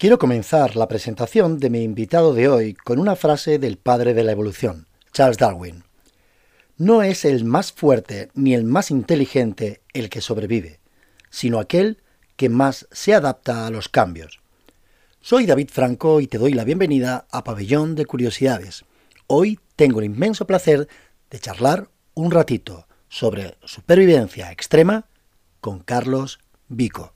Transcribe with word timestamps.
Quiero 0.00 0.18
comenzar 0.18 0.76
la 0.76 0.88
presentación 0.88 1.58
de 1.58 1.68
mi 1.68 1.82
invitado 1.82 2.32
de 2.32 2.48
hoy 2.48 2.72
con 2.72 2.98
una 2.98 3.16
frase 3.16 3.58
del 3.58 3.76
padre 3.76 4.14
de 4.14 4.24
la 4.24 4.32
evolución, 4.32 4.86
Charles 5.12 5.36
Darwin. 5.36 5.84
No 6.78 7.02
es 7.02 7.26
el 7.26 7.44
más 7.44 7.70
fuerte 7.70 8.30
ni 8.32 8.54
el 8.54 8.64
más 8.64 8.90
inteligente 8.90 9.82
el 9.92 10.08
que 10.08 10.22
sobrevive, 10.22 10.80
sino 11.28 11.60
aquel 11.60 11.98
que 12.36 12.48
más 12.48 12.88
se 12.90 13.12
adapta 13.12 13.66
a 13.66 13.70
los 13.70 13.90
cambios. 13.90 14.40
Soy 15.20 15.44
David 15.44 15.68
Franco 15.70 16.22
y 16.22 16.28
te 16.28 16.38
doy 16.38 16.54
la 16.54 16.64
bienvenida 16.64 17.26
a 17.30 17.44
Pabellón 17.44 17.94
de 17.94 18.06
Curiosidades. 18.06 18.86
Hoy 19.26 19.60
tengo 19.76 19.98
el 19.98 20.06
inmenso 20.06 20.46
placer 20.46 20.88
de 21.28 21.40
charlar 21.40 21.90
un 22.14 22.30
ratito 22.30 22.86
sobre 23.10 23.58
supervivencia 23.66 24.50
extrema 24.50 25.04
con 25.60 25.80
Carlos 25.80 26.40
Vico. 26.68 27.12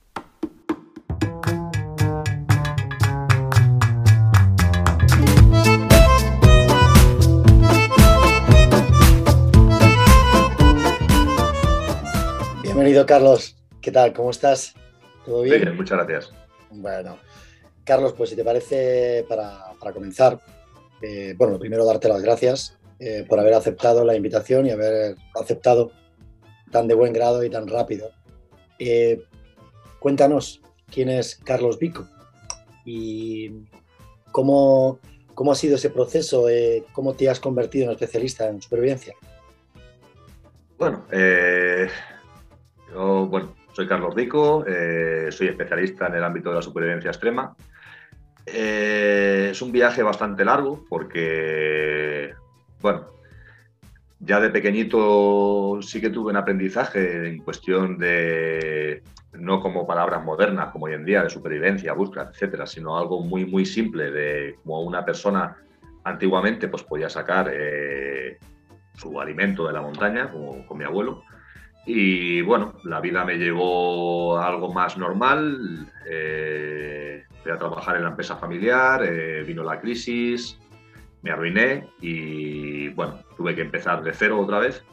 Bienvenido, 12.85 13.07
Carlos. 13.07 13.57
¿Qué 13.81 13.91
tal? 13.91 14.13
¿Cómo 14.13 14.29
estás? 14.29 14.75
¿Todo 15.25 15.41
bien? 15.41 15.75
muchas 15.75 15.97
gracias. 15.97 16.35
Bueno, 16.71 17.17
Carlos, 17.83 18.13
pues 18.13 18.29
si 18.29 18.37
te 18.37 18.45
parece, 18.45 19.25
para, 19.27 19.75
comenzar, 19.95 20.39
eh, 21.01 21.33
bueno, 21.35 21.59
primero 21.59 21.87
darte 21.87 22.11
las 22.11 22.21
gracias 22.21 22.77
eh, 22.99 23.25
por 23.27 23.41
haber 23.41 23.55
aceptado 23.55 24.05
la 24.05 24.15
invitación 24.15 24.67
y 24.67 24.71
haber 24.71 25.17
aceptado 25.35 25.93
tan 26.71 26.87
de 26.87 26.93
buen 26.93 27.15
grado 27.15 27.43
y 27.43 27.49
tan 27.49 27.69
rápido. 27.69 28.11
Eh, 28.79 29.23
cuéntanos 29.99 30.61
quién 30.93 31.09
es 31.09 31.37
Carlos 31.37 31.79
Vico 31.79 32.07
y 32.85 33.63
cómo, 34.31 34.99
cómo 35.33 35.53
ha 35.53 35.55
sido 35.55 35.77
ese 35.77 35.89
proceso, 35.89 36.49
cómo 36.93 37.15
te 37.15 37.31
has 37.31 37.41
convertido 37.41 37.87
en 37.87 37.93
especialista 37.93 38.47
en 38.47 38.61
supervivencia. 38.61 39.15
Bueno, 40.77 41.07
eh, 41.13 41.89
bueno, 42.95 43.55
soy 43.73 43.87
Carlos 43.87 44.15
Rico, 44.15 44.65
eh, 44.67 45.29
soy 45.31 45.49
especialista 45.49 46.07
en 46.07 46.15
el 46.15 46.25
ámbito 46.25 46.51
de 46.51 46.57
la 46.57 46.63
supervivencia 46.63 47.11
extrema. 47.11 47.55
Eh, 48.47 49.49
es 49.51 49.63
un 49.63 49.73
viaje 49.73 50.03
bastante 50.03 50.45
largo 50.45 50.85
porque, 50.89 52.35
bueno, 52.81 53.07
ya 54.21 54.41
de 54.41 54.51
pequeñito 54.51 55.79
sí 55.83 56.01
que 56.01 56.11
tuve 56.11 56.31
un 56.31 56.37
aprendizaje 56.37 57.29
en 57.29 57.39
cuestión 57.39 57.99
de, 57.99 59.03
no 59.33 59.61
como 59.61 59.87
palabras 59.87 60.25
modernas 60.25 60.71
como 60.71 60.87
hoy 60.87 60.95
en 60.95 61.05
día, 61.05 61.23
de 61.23 61.31
supervivencia, 61.31 61.93
búsqueda, 61.93 62.31
etcétera, 62.33 62.67
sino 62.67 62.99
algo 62.99 63.23
muy, 63.23 63.45
muy 63.45 63.67
simple 63.67 64.11
de 64.11 64.57
como 64.63 64.83
una 64.83 65.05
persona 65.05 65.57
antiguamente 66.05 66.69
pues 66.69 66.83
podía 66.83 67.09
sacar 67.09 67.51
eh, 67.53 68.39
su 68.95 69.21
alimento 69.21 69.67
de 69.67 69.73
la 69.73 69.83
montaña, 69.83 70.31
como 70.31 70.67
con 70.67 70.79
mi 70.79 70.85
abuelo, 70.85 71.23
y 71.87 72.41
bueno, 72.43 72.75
la 72.85 73.01
vida 73.01 73.25
me 73.25 73.37
llevó 73.37 74.39
a 74.39 74.47
algo 74.47 74.73
más 74.73 74.97
normal. 74.97 75.93
Eh, 76.09 77.25
fui 77.43 77.53
a 77.53 77.59
trabajar 77.59 77.97
en 77.97 78.05
la 78.05 78.11
empresa 78.11 78.37
familiar, 78.37 79.05
eh, 79.05 79.43
vino 79.45 79.63
la 79.63 79.81
crisis, 79.81 80.59
me 81.23 81.31
arruiné 81.31 81.89
y 82.01 82.89
bueno, 82.89 83.21
tuve 83.37 83.55
que 83.55 83.61
empezar 83.61 84.03
de 84.03 84.13
cero 84.13 84.41
otra 84.41 84.59
vez. 84.59 84.85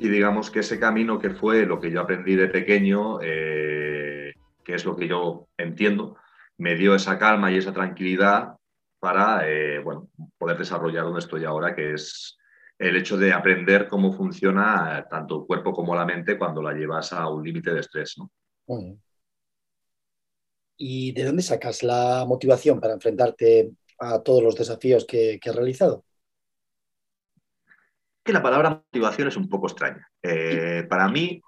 Y 0.00 0.08
digamos 0.08 0.50
que 0.50 0.60
ese 0.60 0.80
camino 0.80 1.18
que 1.18 1.30
fue 1.30 1.66
lo 1.66 1.80
que 1.80 1.90
yo 1.90 2.00
aprendí 2.00 2.34
de 2.34 2.48
pequeño, 2.48 3.18
eh, 3.20 4.32
que 4.64 4.74
es 4.74 4.86
lo 4.86 4.96
que 4.96 5.06
yo 5.06 5.48
entiendo, 5.58 6.16
me 6.56 6.76
dio 6.76 6.94
esa 6.94 7.18
calma 7.18 7.50
y 7.52 7.58
esa 7.58 7.74
tranquilidad 7.74 8.56
para 9.00 9.44
bueno, 9.84 10.08
poder 10.38 10.56
desarrollar 10.56 11.04
donde 11.04 11.20
estoy 11.20 11.44
ahora, 11.44 11.74
que 11.74 11.92
es 11.92 12.38
el 12.78 12.96
hecho 12.96 13.16
de 13.16 13.32
aprender 13.32 13.88
cómo 13.88 14.12
funciona 14.12 15.06
tanto 15.08 15.40
el 15.40 15.46
cuerpo 15.46 15.72
como 15.72 15.94
la 15.94 16.04
mente 16.04 16.38
cuando 16.38 16.62
la 16.62 16.72
llevas 16.72 17.12
a 17.12 17.28
un 17.28 17.42
límite 17.42 17.72
de 17.72 17.80
estrés. 17.80 18.16
¿no? 18.18 18.30
¿Y 20.76 21.12
de 21.12 21.24
dónde 21.24 21.42
sacas 21.42 21.82
la 21.82 22.24
motivación 22.26 22.80
para 22.80 22.94
enfrentarte 22.94 23.70
a 23.98 24.22
todos 24.22 24.42
los 24.42 24.54
desafíos 24.54 25.06
que, 25.06 25.40
has 25.42 25.56
realizado? 25.56 26.04
Que 28.22 28.32
la 28.32 28.42
palabra 28.42 28.70
motivación 28.70 29.28
es 29.28 29.36
un 29.36 29.48
poco 29.48 29.68
extraña. 29.68 30.06
Eh, 30.22 30.84
para 30.88 31.08
mí 31.08 31.40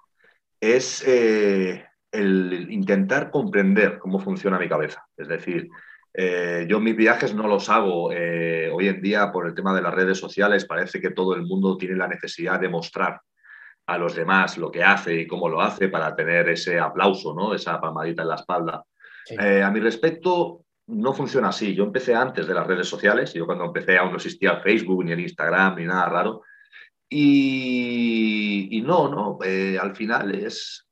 es 0.59 1.03
eh, 1.05 1.85
el 2.11 2.71
intentar 2.71 3.29
comprender 3.29 3.99
cómo 3.99 4.19
funciona 4.19 4.57
mi 4.57 4.67
cabeza. 4.67 5.05
Es 5.15 5.27
decir, 5.27 5.69
eh, 6.13 6.65
yo 6.67 6.79
mis 6.79 6.95
viajes 6.95 7.35
no 7.35 7.47
los 7.47 7.69
hago 7.69 8.11
eh, 8.11 8.69
hoy 8.73 8.87
en 8.87 9.01
día 9.01 9.31
por 9.31 9.47
el 9.47 9.53
tema 9.53 9.73
de 9.75 9.81
las 9.81 9.93
redes 9.93 10.17
sociales. 10.17 10.65
Parece 10.65 10.99
que 10.99 11.11
todo 11.11 11.35
el 11.35 11.43
mundo 11.43 11.77
tiene 11.77 11.95
la 11.95 12.07
necesidad 12.07 12.59
de 12.59 12.69
mostrar 12.69 13.21
a 13.85 13.97
los 13.97 14.15
demás 14.15 14.57
lo 14.57 14.71
que 14.71 14.83
hace 14.83 15.21
y 15.21 15.27
cómo 15.27 15.49
lo 15.49 15.61
hace 15.61 15.89
para 15.89 16.15
tener 16.15 16.49
ese 16.49 16.79
aplauso, 16.79 17.33
¿no? 17.33 17.53
esa 17.53 17.79
palmadita 17.79 18.23
en 18.23 18.27
la 18.27 18.35
espalda. 18.35 18.83
Eh, 19.29 19.61
a 19.61 19.69
mi 19.71 19.79
respecto, 19.79 20.65
no 20.87 21.13
funciona 21.13 21.49
así. 21.49 21.75
Yo 21.75 21.83
empecé 21.83 22.15
antes 22.15 22.47
de 22.47 22.53
las 22.53 22.65
redes 22.65 22.87
sociales. 22.87 23.33
Yo 23.33 23.45
cuando 23.45 23.65
empecé 23.65 23.97
aún 23.97 24.11
no 24.11 24.17
existía 24.17 24.51
el 24.51 24.61
Facebook, 24.61 25.03
ni 25.03 25.11
el 25.11 25.19
Instagram, 25.19 25.75
ni 25.75 25.85
nada 25.85 26.09
raro. 26.09 26.41
Y, 27.11 28.81
no, 28.85 29.07
no. 29.09 29.39
al 29.81 29.95
final 29.95 30.33
es... 30.33 30.85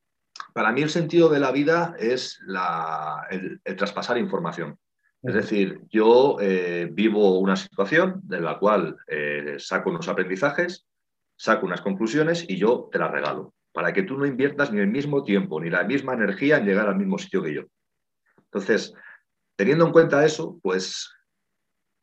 Para 0.54 0.72
mí 0.72 0.82
el 0.82 0.90
sentido 0.90 1.30
de 1.30 1.40
la 1.40 1.52
vida 1.52 1.96
es 2.00 2.40
el 3.30 3.76
traspasar 3.76 4.18
información. 4.18 4.78
Es 5.28 5.34
decir, 5.34 5.82
yo 5.90 6.38
eh, 6.40 6.88
vivo 6.90 7.38
una 7.40 7.58
situación 7.58 8.22
de 8.24 8.40
la 8.40 8.58
cual 8.60 8.96
eh, 9.08 9.58
saco 9.60 9.90
unos 9.90 10.08
aprendizajes, 10.08 10.86
saco 11.36 11.66
unas 11.66 11.82
conclusiones 11.82 12.46
y 12.48 12.56
yo 12.56 12.88
te 12.90 12.98
las 12.98 13.12
regalo, 13.12 13.54
para 13.74 13.92
que 13.92 14.04
tú 14.04 14.18
no 14.18 14.26
inviertas 14.26 14.72
ni 14.72 14.80
el 14.80 14.88
mismo 14.88 15.26
tiempo 15.26 15.60
ni 15.60 15.70
la 15.70 15.84
misma 15.84 16.14
energía 16.14 16.56
en 16.56 16.66
llegar 16.66 16.88
al 16.88 16.96
mismo 16.96 17.18
sitio 17.18 17.44
que 17.44 17.56
yo. 17.56 17.64
Entonces, 18.38 18.94
teniendo 19.58 19.86
en 19.88 19.92
cuenta 19.92 20.24
eso, 20.24 20.62
pues 20.64 21.14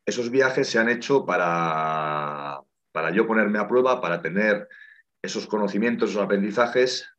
esos 0.05 0.29
viajes 0.29 0.69
se 0.69 0.77
han 0.77 0.89
hecho 0.89 1.25
para, 1.25 2.61
para 2.91 3.09
yo 3.09 3.25
ponerme 3.25 3.57
a 3.57 3.67
prueba, 3.67 4.01
para 4.01 4.21
tener 4.21 4.67
esos 5.23 5.47
conocimientos, 5.47 6.11
esos 6.11 6.21
aprendizajes 6.21 7.09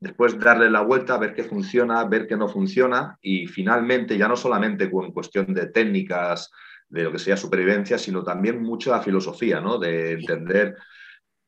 después 0.00 0.38
darle 0.38 0.70
la 0.70 0.82
vuelta, 0.82 1.18
ver 1.18 1.34
qué 1.34 1.44
funciona, 1.44 2.04
ver 2.04 2.26
qué 2.26 2.36
no 2.36 2.48
funciona 2.48 3.18
y 3.20 3.46
finalmente 3.46 4.18
ya 4.18 4.28
no 4.28 4.36
solamente 4.36 4.90
con 4.90 5.12
cuestión 5.12 5.54
de 5.54 5.66
técnicas, 5.66 6.50
de 6.88 7.02
lo 7.02 7.12
que 7.12 7.18
sea 7.18 7.36
supervivencia, 7.36 7.98
sino 7.98 8.22
también 8.22 8.62
mucha 8.62 9.00
filosofía, 9.00 9.60
¿no? 9.60 9.78
De 9.78 10.12
entender, 10.12 10.76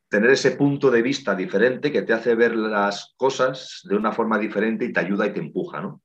tener 0.08 0.30
ese 0.30 0.52
punto 0.52 0.90
de 0.90 1.02
vista 1.02 1.34
diferente 1.34 1.92
que 1.92 2.02
te 2.02 2.12
hace 2.12 2.34
ver 2.34 2.56
las 2.56 3.14
cosas 3.16 3.82
de 3.84 3.96
una 3.96 4.12
forma 4.12 4.38
diferente 4.38 4.84
y 4.84 4.92
te 4.92 5.00
ayuda 5.00 5.26
y 5.26 5.32
te 5.32 5.40
empuja, 5.40 5.80
¿no? 5.80 6.02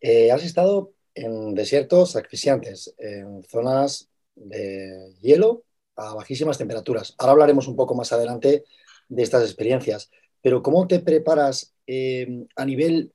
Eh, 0.00 0.30
has 0.30 0.44
estado 0.44 0.92
en 1.14 1.54
desiertos 1.54 2.14
asfixiantes, 2.16 2.94
en 2.98 3.42
zonas 3.42 4.08
de 4.34 5.14
hielo 5.20 5.64
a 5.96 6.14
bajísimas 6.14 6.58
temperaturas. 6.58 7.14
Ahora 7.18 7.32
hablaremos 7.32 7.66
un 7.66 7.74
poco 7.74 7.94
más 7.96 8.12
adelante 8.12 8.64
de 9.08 9.22
estas 9.22 9.42
experiencias. 9.42 10.10
Pero 10.42 10.62
¿cómo 10.62 10.86
te 10.86 11.00
preparas 11.00 11.74
eh, 11.86 12.46
a 12.56 12.64
nivel 12.64 13.12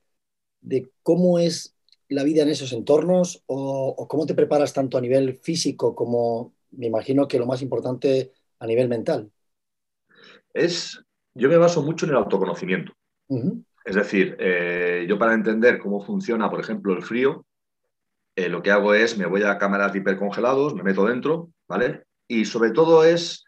de 0.60 0.90
cómo 1.02 1.38
es 1.38 1.74
la 2.08 2.22
vida 2.24 2.42
en 2.42 2.50
esos 2.50 2.72
entornos 2.72 3.42
o, 3.46 4.06
cómo 4.08 4.26
te 4.26 4.34
preparas 4.34 4.72
tanto 4.72 4.98
a 4.98 5.00
nivel 5.00 5.36
físico 5.36 5.94
como, 5.94 6.54
me 6.72 6.86
imagino 6.86 7.26
que 7.26 7.38
lo 7.38 7.46
más 7.46 7.62
importante, 7.62 8.32
a 8.58 8.66
nivel 8.66 8.88
mental? 8.88 9.30
Es, 10.52 11.02
yo 11.34 11.48
me 11.48 11.56
baso 11.56 11.82
mucho 11.82 12.06
en 12.06 12.12
el 12.12 12.18
autoconocimiento. 12.18 12.92
Es 13.84 13.96
decir, 13.96 14.36
eh, 14.38 15.06
yo 15.08 15.18
para 15.18 15.34
entender 15.34 15.78
cómo 15.78 16.04
funciona, 16.04 16.50
por 16.50 16.60
ejemplo, 16.60 16.94
el 16.94 17.02
frío, 17.02 17.46
eh, 18.36 18.48
lo 18.48 18.62
que 18.62 18.70
hago 18.70 18.94
es 18.94 19.16
me 19.16 19.26
voy 19.26 19.42
a 19.42 19.58
cámaras 19.58 19.92
de 19.92 20.00
hipercongelados, 20.00 20.74
me 20.74 20.82
meto 20.82 21.06
dentro, 21.06 21.50
¿vale? 21.68 22.04
Y 22.26 22.44
sobre 22.44 22.70
todo 22.70 23.04
es 23.04 23.44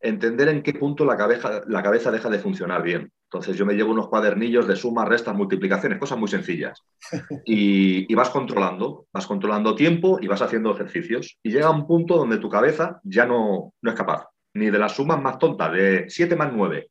entender 0.00 0.48
en 0.48 0.62
qué 0.62 0.72
punto 0.74 1.04
la 1.04 1.16
cabeza, 1.16 1.62
la 1.66 1.82
cabeza 1.82 2.10
deja 2.10 2.30
de 2.30 2.38
funcionar 2.38 2.82
bien. 2.82 3.12
Entonces 3.24 3.56
yo 3.56 3.64
me 3.64 3.74
llevo 3.74 3.92
unos 3.92 4.08
cuadernillos 4.08 4.66
de 4.66 4.74
sumas, 4.74 5.08
restas, 5.08 5.36
multiplicaciones, 5.36 5.98
cosas 5.98 6.18
muy 6.18 6.28
sencillas. 6.28 6.82
Y, 7.46 8.12
vas 8.14 8.30
controlando, 8.30 9.06
vas 9.12 9.26
controlando 9.26 9.74
tiempo 9.74 10.18
y 10.20 10.26
vas 10.26 10.42
haciendo 10.42 10.72
ejercicios. 10.72 11.38
Y 11.42 11.50
llega 11.50 11.70
un 11.70 11.86
punto 11.86 12.16
donde 12.16 12.38
tu 12.38 12.48
cabeza 12.48 13.00
ya 13.04 13.26
no, 13.26 13.72
no 13.80 13.90
es 13.90 13.96
capaz, 13.96 14.26
ni 14.54 14.70
de 14.70 14.78
las 14.78 14.92
sumas 14.92 15.22
más 15.22 15.38
tontas, 15.38 15.72
de 15.72 16.06
7 16.08 16.34
más 16.36 16.52
9. 16.52 16.90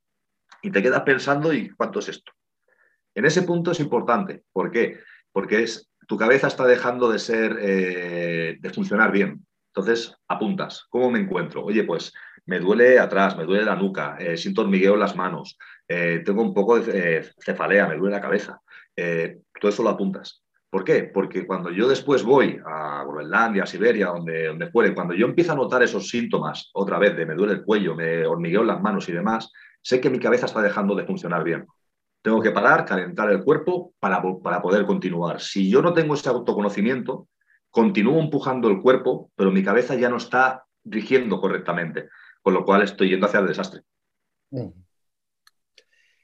Y 0.61 0.71
te 0.71 0.81
quedas 0.81 1.01
pensando, 1.01 1.53
¿y 1.53 1.69
cuánto 1.69 1.99
es 1.99 2.09
esto? 2.09 2.31
En 3.15 3.25
ese 3.25 3.41
punto 3.43 3.71
es 3.71 3.79
importante. 3.79 4.43
¿Por 4.51 4.71
qué? 4.71 4.99
Porque 5.31 5.63
es, 5.63 5.89
tu 6.07 6.17
cabeza 6.17 6.47
está 6.47 6.65
dejando 6.65 7.11
de 7.11 7.19
ser, 7.19 7.57
eh, 7.61 8.57
de 8.59 8.69
funcionar 8.69 9.11
bien. 9.11 9.45
Entonces 9.73 10.15
apuntas, 10.27 10.85
¿cómo 10.89 11.11
me 11.11 11.19
encuentro? 11.19 11.63
Oye, 11.63 11.83
pues 11.83 12.13
me 12.49 12.59
duele 12.59 12.97
atrás, 12.97 13.37
me 13.37 13.45
duele 13.45 13.63
la 13.63 13.75
nuca, 13.75 14.17
eh, 14.19 14.35
siento 14.35 14.61
hormigueo 14.61 14.95
en 14.95 14.99
las 14.99 15.15
manos, 15.15 15.57
eh, 15.87 16.23
tengo 16.25 16.41
un 16.41 16.51
poco 16.51 16.79
de 16.79 17.17
eh, 17.17 17.23
cefalea, 17.39 17.87
me 17.87 17.95
duele 17.95 18.15
la 18.15 18.21
cabeza. 18.21 18.59
todo 18.95 19.69
eso 19.69 19.83
lo 19.83 19.89
apuntas. 19.89 20.43
¿Por 20.69 20.83
qué? 20.83 21.03
Porque 21.03 21.45
cuando 21.45 21.71
yo 21.71 21.87
después 21.87 22.23
voy 22.23 22.59
a 22.65 23.03
Groenlandia, 23.03 23.63
a 23.63 23.65
Siberia, 23.67 24.07
donde, 24.07 24.47
donde 24.47 24.69
fuere, 24.71 24.93
cuando 24.95 25.13
yo 25.13 25.27
empiezo 25.27 25.51
a 25.51 25.55
notar 25.55 25.83
esos 25.83 26.09
síntomas 26.09 26.69
otra 26.73 26.97
vez 26.97 27.15
de 27.15 27.25
me 27.25 27.35
duele 27.35 27.53
el 27.53 27.63
cuello, 27.63 27.95
me 27.95 28.25
hormigueo 28.25 28.63
las 28.63 28.81
manos 28.81 29.07
y 29.09 29.11
demás, 29.11 29.51
sé 29.81 30.01
que 30.01 30.09
mi 30.09 30.19
cabeza 30.19 30.47
está 30.47 30.61
dejando 30.61 30.95
de 30.95 31.05
funcionar 31.05 31.43
bien. 31.43 31.67
Tengo 32.21 32.41
que 32.41 32.51
parar, 32.51 32.83
calentar 32.85 33.31
el 33.31 33.43
cuerpo 33.43 33.93
para, 33.99 34.21
para 34.43 34.61
poder 34.61 34.85
continuar. 34.85 35.39
Si 35.39 35.69
yo 35.69 35.81
no 35.81 35.93
tengo 35.93 36.15
ese 36.15 36.29
autoconocimiento, 36.29 37.27
continúo 37.69 38.19
empujando 38.19 38.69
el 38.69 38.81
cuerpo, 38.81 39.31
pero 39.35 39.51
mi 39.51 39.63
cabeza 39.63 39.95
ya 39.95 40.09
no 40.09 40.17
está 40.17 40.63
rigiendo 40.83 41.39
correctamente, 41.39 42.09
con 42.41 42.53
lo 42.53 42.65
cual 42.65 42.83
estoy 42.83 43.09
yendo 43.09 43.27
hacia 43.27 43.39
el 43.39 43.47
desastre. 43.47 43.81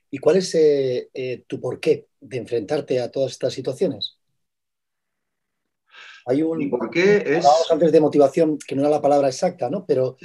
¿Y 0.10 0.18
cuál 0.18 0.38
es 0.38 0.56
eh, 0.56 1.10
eh, 1.14 1.44
tu 1.48 1.60
porqué 1.60 2.08
de 2.20 2.38
enfrentarte 2.38 3.00
a 3.00 3.12
todas 3.12 3.34
estas 3.34 3.54
situaciones? 3.54 4.18
Hay 6.26 6.42
un. 6.42 6.70
por 6.70 6.90
qué 6.90 7.24
es.? 7.38 7.46
antes 7.70 7.92
de 7.92 8.00
motivación, 8.00 8.58
que 8.58 8.76
no 8.76 8.82
era 8.82 8.90
la 8.90 9.02
palabra 9.02 9.28
exacta, 9.28 9.70
¿no? 9.70 9.86
Pero 9.86 10.18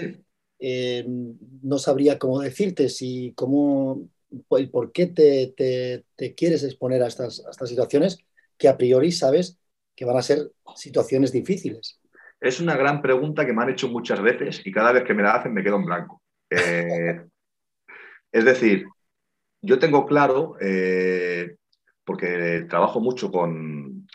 eh, 0.59 1.05
no 1.07 1.79
sabría 1.79 2.19
cómo 2.19 2.41
decirte 2.41 2.89
si, 2.89 3.33
cómo, 3.35 4.09
el 4.51 4.71
por 4.71 4.93
qué 4.93 5.07
te, 5.07 6.35
quieres 6.35 6.63
exponer 6.63 7.03
a 7.03 7.09
estas, 7.09 7.45
a 7.47 7.51
estas 7.51 7.69
situaciones 7.69 8.19
que 8.57 8.69
a 8.69 8.77
priori 8.77 9.13
sabes 9.13 9.59
que 9.95 10.05
van 10.05 10.17
a 10.17 10.23
ser 10.23 10.51
situaciones 10.77 11.33
difíciles. 11.33 12.00
Es 12.41 12.59
una 12.61 12.77
gran 12.77 13.03
pregunta 13.03 13.45
que 13.45 13.53
me 13.53 13.63
han 13.63 13.71
hecho 13.71 13.89
muchas 13.89 14.21
veces 14.23 14.63
y 14.65 14.73
cada 14.73 14.93
vez 14.93 15.05
que 15.05 15.15
me 15.15 15.23
la 15.23 15.35
hacen 15.35 15.53
me 15.53 15.63
quedo 15.63 15.77
en 15.77 15.85
blanco. 15.85 16.23
Eh, 16.49 17.21
es 18.33 18.45
decir, 18.45 18.87
yo 19.63 19.79
tengo 19.79 20.07
claro, 20.07 20.57
eh, 20.61 21.57
porque 22.05 22.67
trabajo 22.69 23.01
mucho 23.01 23.31
con, 23.31 24.07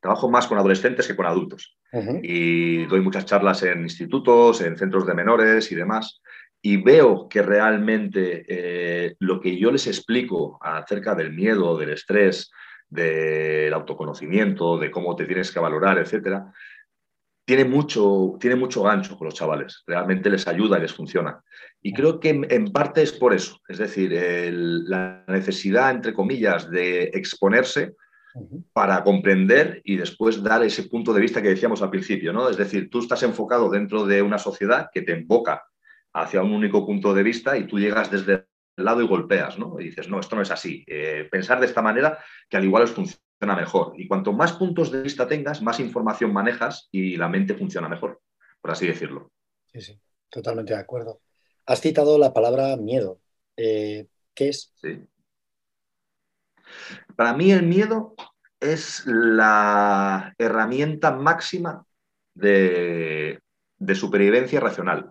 trabajo 0.00 0.30
más 0.30 0.46
con 0.46 0.58
adolescentes 0.58 1.06
que 1.06 1.16
con 1.16 1.26
adultos. 1.26 1.76
Y 2.22 2.86
doy 2.86 3.00
muchas 3.00 3.26
charlas 3.26 3.64
en 3.64 3.82
institutos, 3.82 4.60
en 4.60 4.78
centros 4.78 5.06
de 5.06 5.14
menores 5.14 5.72
y 5.72 5.74
demás. 5.74 6.22
Y 6.62 6.76
veo 6.76 7.28
que 7.28 7.42
realmente 7.42 8.44
eh, 8.48 9.16
lo 9.18 9.40
que 9.40 9.58
yo 9.58 9.72
les 9.72 9.88
explico 9.88 10.58
acerca 10.62 11.16
del 11.16 11.32
miedo, 11.32 11.76
del 11.76 11.90
estrés, 11.90 12.52
del 12.88 13.72
autoconocimiento, 13.74 14.78
de 14.78 14.90
cómo 14.90 15.16
te 15.16 15.24
tienes 15.24 15.50
que 15.50 15.58
valorar, 15.58 15.98
etcétera, 15.98 16.52
tiene 17.50 17.64
mucho, 17.64 18.36
tiene 18.38 18.54
mucho 18.54 18.84
gancho 18.84 19.18
con 19.18 19.24
los 19.24 19.34
chavales. 19.34 19.82
Realmente 19.84 20.30
les 20.30 20.46
ayuda 20.46 20.78
y 20.78 20.82
les 20.82 20.94
funciona. 20.94 21.42
Y 21.82 21.92
creo 21.92 22.20
que 22.20 22.28
en, 22.48 22.70
parte 22.70 23.02
es 23.02 23.10
por 23.10 23.34
eso. 23.34 23.58
Es 23.66 23.78
decir, 23.78 24.12
la 24.12 25.24
necesidad, 25.26 25.90
entre 25.90 26.14
comillas, 26.14 26.70
de 26.70 27.10
exponerse 27.12 27.96
para 28.72 29.02
comprender 29.02 29.82
y 29.82 29.96
después 29.96 30.40
dar 30.44 30.62
ese 30.62 30.84
punto 30.84 31.12
de 31.12 31.22
vista 31.22 31.42
que 31.42 31.48
decíamos 31.48 31.82
al 31.82 31.90
principio, 31.90 32.32
¿no? 32.32 32.48
Es 32.48 32.56
decir, 32.56 32.88
tú 32.88 33.00
estás 33.00 33.24
enfocado 33.24 33.68
dentro 33.68 34.06
de 34.06 34.22
una 34.22 34.38
sociedad 34.38 34.88
que 34.94 35.02
te 35.02 35.18
invoca 35.18 35.64
hacia 36.12 36.44
un 36.44 36.52
único 36.52 36.86
punto 36.86 37.12
de 37.12 37.24
vista 37.24 37.58
y 37.58 37.66
tú 37.66 37.80
llegas 37.80 38.12
desde 38.12 38.46
el 38.76 38.84
lado 38.84 39.02
y 39.02 39.08
golpeas, 39.08 39.58
¿no? 39.58 39.74
Y 39.80 39.86
dices, 39.86 40.08
no, 40.08 40.20
esto 40.20 40.36
no 40.36 40.42
es 40.42 40.52
así. 40.52 40.84
Eh, 40.86 41.26
pensar 41.28 41.58
de 41.58 41.66
esta 41.66 41.82
manera 41.82 42.16
que 42.48 42.58
al 42.58 42.64
igual 42.64 42.84
os 42.84 42.92
funciona 42.92 43.24
mejor. 43.46 43.94
Y 43.96 44.06
cuanto 44.06 44.32
más 44.32 44.52
puntos 44.52 44.90
de 44.92 45.02
vista 45.02 45.26
tengas, 45.26 45.62
más 45.62 45.80
información 45.80 46.32
manejas 46.32 46.88
y 46.92 47.16
la 47.16 47.28
mente 47.28 47.54
funciona 47.54 47.88
mejor, 47.88 48.20
por 48.60 48.70
así 48.70 48.86
decirlo. 48.86 49.32
Sí, 49.66 49.80
sí, 49.80 50.00
totalmente 50.28 50.74
de 50.74 50.80
acuerdo. 50.80 51.20
Has 51.66 51.80
citado 51.80 52.18
la 52.18 52.32
palabra 52.32 52.76
miedo. 52.76 53.20
Eh, 53.56 54.06
¿Qué 54.34 54.48
es? 54.48 54.72
Sí. 54.76 55.00
Para 57.16 57.34
mí 57.34 57.52
el 57.52 57.64
miedo 57.64 58.14
es 58.60 59.04
la 59.06 60.34
herramienta 60.38 61.12
máxima 61.12 61.84
de, 62.34 63.40
supervivencia 63.94 64.60
racional. 64.60 65.10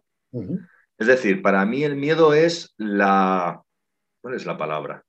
Es 0.98 1.08
decir, 1.08 1.42
para 1.42 1.66
mí 1.66 1.84
el 1.84 1.96
miedo 1.96 2.34
es 2.34 2.74
la... 2.78 3.62
¿Cuál 4.22 4.36
es 4.36 4.46
la 4.46 4.58
palabra? 4.58 5.04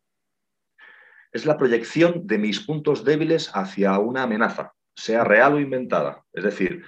Es 1.33 1.47
la 1.47 1.57
proyección 1.57 2.27
de 2.27 2.39
mis 2.39 2.61
puntos 2.61 3.05
débiles 3.05 3.51
hacia 3.55 3.99
una 3.99 4.25
amenaza, 4.25 4.73
sea 4.95 5.25
real 5.25 5.55
o 5.55 5.61
inventada. 5.61 6.23
Es 6.33 6.45
decir, 6.45 6.85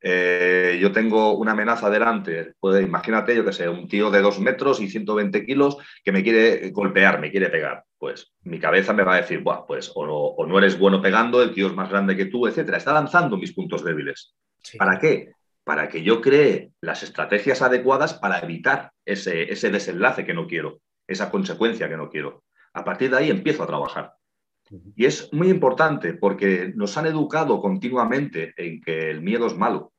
eh, 0.00 0.78
yo 0.80 0.92
tengo 0.92 1.36
una 1.36 1.52
amenaza 1.52 1.90
delante, 1.90 2.54
puede, 2.60 2.82
imagínate, 2.82 3.34
yo 3.34 3.44
que 3.44 3.52
sé, 3.52 3.68
un 3.68 3.88
tío 3.88 4.10
de 4.10 4.20
dos 4.20 4.38
metros 4.38 4.80
y 4.80 4.88
120 4.88 5.44
kilos 5.44 5.78
que 6.04 6.12
me 6.12 6.22
quiere 6.22 6.70
golpear, 6.70 7.18
me 7.18 7.30
quiere 7.30 7.48
pegar. 7.48 7.84
Pues 7.98 8.32
mi 8.42 8.60
cabeza 8.60 8.92
me 8.92 9.02
va 9.02 9.14
a 9.14 9.20
decir, 9.22 9.40
Buah, 9.40 9.66
pues 9.66 9.90
o 9.94 10.46
no, 10.46 10.58
eres 10.58 10.78
bueno 10.78 11.00
pegando, 11.00 11.42
el 11.42 11.52
tío 11.52 11.66
es 11.66 11.74
más 11.74 11.88
grande 11.88 12.16
que 12.16 12.26
tú, 12.26 12.46
etcétera. 12.46 12.76
Está 12.76 12.92
lanzando 12.92 13.36
mis 13.36 13.52
puntos 13.52 13.82
débiles. 13.82 14.34
¿Para 14.78 14.98
qué? 14.98 15.32
Para 15.64 15.88
que 15.88 16.02
yo 16.02 16.20
cree 16.20 16.70
las 16.80 17.02
estrategias 17.02 17.62
adecuadas 17.62 18.14
para 18.14 18.38
evitar 18.38 18.92
ese, 19.04 19.50
ese 19.50 19.70
desenlace 19.70 20.24
que 20.24 20.34
no 20.34 20.46
quiero, 20.46 20.80
esa 21.08 21.30
consecuencia 21.30 21.88
que 21.88 21.96
no 21.96 22.10
quiero. 22.10 22.44
A 22.76 22.84
partir 22.84 23.10
de 23.10 23.16
ahí 23.16 23.30
empiezo 23.30 23.62
a 23.62 23.66
trabajar. 23.66 24.12
Y 24.94 25.06
es 25.06 25.32
muy 25.32 25.48
importante 25.48 26.12
porque 26.12 26.72
nos 26.74 26.98
han 26.98 27.06
educado 27.06 27.62
continuamente 27.62 28.52
en 28.58 28.82
que 28.82 29.10
el 29.10 29.22
miedo 29.22 29.46
es 29.46 29.56
malo, 29.56 29.94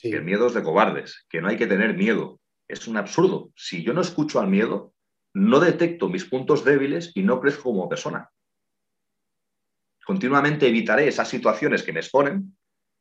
que 0.00 0.16
el 0.16 0.24
miedo 0.24 0.46
es 0.46 0.54
de 0.54 0.62
cobardes, 0.62 1.26
que 1.28 1.42
no 1.42 1.48
hay 1.48 1.58
que 1.58 1.66
tener 1.66 1.94
miedo. 1.94 2.40
Es 2.66 2.88
un 2.88 2.96
absurdo. 2.96 3.50
Si 3.54 3.84
yo 3.84 3.92
no 3.92 4.00
escucho 4.00 4.40
al 4.40 4.48
miedo, 4.48 4.94
no 5.34 5.60
detecto 5.60 6.08
mis 6.08 6.24
puntos 6.24 6.64
débiles 6.64 7.12
y 7.14 7.22
no 7.22 7.38
crezco 7.38 7.64
como 7.64 7.86
persona. 7.86 8.30
Continuamente 10.02 10.66
evitaré 10.66 11.08
esas 11.08 11.28
situaciones 11.28 11.82
que 11.82 11.92
me 11.92 12.00
exponen 12.00 12.56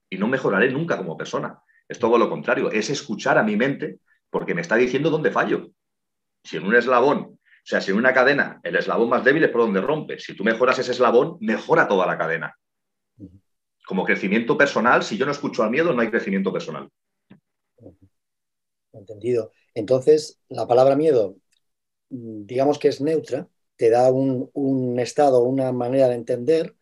y 0.10 0.18
no 0.18 0.28
mejoraré 0.28 0.70
nunca 0.70 0.98
como 0.98 1.16
persona. 1.16 1.58
Es 1.88 2.00
todo 2.00 2.18
lo 2.18 2.30
contrario, 2.30 2.70
es 2.70 2.90
escuchar 2.90 3.38
a 3.38 3.44
mi 3.44 3.56
mente 3.56 4.00
porque 4.30 4.54
me 4.54 4.62
está 4.62 4.76
diciendo 4.76 5.10
dónde 5.10 5.32
fallo. 5.32 5.72
Si 6.44 6.58
en 6.58 6.66
un 6.66 6.76
eslabón 6.76 7.40
sea, 7.72 7.82
si 7.82 7.92
en 7.92 7.98
una 7.98 8.14
cadena 8.14 8.60
el 8.64 8.76
eslabón 8.76 9.08
más 9.08 9.24
débil 9.24 9.46
es 9.46 9.50
por 9.50 9.62
donde 9.62 9.80
rompe. 9.80 10.20
Si 10.20 10.36
tú 10.36 10.44
mejoras 10.44 10.78
ese 10.80 10.92
eslabón, 10.92 11.38
mejora 11.40 11.88
toda 11.88 12.06
la 12.06 12.18
cadena. 12.18 12.54
Como 13.86 14.04
crecimiento 14.04 14.58
personal, 14.58 15.04
si 15.04 15.18
yo 15.18 15.26
no 15.26 15.32
escucho 15.32 15.64
al 15.64 15.70
miedo, 15.70 15.94
no 15.94 16.02
hay 16.02 16.10
crecimiento 16.10 16.52
personal. 16.52 16.90
Entendido. 18.92 19.54
Entonces, 19.74 20.42
la 20.50 20.68
palabra 20.68 20.98
miedo, 20.98 21.38
digamos 22.10 22.78
que 22.78 22.90
es 22.90 23.00
neutra, 23.00 23.48
te 23.78 23.90
da 23.90 24.12
un, 24.12 25.00
estado, 25.00 25.40
una 25.40 25.72
manera 25.72 26.10
de 26.10 26.16
entender, 26.16 26.76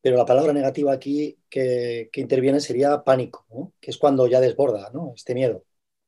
pero 0.00 0.16
la 0.16 0.24
palabra 0.24 0.52
negativa 0.52 0.92
aquí 0.92 1.36
que, 1.50 2.10
interviene 2.14 2.60
sería 2.60 3.02
pánico, 3.02 3.72
que 3.80 3.90
es 3.90 3.98
cuando 3.98 4.28
ya 4.28 4.40
desborda 4.40 4.90
¿no? 4.94 5.12
este 5.16 5.34
miedo. 5.34 5.64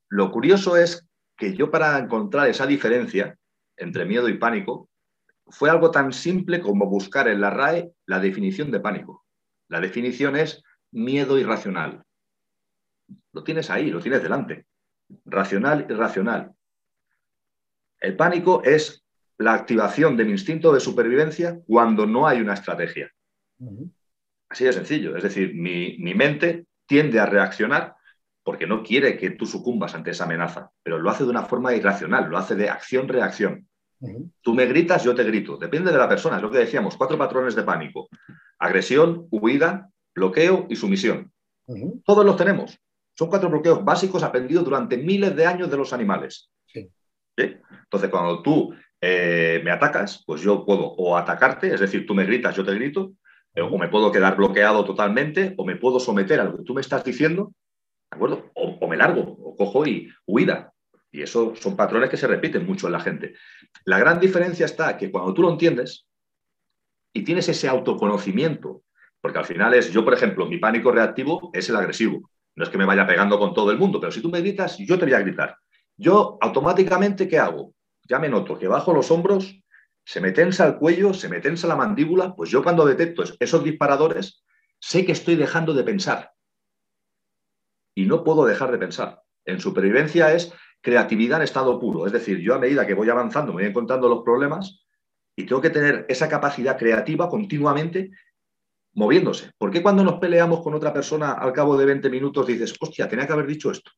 Lo 0.07 0.31
curioso 0.31 0.77
es 0.77 1.05
que 1.37 1.53
yo 1.53 1.69
para 1.69 1.99
encontrar 1.99 2.47
esa 2.47 2.65
diferencia, 2.65 3.37
entre 3.81 4.05
miedo 4.05 4.29
y 4.29 4.37
pánico 4.37 4.89
fue 5.47 5.69
algo 5.69 5.91
tan 5.91 6.13
simple 6.13 6.61
como 6.61 6.87
buscar 6.87 7.27
en 7.27 7.41
la 7.41 7.49
RAE 7.49 7.91
la 8.05 8.19
definición 8.19 8.71
de 8.71 8.79
pánico. 8.79 9.25
La 9.67 9.79
definición 9.81 10.35
es 10.35 10.63
miedo 10.91 11.37
irracional. 11.37 12.03
Lo 13.33 13.43
tienes 13.43 13.69
ahí, 13.69 13.89
lo 13.89 13.99
tienes 13.99 14.23
delante. 14.23 14.65
Racional, 15.25 15.87
irracional. 15.89 16.51
El 17.99 18.15
pánico 18.15 18.63
es 18.63 19.03
la 19.37 19.53
activación 19.53 20.15
del 20.15 20.29
instinto 20.29 20.73
de 20.73 20.79
supervivencia 20.79 21.59
cuando 21.67 22.05
no 22.05 22.27
hay 22.27 22.39
una 22.39 22.53
estrategia. 22.53 23.11
Así 24.49 24.65
de 24.65 24.73
sencillo. 24.73 25.15
Es 25.15 25.23
decir, 25.23 25.53
mi, 25.55 25.97
mi 25.99 26.13
mente 26.13 26.65
tiende 26.85 27.19
a 27.19 27.25
reaccionar 27.25 27.95
porque 28.43 28.67
no 28.67 28.83
quiere 28.83 29.17
que 29.17 29.31
tú 29.31 29.45
sucumbas 29.45 29.93
ante 29.95 30.11
esa 30.11 30.25
amenaza, 30.25 30.71
pero 30.83 30.99
lo 30.99 31.09
hace 31.09 31.23
de 31.23 31.29
una 31.29 31.43
forma 31.43 31.75
irracional, 31.75 32.29
lo 32.29 32.37
hace 32.37 32.55
de 32.55 32.69
acción-reacción. 32.69 33.67
Tú 34.41 34.53
me 34.53 34.65
gritas, 34.65 35.03
yo 35.03 35.13
te 35.13 35.23
grito. 35.23 35.57
Depende 35.57 35.91
de 35.91 35.97
la 35.97 36.09
persona, 36.09 36.37
es 36.37 36.41
lo 36.41 36.49
que 36.49 36.59
decíamos, 36.59 36.97
cuatro 36.97 37.17
patrones 37.17 37.55
de 37.55 37.63
pánico. 37.63 38.09
Agresión, 38.57 39.27
huida, 39.29 39.89
bloqueo 40.15 40.65
y 40.69 40.75
sumisión. 40.75 41.31
Todos 42.03 42.25
los 42.25 42.35
tenemos. 42.35 42.77
Son 43.13 43.29
cuatro 43.29 43.49
bloqueos 43.49 43.83
básicos 43.83 44.23
aprendidos 44.23 44.65
durante 44.65 44.97
miles 44.97 45.35
de 45.35 45.45
años 45.45 45.69
de 45.69 45.77
los 45.77 45.93
animales. 45.93 46.49
Entonces, 47.35 48.09
cuando 48.09 48.41
tú 48.41 48.73
eh, 48.99 49.61
me 49.63 49.71
atacas, 49.71 50.23
pues 50.25 50.41
yo 50.41 50.65
puedo 50.65 50.81
o 50.81 51.17
atacarte, 51.17 51.73
es 51.73 51.79
decir, 51.79 52.05
tú 52.05 52.13
me 52.13 52.25
gritas, 52.25 52.55
yo 52.55 52.63
te 52.63 52.73
grito, 52.73 53.13
eh, 53.53 53.61
o 53.61 53.77
me 53.77 53.89
puedo 53.89 54.11
quedar 54.11 54.35
bloqueado 54.35 54.85
totalmente, 54.85 55.53
o 55.57 55.65
me 55.65 55.75
puedo 55.75 55.99
someter 55.99 56.39
a 56.39 56.45
lo 56.45 56.57
que 56.57 56.63
tú 56.63 56.73
me 56.73 56.81
estás 56.81 57.03
diciendo, 57.03 57.53
¿de 58.11 58.15
acuerdo? 58.15 58.51
O, 58.53 58.77
o 58.81 58.87
me 58.87 58.97
largo, 58.97 59.21
o 59.21 59.55
cojo 59.55 59.85
y 59.85 60.09
huida. 60.25 60.70
Y 61.11 61.21
eso 61.21 61.53
son 61.55 61.75
patrones 61.75 62.09
que 62.09 62.17
se 62.17 62.27
repiten 62.27 62.65
mucho 62.65 62.87
en 62.87 62.93
la 62.93 62.99
gente. 62.99 63.35
La 63.85 63.99
gran 63.99 64.19
diferencia 64.19 64.65
está 64.65 64.97
que 64.97 65.11
cuando 65.11 65.33
tú 65.33 65.41
lo 65.41 65.51
entiendes 65.51 66.07
y 67.13 67.23
tienes 67.23 67.49
ese 67.49 67.67
autoconocimiento, 67.67 68.83
porque 69.19 69.39
al 69.39 69.45
final 69.45 69.73
es, 69.73 69.91
yo 69.91 70.05
por 70.05 70.13
ejemplo, 70.13 70.45
mi 70.45 70.57
pánico 70.57 70.91
reactivo 70.91 71.51
es 71.53 71.69
el 71.69 71.75
agresivo. 71.75 72.29
No 72.55 72.63
es 72.63 72.69
que 72.69 72.77
me 72.77 72.85
vaya 72.85 73.05
pegando 73.05 73.37
con 73.37 73.53
todo 73.53 73.71
el 73.71 73.77
mundo, 73.77 73.99
pero 73.99 74.11
si 74.11 74.21
tú 74.21 74.29
me 74.29 74.41
gritas, 74.41 74.77
yo 74.77 74.97
te 74.97 75.05
voy 75.05 75.13
a 75.13 75.19
gritar. 75.19 75.57
Yo 75.97 76.37
automáticamente, 76.41 77.27
¿qué 77.27 77.37
hago? 77.37 77.73
Ya 78.07 78.19
me 78.19 78.29
noto 78.29 78.57
que 78.57 78.67
bajo 78.67 78.93
los 78.93 79.11
hombros, 79.11 79.61
se 80.05 80.19
me 80.19 80.31
tensa 80.31 80.65
el 80.65 80.77
cuello, 80.77 81.13
se 81.13 81.29
me 81.29 81.39
tensa 81.39 81.67
la 81.67 81.75
mandíbula, 81.75 82.35
pues 82.35 82.49
yo 82.49 82.63
cuando 82.63 82.85
detecto 82.85 83.23
esos 83.39 83.63
disparadores, 83.63 84.43
sé 84.79 85.05
que 85.05 85.11
estoy 85.11 85.35
dejando 85.35 85.73
de 85.73 85.83
pensar. 85.83 86.31
Y 87.95 88.05
no 88.05 88.23
puedo 88.23 88.45
dejar 88.45 88.71
de 88.71 88.77
pensar. 88.77 89.21
En 89.45 89.59
supervivencia 89.59 90.33
es 90.33 90.53
creatividad 90.81 91.39
en 91.39 91.43
estado 91.43 91.79
puro. 91.79 92.05
Es 92.05 92.11
decir, 92.11 92.39
yo 92.39 92.55
a 92.55 92.59
medida 92.59 92.85
que 92.85 92.93
voy 92.93 93.09
avanzando 93.09 93.53
me 93.53 93.61
voy 93.61 93.69
encontrando 93.69 94.09
los 94.09 94.23
problemas 94.23 94.83
y 95.35 95.45
tengo 95.45 95.61
que 95.61 95.69
tener 95.69 96.05
esa 96.09 96.27
capacidad 96.27 96.77
creativa 96.77 97.29
continuamente 97.29 98.11
moviéndose. 98.93 99.51
¿Por 99.57 99.71
qué 99.71 99.81
cuando 99.81 100.03
nos 100.03 100.19
peleamos 100.19 100.61
con 100.61 100.73
otra 100.73 100.91
persona 100.91 101.31
al 101.33 101.53
cabo 101.53 101.77
de 101.77 101.85
20 101.85 102.09
minutos 102.09 102.47
dices, 102.47 102.75
hostia, 102.79 103.07
tenía 103.07 103.25
que 103.25 103.33
haber 103.33 103.47
dicho 103.47 103.71
esto? 103.71 103.91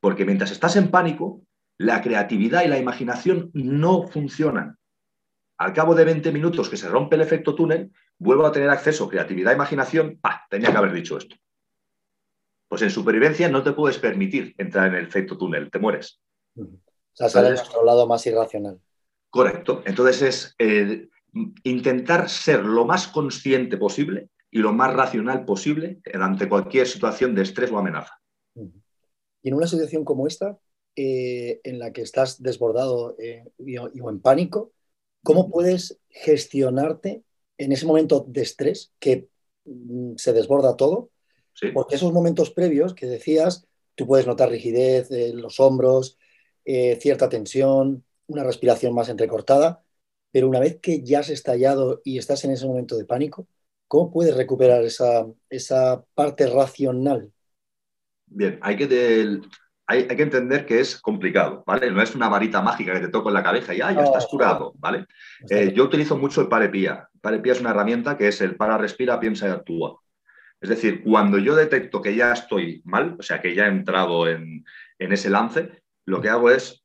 Porque 0.00 0.24
mientras 0.24 0.50
estás 0.52 0.76
en 0.76 0.90
pánico, 0.90 1.42
la 1.76 2.00
creatividad 2.00 2.64
y 2.64 2.68
la 2.68 2.78
imaginación 2.78 3.50
no 3.52 4.04
funcionan. 4.04 4.78
Al 5.58 5.72
cabo 5.72 5.94
de 5.94 6.04
20 6.04 6.32
minutos 6.32 6.68
que 6.68 6.76
se 6.76 6.88
rompe 6.88 7.16
el 7.16 7.22
efecto 7.22 7.54
túnel, 7.54 7.92
vuelvo 8.16 8.46
a 8.46 8.52
tener 8.52 8.70
acceso 8.70 9.08
creatividad 9.08 9.52
imaginación, 9.52 10.18
¡pah! 10.20 10.46
Tenía 10.48 10.70
que 10.70 10.76
haber 10.76 10.92
dicho 10.92 11.18
esto. 11.18 11.36
Pues 12.68 12.82
en 12.82 12.90
supervivencia 12.90 13.48
no 13.48 13.62
te 13.62 13.72
puedes 13.72 13.98
permitir 13.98 14.54
entrar 14.58 14.88
en 14.88 14.94
el 14.94 15.06
efecto 15.06 15.38
túnel, 15.38 15.70
te 15.70 15.78
mueres. 15.78 16.20
O 16.56 16.66
sea, 17.14 17.28
sale 17.28 17.50
nuestro 17.50 17.84
lado 17.84 18.06
más 18.06 18.26
irracional. 18.26 18.78
Correcto. 19.30 19.82
Entonces 19.86 20.22
es 20.22 20.54
eh, 20.58 21.08
intentar 21.64 22.28
ser 22.28 22.64
lo 22.64 22.84
más 22.84 23.08
consciente 23.08 23.76
posible 23.76 24.28
y 24.50 24.58
lo 24.58 24.72
más 24.72 24.94
racional 24.94 25.44
posible 25.44 26.00
ante 26.14 26.48
cualquier 26.48 26.86
situación 26.86 27.34
de 27.34 27.42
estrés 27.42 27.70
o 27.70 27.78
amenaza. 27.78 28.18
Y 28.54 29.48
en 29.48 29.54
una 29.54 29.66
situación 29.66 30.04
como 30.04 30.26
esta, 30.26 30.58
eh, 30.96 31.60
en 31.64 31.78
la 31.78 31.92
que 31.92 32.02
estás 32.02 32.42
desbordado 32.42 33.16
eh, 33.18 33.44
o 34.02 34.10
en 34.10 34.20
pánico, 34.20 34.72
¿cómo 35.22 35.50
puedes 35.50 36.00
gestionarte 36.08 37.22
en 37.56 37.72
ese 37.72 37.86
momento 37.86 38.24
de 38.26 38.42
estrés 38.42 38.92
que 38.98 39.28
mm, 39.64 40.14
se 40.16 40.32
desborda 40.32 40.76
todo? 40.76 41.10
Porque 41.74 41.96
esos 41.96 42.12
momentos 42.12 42.50
previos 42.50 42.94
que 42.94 43.06
decías, 43.06 43.66
tú 43.94 44.06
puedes 44.06 44.26
notar 44.26 44.50
rigidez 44.50 45.10
en 45.10 45.40
los 45.40 45.60
hombros, 45.60 46.18
cierta 46.64 47.28
tensión, 47.28 48.04
una 48.26 48.44
respiración 48.44 48.94
más 48.94 49.08
entrecortada, 49.08 49.82
pero 50.30 50.48
una 50.48 50.60
vez 50.60 50.78
que 50.80 51.02
ya 51.02 51.20
has 51.20 51.30
estallado 51.30 52.00
y 52.04 52.18
estás 52.18 52.44
en 52.44 52.52
ese 52.52 52.66
momento 52.66 52.96
de 52.96 53.04
pánico, 53.04 53.48
¿cómo 53.86 54.10
puedes 54.10 54.36
recuperar 54.36 54.84
esa, 54.84 55.26
esa 55.48 56.04
parte 56.14 56.46
racional? 56.46 57.32
Bien, 58.26 58.58
hay 58.60 58.76
que, 58.76 59.40
hay, 59.86 60.06
que 60.06 60.22
entender 60.22 60.66
que 60.66 60.80
es 60.80 61.00
complicado, 61.00 61.64
¿vale? 61.66 61.90
No 61.90 62.02
es 62.02 62.14
una 62.14 62.28
varita 62.28 62.60
mágica 62.60 62.92
que 62.92 63.00
te 63.00 63.08
toco 63.08 63.30
en 63.30 63.34
la 63.34 63.42
cabeza 63.42 63.74
y 63.74 63.80
ah, 63.80 63.92
ya 63.92 64.04
estás 64.04 64.26
curado, 64.26 64.74
¿vale? 64.76 65.06
Eh, 65.48 65.72
yo 65.74 65.84
utilizo 65.84 66.18
mucho 66.18 66.42
el 66.42 66.48
parepía. 66.48 67.08
Parepía 67.22 67.54
es 67.54 67.60
una 67.60 67.70
herramienta 67.70 68.18
que 68.18 68.28
es 68.28 68.40
el 68.42 68.56
para, 68.56 68.76
respira, 68.76 69.18
piensa 69.18 69.48
y 69.48 69.50
actúa. 69.50 69.98
Es 70.60 70.68
decir, 70.68 71.02
cuando 71.04 71.38
yo 71.38 71.54
detecto 71.54 72.02
que 72.02 72.16
ya 72.16 72.32
estoy 72.32 72.82
mal, 72.84 73.16
o 73.18 73.22
sea, 73.22 73.40
que 73.40 73.54
ya 73.54 73.66
he 73.66 73.68
entrado 73.68 74.28
en, 74.28 74.64
en 74.98 75.12
ese 75.12 75.30
lance, 75.30 75.82
lo 76.04 76.20
que 76.20 76.28
hago 76.28 76.50
es 76.50 76.84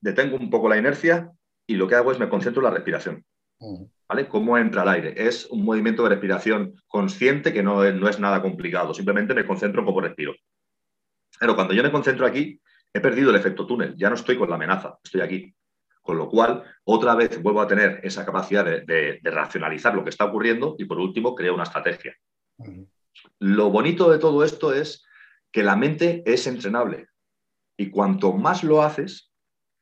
detengo 0.00 0.36
un 0.36 0.50
poco 0.50 0.68
la 0.68 0.76
inercia 0.76 1.30
y 1.66 1.76
lo 1.76 1.88
que 1.88 1.94
hago 1.94 2.12
es 2.12 2.18
me 2.18 2.28
concentro 2.28 2.60
en 2.60 2.64
la 2.64 2.76
respiración. 2.76 3.24
¿Vale? 4.08 4.28
¿Cómo 4.28 4.58
entra 4.58 4.82
el 4.82 4.88
aire? 4.88 5.14
Es 5.16 5.46
un 5.46 5.64
movimiento 5.64 6.02
de 6.02 6.10
respiración 6.10 6.74
consciente 6.86 7.52
que 7.52 7.62
no 7.62 7.84
es, 7.84 7.94
no 7.94 8.08
es 8.08 8.18
nada 8.18 8.42
complicado, 8.42 8.92
simplemente 8.92 9.34
me 9.34 9.46
concentro 9.46 9.80
en 9.80 9.86
cómo 9.86 10.00
respiro. 10.00 10.34
Pero 11.38 11.54
cuando 11.54 11.72
yo 11.72 11.82
me 11.82 11.92
concentro 11.92 12.26
aquí, 12.26 12.60
he 12.92 13.00
perdido 13.00 13.30
el 13.30 13.36
efecto 13.36 13.66
túnel, 13.66 13.96
ya 13.96 14.08
no 14.08 14.16
estoy 14.16 14.36
con 14.36 14.50
la 14.50 14.56
amenaza, 14.56 14.98
estoy 15.02 15.22
aquí. 15.22 15.54
Con 16.02 16.18
lo 16.18 16.28
cual, 16.28 16.64
otra 16.84 17.14
vez 17.14 17.40
vuelvo 17.40 17.60
a 17.60 17.68
tener 17.68 18.00
esa 18.02 18.26
capacidad 18.26 18.64
de, 18.64 19.20
racionalizar 19.22 19.94
lo 19.94 20.02
que 20.02 20.10
está 20.10 20.24
ocurriendo 20.24 20.74
y 20.76 20.84
por 20.84 20.98
último, 20.98 21.34
creo 21.34 21.54
una 21.54 21.62
estrategia. 21.62 22.16
Lo 23.38 23.70
bonito 23.70 24.10
de 24.10 24.18
todo 24.18 24.44
esto 24.44 24.72
es 24.72 25.04
que 25.50 25.62
la 25.62 25.76
mente 25.76 26.22
es 26.26 26.46
entrenable 26.46 27.08
y 27.76 27.90
cuanto 27.90 28.32
más 28.32 28.64
lo 28.64 28.82
haces, 28.82 29.32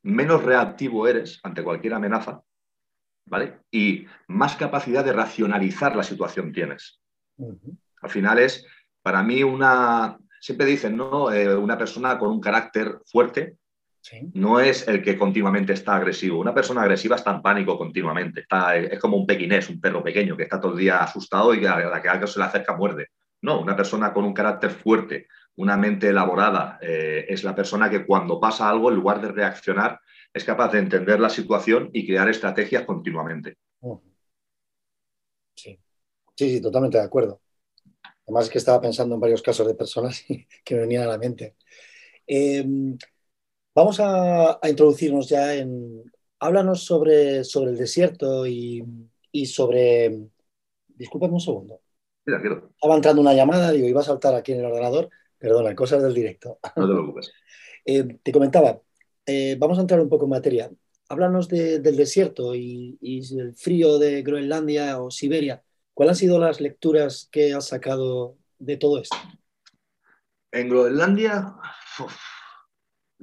menos 0.03 0.43
reactivo 0.43 1.07
eres 1.07 1.41
ante 1.43 1.63
cualquier 1.63 1.95
amenaza, 1.95 2.43
¿vale? 3.27 3.61
Y 3.71 4.07
más 4.29 4.57
capacidad 4.57 5.05
de 5.05 5.13
racionalizar 5.13 5.95
la 5.95 6.03
situación 6.03 6.53
tienes. 6.53 7.01
Al 8.03 8.11
final 8.11 8.39
es, 8.39 8.67
para 9.03 9.23
mí, 9.23 9.43
una, 9.43 10.19
siempre 10.41 10.67
dicen, 10.67 10.97
¿no? 10.97 11.33
Eh, 11.33 11.55
una 11.55 11.77
persona 11.77 12.19
con 12.19 12.31
un 12.31 12.41
carácter 12.41 13.01
fuerte 13.07 13.57
no 14.35 14.61
es 14.61 14.89
el 14.89 15.03
que 15.03 15.19
continuamente 15.19 15.73
está 15.73 15.97
agresivo. 15.97 16.41
Una 16.41 16.55
persona 16.55 16.83
agresiva 16.83 17.17
está 17.17 17.33
en 17.33 17.43
pánico 17.43 17.77
continuamente. 17.77 18.41
Está, 18.41 18.77
es 18.77 18.99
como 18.99 19.17
un 19.17 19.27
pequinés, 19.27 19.69
un 19.69 19.81
perro 19.81 20.03
pequeño 20.03 20.37
que 20.37 20.45
está 20.45 20.61
todo 20.61 20.73
el 20.73 20.79
día 20.79 21.03
asustado 21.03 21.55
y 21.55 21.65
a 21.67 21.79
la 21.79 22.03
que 22.03 22.09
algo 22.09 22.27
se 22.27 22.39
le 22.39 22.47
acerca 22.47 22.77
muerde. 22.77 23.09
No, 23.43 23.61
una 23.61 23.77
persona 23.77 24.13
con 24.13 24.25
un 24.25 24.35
carácter 24.35 24.71
fuerte, 24.71 25.27
una 25.57 25.77
mente 25.77 26.09
elaborada, 26.09 26.79
eh, 26.83 27.27
es 27.29 27.45
la 27.45 27.55
persona 27.55 27.89
que 27.89 28.05
cuando 28.05 28.39
pasa 28.39 28.69
algo, 28.69 28.91
en 28.91 28.97
lugar 28.97 29.21
de 29.21 29.33
reaccionar, 29.33 30.01
es 30.33 30.45
capaz 30.45 30.73
de 30.73 30.79
entender 30.79 31.19
la 31.21 31.31
situación 31.31 31.91
y 31.93 32.07
crear 32.07 32.29
estrategias 32.29 32.85
continuamente. 32.85 33.57
Sí, 35.55 35.79
sí, 36.37 36.51
sí, 36.51 36.61
totalmente 36.61 36.99
de 36.99 37.05
acuerdo. 37.05 37.41
Además 38.27 38.45
es 38.45 38.51
que 38.51 38.59
estaba 38.59 38.81
pensando 38.81 39.15
en 39.15 39.21
varios 39.21 39.43
casos 39.43 39.67
de 39.67 39.75
personas 39.75 40.25
que 40.65 40.75
me 40.75 40.83
venían 40.83 41.05
a 41.05 41.09
la 41.09 41.19
mente. 41.19 41.57
Em, 42.27 42.97
vamos 43.81 43.99
a, 44.01 44.59
introducirnos 44.69 45.29
ya 45.29 45.55
en... 45.55 46.05
Háblanos 46.39 46.85
sobre, 46.85 47.45
sobre 47.45 47.71
el 47.73 47.79
desierto 47.79 48.47
y, 48.47 48.85
sobre... 49.47 50.29
Discúlpame 50.89 51.35
un 51.35 51.41
segundo. 51.41 51.81
Mira, 52.27 52.41
quiero. 52.41 52.71
Estaba 52.75 52.97
entrando 52.97 53.23
una 53.23 53.35
llamada, 53.35 53.73
digo, 53.73 53.89
iba 53.89 54.01
a 54.01 54.05
saltar 54.05 54.35
aquí 54.35 54.53
en 54.53 54.61
el 54.61 54.67
ordenador 54.67 55.09
Perdona, 55.39 55.75
cosas 55.75 56.03
del 56.03 56.13
directo. 56.13 56.59
No 56.77 56.87
te 56.87 56.93
preocupes. 56.93 57.33
Eh, 57.87 58.19
te 58.23 58.31
comentaba, 58.31 58.79
eh, 59.25 59.57
vamos 59.59 59.79
a 59.79 59.81
entrar 59.81 59.99
un 60.01 60.11
poco 60.11 60.25
en 60.25 60.31
materia. 60.31 60.71
Háblanos 61.09 61.49
del 61.49 61.97
desierto 61.97 62.55
y, 62.55 62.99
el 63.01 63.55
frío 63.55 63.99
de 63.99 64.23
Groenlandia 64.23 65.01
o 65.01 65.11
Siberia. 65.11 65.63
¿Cuáles 65.95 66.11
han 66.11 66.17
sido 66.17 66.39
las 66.39 66.61
lecturas 66.61 67.31
que 67.33 67.55
has 67.55 67.69
sacado 67.69 68.37
de 68.59 68.77
todo 68.77 69.01
esto? 69.01 69.17
En 70.53 70.69
Groenlandia, 70.69 71.55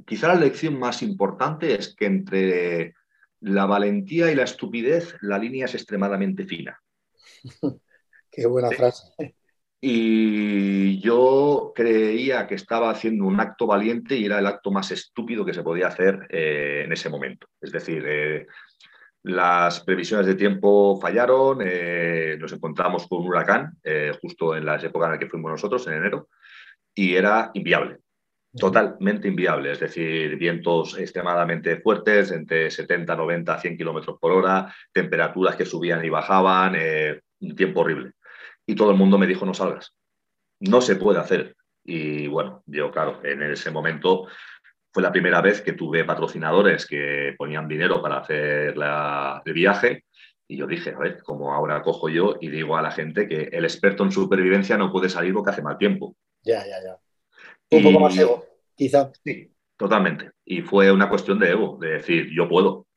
quizá 0.05 0.29
la 0.29 0.35
lección 0.35 0.77
más 0.77 1.01
importante 1.01 1.75
es 1.75 1.95
que 1.95 2.05
entre 2.05 2.95
la 3.39 3.65
valentía 3.65 4.31
y 4.31 4.35
la 4.35 4.43
estupidez 4.43 5.15
la 5.21 5.37
línea 5.37 5.65
es 5.65 5.75
extremadamente 5.75 6.45
fina. 6.45 6.79
Qué 8.31 8.45
buena 8.45 8.69
frase 8.71 9.35
y 9.79 10.99
yo 11.01 11.71
creía 11.75 12.47
que 12.47 12.55
estaba 12.55 12.89
haciendo 12.89 13.25
un 13.25 13.39
acto 13.39 13.67
valiente 13.67 14.15
y 14.15 14.25
era 14.25 14.39
el 14.39 14.47
acto 14.47 14.71
más 14.71 14.91
estúpido 14.91 15.45
que 15.45 15.53
se 15.53 15.63
podía 15.63 15.87
hacer 15.87 16.27
eh, 16.29 16.83
en 16.85 16.91
ese 16.91 17.09
momento. 17.09 17.47
Es 17.61 17.71
decir, 17.71 18.03
eh, 18.07 18.47
las 19.23 19.81
previsiones 19.81 20.25
de 20.25 20.35
tiempo 20.35 20.99
fallaron, 20.99 21.59
eh, 21.63 22.37
nos 22.39 22.53
encontramos 22.53 23.07
con 23.07 23.21
un 23.21 23.27
huracán 23.27 23.77
justo 24.21 24.55
en 24.55 24.65
las 24.65 24.83
épocas 24.83 25.07
en 25.07 25.11
las 25.11 25.19
que 25.19 25.29
fuimos 25.29 25.51
nosotros, 25.51 25.85
en 25.87 25.93
enero, 25.93 26.29
y 26.95 27.15
era 27.15 27.51
inviable, 27.53 27.99
totalmente 28.53 29.27
inviable. 29.27 29.71
Es 29.71 29.79
decir, 29.79 30.35
vientos 30.37 30.97
extremadamente 30.97 31.77
fuertes, 31.81 32.31
entre 32.31 32.69
70, 32.69 33.15
90, 33.15 33.59
100 33.59 33.77
kilómetros 33.77 34.17
por 34.19 34.31
hora, 34.31 34.73
temperaturas 34.91 35.55
que 35.55 35.65
subían 35.65 36.03
y 36.03 36.09
bajaban, 36.09 36.75
un 37.39 37.55
tiempo 37.55 37.81
horrible 37.81 38.13
y 38.67 38.75
todo 38.75 38.91
el 38.91 38.97
mundo 38.97 39.17
me 39.17 39.25
dijo 39.25 39.45
no 39.45 39.53
salgas. 39.53 39.95
No 40.59 40.81
se 40.81 40.97
puede 40.97 41.19
hacer. 41.19 41.55
Y 41.83 42.27
bueno, 42.27 42.63
yo 42.65 42.91
claro, 42.91 43.21
en 43.23 43.41
ese 43.43 43.71
momento 43.71 44.27
fue 44.93 45.01
la 45.01 45.11
primera 45.11 45.41
vez 45.41 45.61
que 45.61 45.73
tuve 45.73 46.03
patrocinadores 46.03 46.85
que 46.85 47.33
ponían 47.37 47.67
dinero 47.67 48.01
para 48.01 48.17
hacer 48.17 48.75
el 49.45 49.53
viaje 49.53 50.03
y 50.49 50.57
yo 50.57 50.67
dije, 50.67 50.91
a 50.91 50.99
ver, 50.99 51.23
como 51.23 51.53
ahora 51.53 51.81
cojo 51.81 52.09
yo 52.09 52.35
y 52.41 52.49
digo 52.49 52.75
a 52.75 52.81
la 52.81 52.91
gente 52.91 53.27
que 53.27 53.49
el 53.51 53.63
experto 53.63 54.03
en 54.03 54.11
supervivencia 54.11 54.77
no 54.77 54.91
puede 54.91 55.09
salir 55.09 55.33
porque 55.33 55.51
hace 55.51 55.61
mal 55.61 55.77
tiempo. 55.77 56.15
Ya, 56.43 56.65
ya, 56.65 56.83
ya. 56.83 56.97
Un 57.71 57.83
poco 57.83 57.99
más 57.99 58.17
ego, 58.17 58.45
quizá. 58.75 59.11
Sí, 59.23 59.51
totalmente. 59.75 60.31
Y 60.45 60.61
fue 60.61 60.91
una 60.91 61.09
cuestión 61.09 61.39
de 61.39 61.51
ego, 61.51 61.77
de 61.79 61.89
decir, 61.89 62.29
yo 62.33 62.47
puedo 62.47 62.87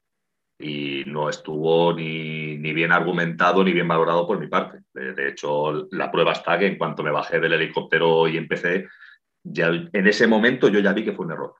y 0.61 1.05
no 1.07 1.31
estuvo 1.31 1.93
ni, 1.95 2.57
bien 2.59 2.93
argumentado 2.93 3.65
ni 3.65 3.73
bien 3.73 3.89
valorado 3.89 4.27
por 4.27 4.39
mi 4.39 4.47
parte. 4.47 4.81
De, 4.93 5.29
hecho, 5.29 5.89
la 5.91 6.11
prueba 6.11 6.33
está 6.33 6.59
que 6.59 6.67
en 6.67 6.77
cuanto 6.77 7.03
me 7.03 7.11
bajé 7.11 7.41
del 7.41 7.55
helicóptero 7.55 8.29
y 8.29 8.37
empecé, 8.37 8.87
ya 9.43 9.69
en 9.69 10.07
ese 10.07 10.27
momento 10.27 10.69
yo 10.69 10.81
ya 10.81 10.93
vi 10.93 11.05
que 11.05 11.13
fue 11.13 11.25
un 11.25 11.33
error. 11.33 11.55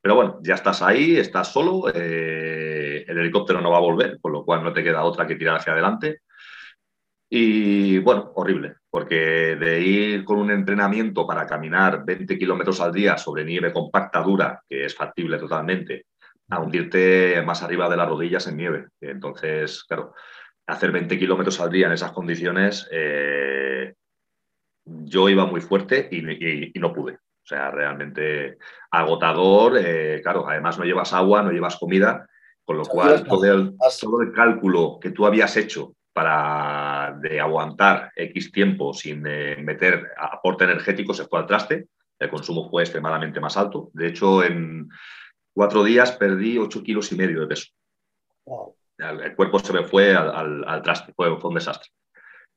Pero 0.00 0.16
bueno, 0.16 0.40
ya 0.42 0.54
estás 0.54 0.82
ahí, 0.82 1.16
estás 1.16 1.52
solo, 1.52 1.84
eh, 1.94 3.04
el 3.06 3.18
helicóptero 3.18 3.60
no 3.60 3.70
va 3.70 3.76
a 3.76 3.82
volver, 3.82 4.18
con 4.20 4.32
lo 4.32 4.44
cual 4.44 4.64
no 4.64 4.72
te 4.72 4.82
queda 4.82 5.04
otra 5.04 5.26
que 5.26 5.36
tirar 5.36 5.56
hacia 5.56 5.72
adelante. 5.72 6.22
Y 7.34 7.98
bueno, 8.00 8.30
horrible, 8.34 8.74
porque 8.90 9.56
de 9.56 9.80
ir 9.80 10.22
con 10.22 10.38
un 10.38 10.50
entrenamiento 10.50 11.26
para 11.26 11.46
caminar 11.46 12.04
20 12.04 12.36
kilómetros 12.36 12.78
al 12.82 12.92
día 12.92 13.16
sobre 13.16 13.42
nieve 13.42 13.72
compacta, 13.72 14.20
dura, 14.20 14.62
que 14.68 14.84
es 14.84 14.94
factible 14.94 15.38
totalmente, 15.38 16.04
a 16.50 16.60
hundirte 16.60 17.40
más 17.40 17.62
arriba 17.62 17.88
de 17.88 17.96
las 17.96 18.06
rodillas 18.06 18.46
en 18.48 18.58
nieve. 18.58 18.88
Entonces, 19.00 19.82
claro, 19.84 20.12
hacer 20.66 20.92
20 20.92 21.18
kilómetros 21.18 21.58
al 21.58 21.70
día 21.70 21.86
en 21.86 21.94
esas 21.94 22.12
condiciones, 22.12 22.86
eh, 22.92 23.94
yo 24.84 25.30
iba 25.30 25.46
muy 25.46 25.62
fuerte 25.62 26.10
y, 26.12 26.78
no 26.78 26.92
pude. 26.92 27.14
O 27.14 27.46
sea, 27.46 27.70
realmente 27.70 28.58
agotador. 28.90 29.78
Eh, 29.82 30.20
claro, 30.22 30.46
además 30.46 30.78
no 30.78 30.84
llevas 30.84 31.14
agua, 31.14 31.42
no 31.42 31.50
llevas 31.50 31.78
comida, 31.78 32.28
con 32.62 32.76
lo 32.76 32.84
cual 32.84 33.24
todo 33.24 33.54
el, 33.54 33.74
todo 33.98 34.20
el 34.20 34.32
cálculo 34.32 34.98
que 35.00 35.12
tú 35.12 35.24
habías 35.24 35.56
hecho 35.56 35.94
para 36.12 37.16
de 37.20 37.40
aguantar 37.40 38.12
X 38.14 38.52
tiempo 38.52 38.92
sin 38.92 39.24
eh, 39.26 39.56
meter 39.56 40.12
aporte 40.18 40.64
energético 40.64 41.14
se 41.14 41.24
fue 41.24 41.40
al 41.40 41.46
traste. 41.46 41.86
El 42.18 42.30
consumo 42.30 42.68
fue 42.70 42.82
extremadamente 42.82 43.40
más 43.40 43.56
alto. 43.56 43.90
De 43.92 44.08
hecho, 44.08 44.44
en 44.44 44.88
cuatro 45.52 45.82
días 45.82 46.12
perdí 46.12 46.58
8 46.58 46.82
kilos 46.82 47.10
y 47.12 47.16
medio 47.16 47.40
de 47.40 47.46
peso. 47.46 47.70
El, 48.98 49.34
cuerpo 49.34 49.58
se 49.58 49.72
me 49.72 49.84
fue 49.84 50.14
al, 50.14 50.82
traste, 50.82 51.12
fue, 51.14 51.32
un 51.32 51.54
desastre. 51.54 51.90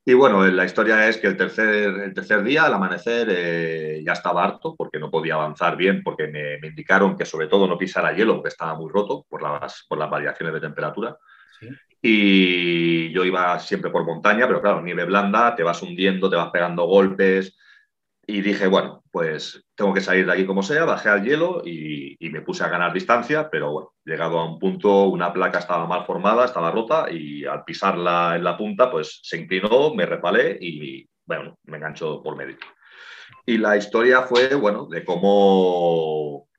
Y 0.07 0.13
bueno, 0.13 0.45
la 0.45 0.65
historia 0.65 1.07
es 1.07 1.17
que 1.17 1.25
el 1.25 1.35
tercer, 1.35 1.89
el 1.99 2.13
tercer 2.13 2.43
día, 2.43 2.65
al 2.65 2.75
amanecer, 2.75 3.27
eh, 3.31 4.03
ya 4.05 4.13
estaba 4.13 4.43
harto 4.43 4.75
porque 4.75 4.99
no 4.99 5.09
podía 5.09 5.33
avanzar 5.33 5.75
bien, 5.75 6.03
porque 6.03 6.27
me, 6.27 6.67
indicaron 6.67 7.17
que 7.17 7.25
sobre 7.25 7.47
todo 7.47 7.67
no 7.67 7.77
pisara 7.77 8.13
hielo, 8.13 8.35
porque 8.35 8.49
estaba 8.49 8.75
muy 8.75 8.91
roto 8.91 9.25
por 9.27 9.41
las, 9.41 9.83
por 9.89 9.97
las 9.97 10.09
variaciones 10.09 10.53
de 10.53 10.61
temperatura. 10.61 11.17
Y 12.01 13.11
yo 13.11 13.25
iba 13.25 13.57
siempre 13.59 13.89
por 13.89 14.05
montaña, 14.05 14.47
pero 14.47 14.61
claro, 14.61 14.81
nieve 14.81 15.05
blanda, 15.05 15.55
te 15.55 15.63
vas 15.63 15.81
hundiendo, 15.81 16.29
te 16.29 16.35
vas 16.35 16.51
pegando 16.51 16.85
golpes. 16.85 17.57
Y 18.27 18.41
dije, 18.41 18.67
bueno, 18.67 19.03
pues 19.11 19.63
tengo 19.75 19.93
que 19.93 20.01
salir 20.01 20.25
de 20.25 20.33
aquí 20.33 20.45
como 20.45 20.61
sea, 20.61 20.85
bajé 20.85 21.09
al 21.09 21.23
hielo 21.23 21.61
y, 21.65 22.17
me 22.29 22.41
puse 22.41 22.63
a 22.63 22.67
ganar 22.67 22.91
distancia, 22.91 23.49
pero 23.49 23.71
bueno, 23.71 23.93
llegado 24.03 24.39
a 24.39 24.45
un 24.45 24.59
punto, 24.59 25.05
una 25.05 25.31
placa 25.31 25.59
estaba 25.59 25.87
mal 25.87 26.05
formada, 26.05 26.43
estaba 26.43 26.69
rota 26.69 27.05
y 27.09 27.45
al 27.45 27.63
pisarla 27.63 28.35
en 28.35 28.43
la 28.43 28.57
punta, 28.57 28.91
pues 28.91 29.21
se 29.23 29.37
inclinó, 29.37 29.93
me 29.93 30.05
repalé 30.05 30.57
y 30.59 31.07
bueno, 31.25 31.57
me 31.63 31.77
enganchó 31.77 32.21
por 32.21 32.35
medio. 32.35 32.57
Y 33.45 33.57
la 33.57 33.77
historia 33.77 34.23
fue, 34.23 34.53
bueno, 34.55 34.85
de 34.87 35.05
cómo, 35.05 36.49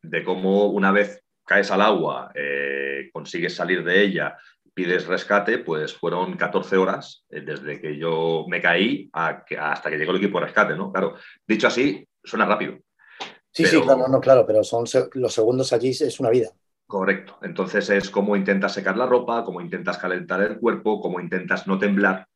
de 0.00 0.24
cómo 0.24 0.66
una 0.66 0.92
vez 0.92 1.22
caes 1.46 1.70
al 1.70 1.80
agua, 1.80 2.30
eh, 2.34 3.08
consigues 3.12 3.54
salir 3.54 3.82
de 3.82 4.02
ella, 4.02 4.36
pides 4.74 5.06
rescate, 5.06 5.58
pues 5.58 5.94
fueron 5.94 6.36
14 6.36 6.76
horas 6.76 7.24
eh, 7.30 7.40
desde 7.40 7.80
que 7.80 7.96
yo 7.96 8.44
me 8.48 8.60
caí 8.60 9.08
hasta 9.12 9.88
que 9.88 9.96
llegó 9.96 10.12
el 10.12 10.18
equipo 10.18 10.38
de 10.38 10.46
rescate, 10.46 10.76
¿no? 10.76 10.92
Claro, 10.92 11.14
dicho 11.46 11.68
así, 11.68 12.06
suena 12.22 12.44
rápido. 12.44 12.78
Sí, 13.50 13.64
sí, 13.64 13.80
claro, 13.80 14.06
no, 14.08 14.20
claro, 14.20 14.44
pero 14.46 14.62
son 14.62 14.84
los 15.14 15.32
segundos 15.32 15.72
allí 15.72 15.88
es 15.88 16.20
una 16.20 16.28
vida. 16.28 16.50
Correcto. 16.86 17.38
Entonces 17.42 17.88
es 17.90 18.10
cómo 18.10 18.36
intentas 18.36 18.74
secar 18.74 18.96
la 18.96 19.06
ropa, 19.06 19.44
cómo 19.44 19.60
intentas 19.60 19.98
calentar 19.98 20.40
el 20.42 20.58
cuerpo, 20.58 21.00
cómo 21.00 21.20
intentas 21.20 21.66
no 21.66 21.78
temblar. 21.78 22.28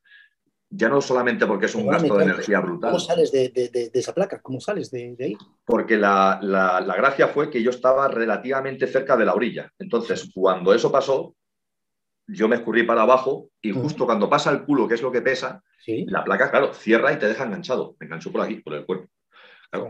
Ya 0.73 0.87
no 0.87 1.01
solamente 1.01 1.45
porque 1.45 1.65
es 1.65 1.75
un 1.75 1.85
gasto 1.85 2.15
de 2.15 2.23
energía 2.23 2.61
brutal. 2.61 2.91
¿Cómo 2.91 2.99
sales 2.99 3.31
de, 3.31 3.91
esa 3.93 4.13
placa? 4.13 4.41
¿Cómo 4.41 4.61
sales 4.61 4.89
de, 4.89 5.17
ahí? 5.19 5.37
Porque 5.65 5.97
la, 5.97 6.39
la, 6.41 6.95
gracia 6.95 7.27
fue 7.27 7.49
que 7.49 7.61
yo 7.61 7.71
estaba 7.71 8.07
relativamente 8.07 8.87
cerca 8.87 9.17
de 9.17 9.25
la 9.25 9.33
orilla. 9.33 9.69
Entonces, 9.77 10.31
cuando 10.33 10.73
eso 10.73 10.89
pasó, 10.89 11.35
yo 12.25 12.47
me 12.47 12.55
escurrí 12.55 12.83
para 12.83 13.01
abajo 13.01 13.49
y 13.61 13.71
justo 13.71 14.05
cuando 14.05 14.29
pasa 14.29 14.49
el 14.51 14.63
culo, 14.63 14.87
que 14.87 14.95
es 14.95 15.01
lo 15.01 15.11
que 15.11 15.21
pesa, 15.21 15.61
la 15.85 16.23
placa, 16.23 16.49
claro, 16.49 16.73
cierra 16.73 17.11
y 17.11 17.19
te 17.19 17.27
deja 17.27 17.43
enganchado. 17.43 17.97
Me 17.99 18.05
enganchó 18.05 18.31
por 18.31 18.41
aquí, 18.41 18.55
por 18.55 18.73
el 18.73 18.85
cuerpo. 18.85 19.09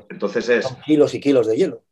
entonces 0.09 0.49
es... 0.49 0.65
Son 0.65 0.81
kilos 0.81 1.13
y 1.13 1.19
kilos 1.19 1.45
de 1.45 1.57
hielo. 1.57 1.83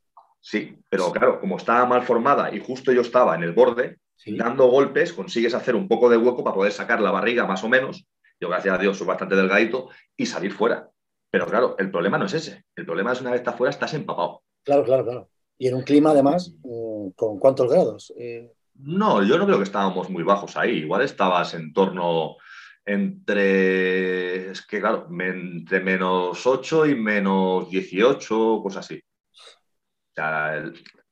Sí, 0.42 0.78
pero 0.90 1.12
claro, 1.12 1.40
como 1.40 1.58
estaba 1.58 1.86
mal 1.86 2.04
formada 2.04 2.54
y 2.54 2.60
justo 2.60 2.92
yo 2.92 3.02
estaba 3.02 3.36
en 3.36 3.44
el 3.44 3.52
borde, 3.52 4.00
dando 4.26 4.68
golpes, 4.68 5.14
consigues 5.14 5.54
hacer 5.54 5.76
un 5.76 5.88
poco 5.88 6.10
de 6.10 6.18
hueco 6.18 6.44
para 6.44 6.56
poder 6.56 6.72
sacar 6.72 7.02
la 7.02 7.12
barriga 7.12 7.46
más 7.46 7.64
o 7.64 7.70
menos. 7.70 8.06
Yo, 8.40 8.50
gracias 8.50 8.76
a 8.76 8.78
Dios, 8.78 8.98
soy 8.98 9.08
bastante 9.08 9.36
delgadito 9.36 9.90
y 10.16 10.26
salir 10.26 10.52
fuera. 10.52 10.90
Pero 11.32 11.46
claro, 11.46 11.76
el 11.78 11.92
problema 11.92 12.18
no 12.18 12.26
es 12.26 12.34
ese. 12.34 12.66
El 12.76 12.86
problema 12.86 13.12
es 13.12 13.22
una 13.22 13.32
vez 13.32 13.42
estás 13.42 13.56
fuera, 13.56 13.70
estás 13.70 13.94
empapado. 13.94 14.42
Claro, 14.64 14.84
claro, 14.84 15.04
claro. 15.04 15.30
Y 15.58 15.68
en 15.68 15.76
un 15.76 15.84
clima, 15.84 16.12
además, 16.12 16.56
mm, 16.64 17.10
¿con 17.16 17.38
cuántos 17.38 17.70
grados? 17.70 18.14
Eh, 18.18 18.52
no, 18.76 19.24
yo 19.24 19.38
no 19.38 19.46
creo 19.46 19.58
que 19.58 19.66
estábamos 19.66 20.10
muy 20.10 20.24
bajos 20.24 20.56
ahí. 20.56 20.78
Igual 20.80 21.02
estabas 21.02 21.54
en 21.54 21.74
torno 21.74 22.38
entre, 22.86 24.52
es 24.52 24.66
que 24.66 24.80
claro, 24.80 25.08
entre 25.20 25.82
menos 25.82 26.46
8 26.48 26.88
y 26.88 26.96
menos 26.96 27.70
18, 27.70 28.62
cosas 28.64 28.86
así. 28.86 29.02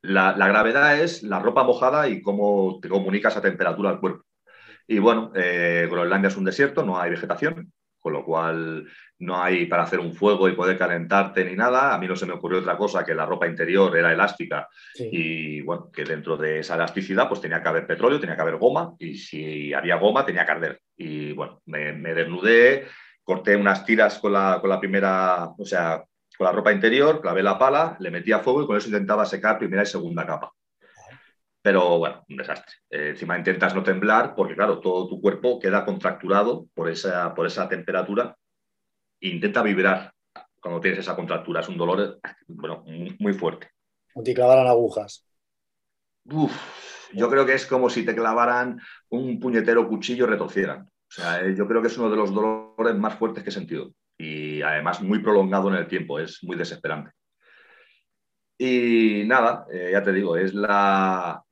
la, 0.01 0.47
gravedad 0.47 0.99
es 0.99 1.23
la 1.23 1.39
ropa 1.39 1.63
mojada 1.63 2.07
y 2.07 2.21
cómo 2.21 2.79
te 2.81 2.89
comunicas 2.89 3.35
a 3.37 3.41
temperatura 3.41 3.89
al 3.91 3.99
cuerpo. 3.99 4.23
Y 4.87 4.99
bueno, 4.99 5.31
eh, 5.35 5.87
Groenlandia 5.89 6.29
es 6.29 6.37
un 6.37 6.45
desierto, 6.45 6.83
no 6.83 6.99
hay 6.99 7.11
vegetación, 7.11 7.71
con 7.99 8.13
lo 8.13 8.23
cual 8.23 8.87
no 9.19 9.41
hay 9.41 9.65
para 9.65 9.83
hacer 9.83 9.99
un 9.99 10.13
fuego 10.13 10.47
y 10.47 10.53
poder 10.53 10.77
calentarte 10.77 11.43
ni 11.43 11.55
nada. 11.55 11.93
A 11.93 11.97
mí 11.97 12.07
no 12.07 12.15
se 12.15 12.25
me 12.25 12.33
ocurrió 12.33 12.59
otra 12.59 12.77
cosa 12.77 13.03
que 13.03 13.13
la 13.13 13.25
ropa 13.25 13.47
interior 13.47 13.95
era 13.97 14.13
elástica 14.13 14.69
y 14.95 15.61
bueno, 15.61 15.89
que 15.91 16.05
dentro 16.05 16.37
de 16.37 16.59
esa 16.59 16.75
elasticidad 16.75 17.27
pues 17.27 17.41
tenía 17.41 17.61
que 17.61 17.67
haber 17.67 17.85
petróleo, 17.85 18.19
tenía 18.19 18.35
que 18.35 18.41
haber 18.41 18.57
goma 18.57 18.93
y 18.97 19.15
si 19.15 19.73
había 19.73 19.97
goma 19.97 20.25
tenía 20.25 20.45
que 20.45 20.51
arder. 20.51 20.81
Y 20.95 21.33
bueno, 21.33 21.61
me, 21.65 22.13
desnudé, 22.13 22.87
corté 23.23 23.57
unas 23.57 23.85
tiras 23.85 24.19
con 24.19 24.31
la, 24.33 24.59
con 24.61 24.69
la 24.69 24.79
primera, 24.79 25.49
o 25.57 25.65
sea, 25.65 26.01
con 26.37 26.45
la 26.45 26.53
ropa 26.53 26.71
interior, 26.71 27.19
clavé 27.19 27.43
la 27.43 27.57
pala, 27.57 27.97
le 27.99 28.11
metí 28.11 28.31
a 28.31 28.39
fuego 28.39 28.63
y 28.63 28.67
con 28.67 28.77
eso 28.77 28.87
intentaba 28.87 29.25
secar 29.25 29.57
primera 29.57 29.83
y 29.83 29.87
segunda 29.87 30.25
capa. 30.25 30.53
Pero 31.61 31.97
bueno, 31.97 32.23
un 32.29 32.37
desastre. 32.37 32.75
Eh, 32.89 33.09
encima 33.09 33.37
intentas 33.37 33.75
no 33.75 33.83
temblar 33.83 34.35
porque, 34.35 34.55
claro, 34.55 34.79
todo 34.79 35.07
tu 35.07 35.19
cuerpo 35.21 35.59
queda 35.59 35.85
contracturado 35.85 36.67
por 36.73 36.89
esa, 36.89 37.33
por 37.33 37.47
esa 37.47 37.67
temperatura 37.67 38.37
intenta 39.19 39.63
vibrar 39.63 40.13
cuando 40.61 40.81
tienes 40.81 40.99
esa 40.99 41.15
contractura. 41.15 41.61
Es 41.61 41.69
un 41.69 41.77
dolor 41.77 42.19
bueno, 42.47 42.83
muy 43.19 43.33
fuerte. 43.33 43.71
O 44.13 44.23
te 44.23 44.33
clavaran 44.33 44.67
agujas. 44.67 45.25
yo 46.25 47.29
creo 47.29 47.45
que 47.45 47.53
es 47.53 47.65
como 47.65 47.89
si 47.89 48.05
te 48.05 48.15
clavaran 48.15 48.79
un 49.09 49.39
puñetero 49.39 49.87
cuchillo 49.87 50.25
y 50.25 50.29
retorcieran. 50.29 50.81
O 50.81 51.11
sea, 51.11 51.41
eh, 51.41 51.55
yo 51.55 51.67
creo 51.67 51.81
que 51.81 51.87
es 51.87 51.97
uno 51.97 52.09
de 52.09 52.17
los 52.17 52.33
dolores 52.33 52.95
más 52.95 53.15
fuertes 53.15 53.43
que 53.43 53.49
he 53.49 53.53
sentido. 53.53 53.91
Y 54.17 54.61
además 54.61 55.01
muy 55.01 55.19
prolongado 55.19 55.69
en 55.69 55.75
el 55.75 55.87
tiempo. 55.87 56.19
Es 56.19 56.43
muy 56.43 56.57
desesperante. 56.57 57.11
Y 58.57 59.23
nada, 59.25 59.65
eh, 59.71 59.89
ya 59.91 60.01
te 60.01 60.11
digo, 60.11 60.35
es 60.35 60.53
la, 60.53 61.43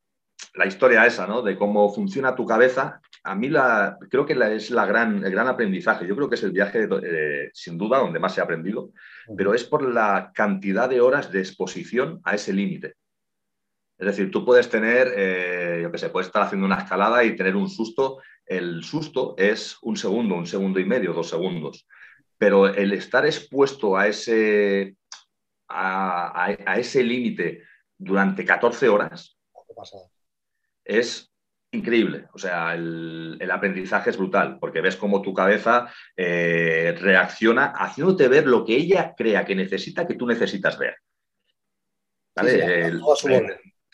la 0.53 0.65
historia 0.65 1.05
esa, 1.05 1.27
¿no? 1.27 1.41
De 1.41 1.57
cómo 1.57 1.93
funciona 1.93 2.35
tu 2.35 2.45
cabeza 2.45 3.01
a 3.25 3.33
mí 3.33 3.49
la, 3.49 3.97
creo 4.09 4.25
que 4.25 4.33
es 4.55 4.69
la 4.69 4.85
gran, 4.85 5.25
el 5.25 5.31
gran 5.31 5.47
aprendizaje. 5.47 6.07
Yo 6.07 6.15
creo 6.15 6.29
que 6.29 6.35
es 6.35 6.43
el 6.43 6.51
viaje, 6.51 6.87
eh, 7.03 7.49
sin 7.53 7.75
duda, 7.75 7.97
donde 7.97 8.19
más 8.19 8.37
ha 8.37 8.43
aprendido, 8.43 8.91
pero 9.35 9.55
es 9.55 9.63
por 9.63 9.81
la 9.81 10.31
cantidad 10.33 10.87
de 10.87 11.01
horas 11.01 11.31
de 11.31 11.39
exposición 11.39 12.21
a 12.23 12.35
ese 12.35 12.53
límite. 12.53 12.93
Es 13.97 14.05
decir, 14.05 14.29
tú 14.29 14.45
puedes 14.45 14.69
tener, 14.69 15.11
eh, 15.15 15.79
yo 15.81 15.91
qué 15.91 15.97
sé, 15.97 16.09
puedes 16.09 16.27
estar 16.27 16.43
haciendo 16.43 16.67
una 16.67 16.77
escalada 16.77 17.23
y 17.23 17.35
tener 17.35 17.55
un 17.55 17.67
susto. 17.67 18.21
El 18.45 18.83
susto 18.83 19.33
es 19.39 19.77
un 19.81 19.97
segundo, 19.97 20.35
un 20.35 20.45
segundo 20.45 20.79
y 20.79 20.85
medio, 20.85 21.11
dos 21.11 21.29
segundos. 21.29 21.87
Pero 22.37 22.67
el 22.67 22.93
estar 22.93 23.25
expuesto 23.25 23.97
a 23.97 24.07
ese, 24.07 24.97
a, 25.67 26.45
a 26.45 26.77
ese 26.77 27.03
límite 27.03 27.63
durante 27.97 28.45
14 28.45 28.87
horas 28.87 29.35
es 30.85 31.35
increíble. 31.75 32.27
O 32.33 32.37
sea, 32.37 32.73
el, 32.73 33.51
aprendizaje 33.51 34.09
es 34.09 34.17
brutal, 34.17 34.57
porque 34.59 34.81
ves 34.81 34.95
cómo 34.95 35.21
tu 35.21 35.33
cabeza 35.33 35.91
eh, 36.15 36.95
reacciona 36.99 37.65
haciéndote 37.67 38.27
ver 38.27 38.47
lo 38.47 38.65
que 38.65 38.75
ella 38.75 39.13
crea 39.15 39.45
que 39.45 39.55
necesita, 39.55 40.07
que 40.07 40.15
tú 40.15 40.25
necesitas 40.25 40.77
ver. 40.77 40.95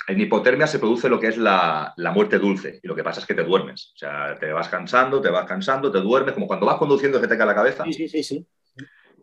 en 0.07 0.19
hipotermia 0.19 0.67
se 0.67 0.79
produce 0.79 1.09
lo 1.09 1.19
que 1.19 1.27
es 1.27 1.37
la, 1.37 1.93
muerte 2.13 2.39
dulce, 2.39 2.79
y 2.81 2.87
lo 2.87 2.95
que 2.95 3.03
pasa 3.03 3.19
es 3.19 3.25
que 3.25 3.35
te 3.35 3.43
duermes. 3.43 3.91
O 3.95 3.97
sea, 3.97 4.35
te 4.39 4.51
vas 4.51 4.69
cansando, 4.69 5.21
te 5.21 5.29
vas 5.29 5.45
cansando, 5.45 5.91
te 5.91 5.99
duermes, 5.99 6.33
como 6.33 6.47
cuando 6.47 6.65
vas 6.65 6.77
conduciendo 6.77 7.19
se 7.19 7.27
te 7.27 7.37
cae 7.37 7.47
la 7.47 7.55
cabeza. 7.55 7.83
Sí, 7.85 8.07
sí, 8.07 8.23
sí. 8.23 8.47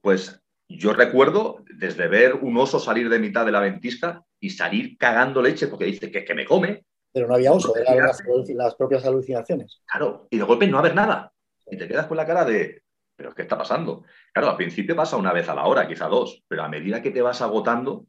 Pues 0.01 0.41
yo 0.69 0.93
recuerdo 0.93 1.65
desde 1.75 2.07
ver 2.09 2.35
un 2.35 2.57
oso 2.59 2.79
salir 2.79 3.09
de 3.09 3.19
mitad 3.19 3.45
de 3.45 3.53
la 3.53 3.61
ventisca 3.61 4.23
y 4.39 4.51
salir 4.51 4.97
cagando 4.99 5.43
leche 5.43 5.67
porque 5.67 5.87
dice 5.87 6.11
que, 6.11 6.25
que 6.25 6.35
me 6.35 6.45
come, 6.45 6.85
pero 7.19 7.27
no 7.27 7.35
había 7.35 7.53
oso, 7.53 7.75
eran 7.77 8.07
las, 8.55 8.75
propias 8.77 9.05
alucinaciones. 9.05 9.83
Claro, 9.87 10.29
y 10.31 10.39
de 10.39 10.45
golpe 10.45 10.69
no 10.69 10.79
haber 10.79 10.95
nada. 10.95 11.33
Y 11.69 11.77
te 11.77 11.89
quedas 11.89 12.07
con 12.07 12.17
la 12.17 12.25
cara 12.25 12.45
de, 12.45 12.85
¿pero 13.17 13.35
qué 13.35 13.43
está 13.43 13.59
pasando? 13.59 14.05
Claro, 14.33 14.51
al 14.51 14.57
principio 14.57 14.95
pasa 14.95 15.17
una 15.17 15.33
vez 15.33 15.49
a 15.49 15.55
la 15.57 15.65
hora, 15.65 15.89
quizá 15.89 16.07
dos, 16.07 16.45
pero 16.47 16.63
a 16.63 16.69
medida 16.69 17.03
que 17.03 17.11
te 17.11 17.21
vas 17.21 17.43
agotando, 17.43 18.07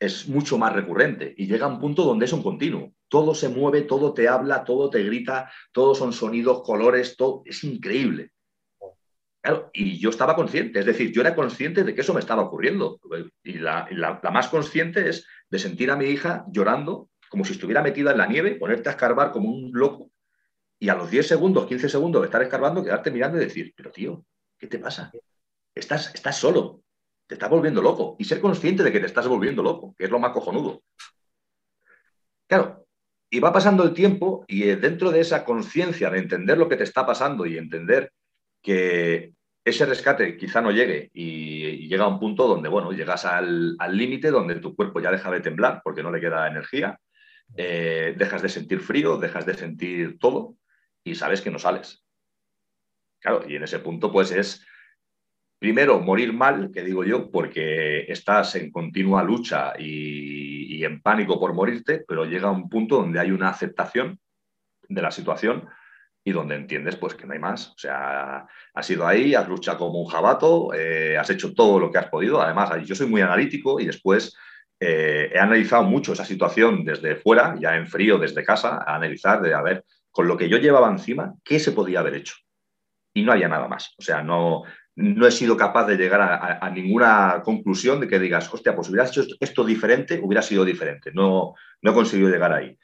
es 0.00 0.28
mucho 0.28 0.58
más 0.58 0.72
recurrente 0.72 1.32
y 1.36 1.46
llega 1.46 1.68
un 1.68 1.78
punto 1.78 2.02
donde 2.02 2.24
es 2.24 2.32
un 2.32 2.42
continuo. 2.42 2.92
Todo 3.06 3.36
se 3.36 3.48
mueve, 3.48 3.82
todo 3.82 4.12
te 4.12 4.26
habla, 4.26 4.64
todo 4.64 4.90
te 4.90 5.04
grita, 5.04 5.48
todos 5.70 5.98
son 5.98 6.12
sonidos, 6.12 6.62
colores, 6.64 7.16
todo 7.16 7.42
es 7.44 7.62
increíble. 7.62 8.32
Claro, 9.40 9.70
y 9.72 10.00
yo 10.00 10.10
estaba 10.10 10.34
consciente, 10.34 10.80
es 10.80 10.86
decir, 10.86 11.12
yo 11.12 11.20
era 11.20 11.36
consciente 11.36 11.84
de 11.84 11.94
que 11.94 12.00
eso 12.00 12.14
me 12.14 12.20
estaba 12.20 12.42
ocurriendo. 12.42 12.98
Y 13.44 13.58
la 13.58 14.20
más 14.32 14.48
consciente 14.48 15.08
es 15.08 15.24
de 15.48 15.60
sentir 15.60 15.92
a 15.92 15.96
mi 15.96 16.06
hija 16.06 16.44
llorando 16.50 17.10
como 17.28 17.44
si 17.44 17.52
estuviera 17.52 17.82
metida 17.82 18.12
en 18.12 18.18
la 18.18 18.26
nieve, 18.26 18.56
ponerte 18.56 18.88
a 18.88 18.92
escarbar 18.92 19.32
como 19.32 19.50
un 19.50 19.70
loco 19.72 20.10
y 20.78 20.88
a 20.88 20.94
los 20.94 21.10
10 21.10 21.26
segundos, 21.26 21.66
15 21.66 21.88
segundos 21.88 22.22
de 22.22 22.26
estar 22.26 22.42
escarbando, 22.42 22.84
quedarte 22.84 23.10
mirando 23.10 23.36
y 23.36 23.40
decir, 23.40 23.72
pero 23.76 23.90
tío, 23.90 24.24
¿qué 24.58 24.66
te 24.66 24.78
pasa? 24.78 25.10
estás, 25.74 26.14
estás 26.14 26.36
solo, 26.36 26.82
te 27.26 27.34
estás 27.34 27.50
volviendo 27.50 27.82
loco. 27.82 28.16
Y 28.18 28.24
ser 28.24 28.40
consciente 28.40 28.82
de 28.82 28.92
que 28.92 29.00
te 29.00 29.06
estás 29.06 29.26
volviendo 29.26 29.62
loco, 29.62 29.94
que 29.96 30.04
es 30.04 30.10
lo 30.10 30.18
más 30.18 30.32
cojonudo. 30.32 30.82
Claro, 32.46 32.86
y 33.30 33.40
va 33.40 33.52
pasando 33.52 33.84
el 33.84 33.92
tiempo 33.92 34.44
y 34.46 34.64
eh, 34.64 34.76
dentro 34.76 35.10
de 35.10 35.20
esa 35.20 35.44
conciencia 35.44 36.10
de 36.10 36.18
entender 36.18 36.56
lo 36.56 36.68
que 36.68 36.76
te 36.76 36.84
está 36.84 37.04
pasando 37.04 37.44
y 37.44 37.58
entender 37.58 38.12
que 38.62 39.34
ese 39.64 39.84
rescate 39.84 40.36
quizá 40.36 40.60
no 40.60 40.70
llegue 40.70 41.10
y, 41.12 41.88
llega 41.88 42.04
a 42.04 42.08
un 42.08 42.18
punto 42.18 42.46
donde, 42.46 42.68
bueno, 42.68 42.92
llegas 42.92 43.24
al 43.24 43.76
límite 43.90 44.30
donde 44.30 44.56
tu 44.56 44.74
cuerpo 44.74 45.00
ya 45.00 45.10
deja 45.10 45.30
de 45.30 45.40
temblar 45.40 45.80
porque 45.82 46.02
no 46.02 46.10
le 46.10 46.20
queda 46.20 46.48
energía, 46.48 46.98
eh, 47.56 48.14
dejas 48.16 48.42
de 48.42 48.48
sentir 48.48 48.80
frío, 48.80 49.16
dejas 49.16 49.46
de 49.46 49.54
sentir 49.54 50.18
todo 50.18 50.56
y 51.04 51.14
sabes 51.14 51.40
que 51.40 51.50
no 51.50 51.58
sales. 51.58 52.04
Claro, 53.20 53.44
y 53.48 53.56
en 53.56 53.64
ese 53.64 53.78
punto 53.80 54.12
pues 54.12 54.30
es 54.30 54.64
primero 55.58 55.98
morir 56.00 56.32
mal, 56.32 56.70
que 56.72 56.84
digo 56.84 57.04
yo, 57.04 57.30
porque 57.30 58.10
estás 58.10 58.54
en 58.54 58.70
continua 58.70 59.22
lucha 59.22 59.72
y, 59.78 60.84
en 60.84 61.02
pánico 61.02 61.40
por 61.40 61.54
morirte, 61.54 62.04
pero 62.06 62.24
llega 62.24 62.52
un 62.52 62.68
punto 62.68 62.98
donde 62.98 63.18
hay 63.18 63.32
una 63.32 63.48
aceptación 63.48 64.20
de 64.88 65.02
la 65.02 65.10
situación 65.10 65.68
y 66.24 66.30
donde 66.30 66.54
entiendes 66.54 66.94
pues 66.94 67.14
que 67.14 67.26
no 67.26 67.32
hay 67.32 67.40
más. 67.40 67.70
O 67.70 67.78
sea, 67.78 68.46
has 68.74 68.90
ido 68.90 69.04
ahí, 69.04 69.34
has 69.34 69.48
luchado 69.48 69.78
como 69.78 70.00
un 70.00 70.06
jabato, 70.06 70.72
eh, 70.72 71.18
has 71.18 71.28
hecho 71.30 71.52
todo 71.52 71.80
lo 71.80 71.90
que 71.90 71.98
has 71.98 72.08
podido. 72.08 72.40
Además, 72.40 72.70
yo 72.86 72.94
soy 72.94 73.08
muy 73.08 73.20
analítico 73.20 73.80
y 73.80 73.86
después 73.86 74.36
eh, 74.80 75.30
he 75.32 75.38
analizado 75.38 75.84
mucho 75.84 76.12
esa 76.12 76.24
situación 76.24 76.84
desde 76.84 77.16
fuera, 77.16 77.56
ya 77.60 77.76
en 77.76 77.86
frío, 77.86 78.18
desde 78.18 78.44
casa, 78.44 78.84
a 78.86 78.96
analizar 78.96 79.40
de 79.42 79.54
a 79.54 79.62
ver, 79.62 79.84
con 80.10 80.28
lo 80.28 80.36
que 80.36 80.48
yo 80.48 80.58
llevaba 80.58 80.90
encima, 80.90 81.34
¿qué 81.44 81.58
se 81.58 81.72
podía 81.72 82.00
haber 82.00 82.14
hecho? 82.14 82.34
Y 83.14 83.22
no 83.22 83.32
había 83.32 83.48
nada 83.48 83.68
más. 83.68 83.94
O 83.98 84.02
sea, 84.02 84.22
no, 84.22 84.64
no 84.96 85.26
he 85.26 85.30
sido 85.30 85.56
capaz 85.56 85.86
de 85.86 85.96
llegar 85.96 86.20
a, 86.20 86.70
ninguna 86.70 87.40
conclusión 87.44 88.00
de 88.00 88.08
que 88.08 88.18
digas, 88.18 88.52
hostia, 88.52 88.74
pues 88.74 88.88
hubieras 88.88 89.10
hecho 89.10 89.24
esto 89.38 89.64
diferente, 89.64 90.20
hubiera 90.22 90.42
sido 90.42 90.64
diferente. 90.64 91.12
No, 91.12 91.54
no 91.82 91.90
he 91.90 91.94
conseguido 91.94 92.30
llegar 92.30 92.52
ahí. 92.52 92.76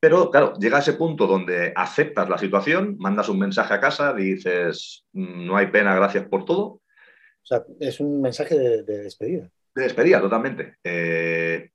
Pero 0.00 0.30
claro, 0.30 0.54
llega 0.58 0.78
a 0.78 0.80
ese 0.80 0.94
punto 0.94 1.26
donde 1.26 1.72
aceptas 1.76 2.28
la 2.28 2.38
situación, 2.38 2.96
mandas 2.98 3.28
un 3.28 3.38
mensaje 3.38 3.74
a 3.74 3.80
casa, 3.80 4.12
dices, 4.12 5.04
mm, 5.12 5.46
no 5.46 5.56
hay 5.56 5.66
pena, 5.66 5.94
gracias 5.94 6.26
por 6.26 6.44
todo. 6.44 6.64
O 6.64 7.44
sea, 7.44 7.62
es 7.78 8.00
un 8.00 8.20
mensaje 8.20 8.58
de, 8.58 8.82
despedida. 8.82 9.50
De 9.74 9.82
despedida, 9.82 10.20
totalmente. 10.20 10.76
Eh, 10.84 11.70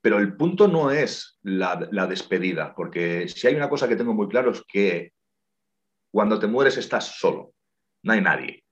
pero 0.00 0.18
el 0.18 0.36
punto 0.36 0.66
no 0.68 0.90
es 0.90 1.38
la, 1.42 1.88
la, 1.90 2.06
despedida, 2.06 2.74
porque 2.74 3.28
si 3.28 3.46
hay 3.46 3.54
una 3.54 3.68
cosa 3.68 3.88
que 3.88 3.96
tengo 3.96 4.14
muy 4.14 4.28
claro 4.28 4.50
es 4.50 4.62
que 4.66 5.12
cuando 6.10 6.38
te 6.38 6.46
mueres 6.46 6.76
estás 6.76 7.18
solo, 7.18 7.54
no 8.02 8.12
hay 8.12 8.20
nadie. 8.20 8.64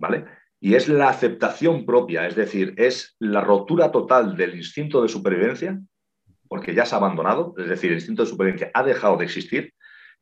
¿Vale? 0.00 0.26
Y 0.60 0.74
es 0.74 0.88
la 0.88 1.08
aceptación 1.08 1.86
propia, 1.86 2.26
es 2.26 2.34
decir, 2.34 2.74
es 2.76 3.16
la 3.20 3.40
rotura 3.40 3.90
total 3.92 4.36
del 4.36 4.56
instinto 4.56 5.02
de 5.02 5.08
supervivencia 5.08 5.80
porque 6.48 6.74
ya 6.74 6.86
se 6.86 6.94
ha 6.94 6.98
abandonado, 6.98 7.54
es 7.58 7.68
decir, 7.68 7.90
el 7.90 7.98
instinto 7.98 8.24
de 8.24 8.30
supervivencia 8.30 8.70
ha 8.74 8.82
dejado 8.82 9.18
de 9.18 9.24
existir 9.26 9.74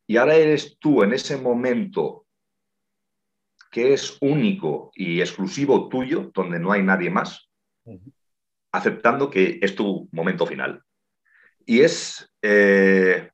y 0.07 0.17
ahora 0.17 0.35
eres 0.35 0.79
tú 0.79 1.03
en 1.03 1.13
ese 1.13 1.37
momento 1.37 2.26
que 3.71 3.93
es 3.93 4.19
único 4.21 4.91
y 4.95 5.21
exclusivo 5.21 5.89
tuyo, 5.89 6.31
donde 6.35 6.59
no 6.59 6.73
hay 6.73 6.83
nadie 6.83 7.11
más, 7.11 7.49
aceptando 8.73 9.31
que 9.31 9.59
es 9.63 9.75
tu 9.75 10.09
momento 10.13 10.47
final. 10.47 10.83
Y 11.65 11.81
es, 11.81 12.33
eh, 12.43 13.31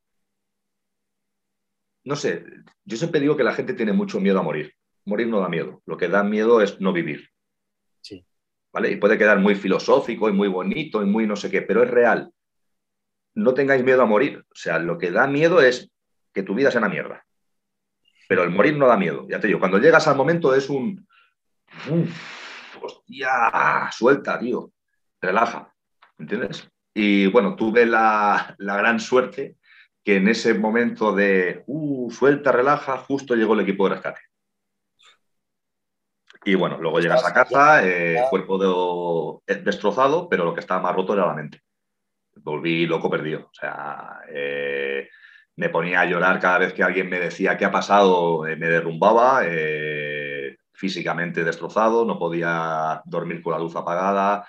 no 2.04 2.16
sé, 2.16 2.44
yo 2.84 2.96
siempre 2.96 3.20
digo 3.20 3.36
que 3.36 3.44
la 3.44 3.54
gente 3.54 3.74
tiene 3.74 3.92
mucho 3.92 4.20
miedo 4.20 4.38
a 4.38 4.42
morir. 4.42 4.74
Morir 5.04 5.28
no 5.28 5.40
da 5.40 5.48
miedo, 5.48 5.82
lo 5.86 5.96
que 5.96 6.08
da 6.08 6.22
miedo 6.22 6.62
es 6.62 6.80
no 6.80 6.92
vivir. 6.92 7.28
Sí. 8.00 8.24
¿Vale? 8.72 8.90
Y 8.90 8.96
puede 8.96 9.18
quedar 9.18 9.38
muy 9.40 9.54
filosófico 9.54 10.28
y 10.28 10.32
muy 10.32 10.48
bonito 10.48 11.02
y 11.02 11.06
muy 11.06 11.26
no 11.26 11.36
sé 11.36 11.50
qué, 11.50 11.62
pero 11.62 11.82
es 11.82 11.90
real 11.90 12.32
no 13.34 13.54
tengáis 13.54 13.84
miedo 13.84 14.02
a 14.02 14.06
morir. 14.06 14.44
O 14.50 14.54
sea, 14.54 14.78
lo 14.78 14.98
que 14.98 15.10
da 15.10 15.26
miedo 15.26 15.62
es 15.62 15.90
que 16.32 16.42
tu 16.42 16.54
vida 16.54 16.70
sea 16.70 16.80
una 16.80 16.88
mierda. 16.88 17.24
Pero 18.28 18.42
el 18.44 18.50
morir 18.50 18.76
no 18.76 18.86
da 18.86 18.96
miedo. 18.96 19.26
Ya 19.28 19.40
te 19.40 19.46
digo, 19.46 19.58
cuando 19.58 19.78
llegas 19.78 20.06
al 20.08 20.16
momento 20.16 20.54
es 20.54 20.68
un. 20.68 21.06
hostia, 22.80 23.90
suelta, 23.92 24.38
tío. 24.38 24.70
Relaja. 25.20 25.72
¿Entiendes? 26.18 26.68
Y 26.94 27.26
bueno, 27.28 27.56
tuve 27.56 27.86
la, 27.86 28.54
gran 28.58 29.00
suerte 29.00 29.56
que 30.04 30.16
en 30.16 30.28
ese 30.28 30.54
momento 30.54 31.14
de 31.14 31.62
uh, 31.66 32.10
suelta, 32.10 32.52
relaja, 32.52 32.98
justo 32.98 33.34
llegó 33.34 33.54
el 33.54 33.60
equipo 33.60 33.88
de 33.88 33.94
rescate. 33.94 34.20
Y 36.44 36.56
bueno, 36.56 36.78
luego 36.78 36.98
llegas 36.98 37.24
a 37.24 37.32
casa, 37.32 37.86
eh, 37.86 38.20
cuerpo 38.28 39.42
destrozado, 39.46 40.28
pero 40.28 40.44
lo 40.44 40.54
que 40.54 40.60
estaba 40.60 40.82
más 40.82 40.94
roto 40.96 41.14
era 41.14 41.26
la 41.26 41.34
mente 41.34 41.62
volví 42.36 42.86
loco 42.86 43.10
perdido. 43.10 43.40
O 43.50 43.54
sea, 43.54 44.20
eh, 44.28 45.08
me 45.56 45.68
ponía 45.68 46.00
a 46.00 46.06
llorar 46.06 46.40
cada 46.40 46.58
vez 46.58 46.72
que 46.72 46.82
alguien 46.82 47.08
me 47.08 47.20
decía 47.20 47.56
qué 47.56 47.64
ha 47.64 47.70
pasado, 47.70 48.46
eh, 48.46 48.56
me 48.56 48.68
derrumbaba, 48.68 49.42
eh, 49.44 50.56
físicamente 50.72 51.44
destrozado, 51.44 52.04
no 52.04 52.18
podía 52.18 53.02
dormir 53.04 53.42
con 53.42 53.52
la 53.52 53.58
luz 53.58 53.76
apagada, 53.76 54.46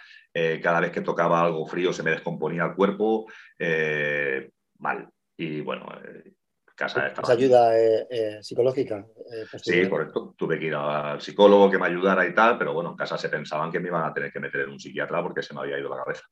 cada 0.63 0.79
vez 0.79 0.89
que 0.89 1.01
tocaba 1.01 1.43
algo 1.43 1.67
frío 1.67 1.93
se 1.93 2.01
me 2.01 2.09
descomponía 2.09 2.63
el 2.63 2.73
cuerpo, 2.73 3.27
mal. 4.79 5.07
Y 5.37 5.61
bueno, 5.61 5.85
casa 6.75 7.05
estaba... 7.05 7.33
ayuda 7.33 7.71
psicológica? 8.41 9.05
sí, 9.61 9.87
correcto. 9.87 10.33
Tuve 10.35 10.57
que 10.57 10.65
ir 10.65 10.73
al 10.73 11.21
psicólogo 11.21 11.69
que 11.69 11.77
me 11.77 11.85
ayudara 11.85 12.25
y 12.25 12.33
tal, 12.33 12.57
pero 12.57 12.73
bueno, 12.73 12.89
en 12.89 12.97
casa 12.97 13.15
se 13.15 13.29
pensaban 13.29 13.71
que 13.71 13.79
me 13.79 13.89
iban 13.89 14.03
a 14.03 14.11
tener 14.11 14.31
que 14.31 14.39
meter 14.39 14.61
en 14.61 14.71
un 14.71 14.79
psiquiatra 14.79 15.21
porque 15.21 15.43
se 15.43 15.53
me 15.53 15.59
había 15.59 15.77
ido 15.77 15.89
la 15.89 16.03
cabeza. 16.03 16.23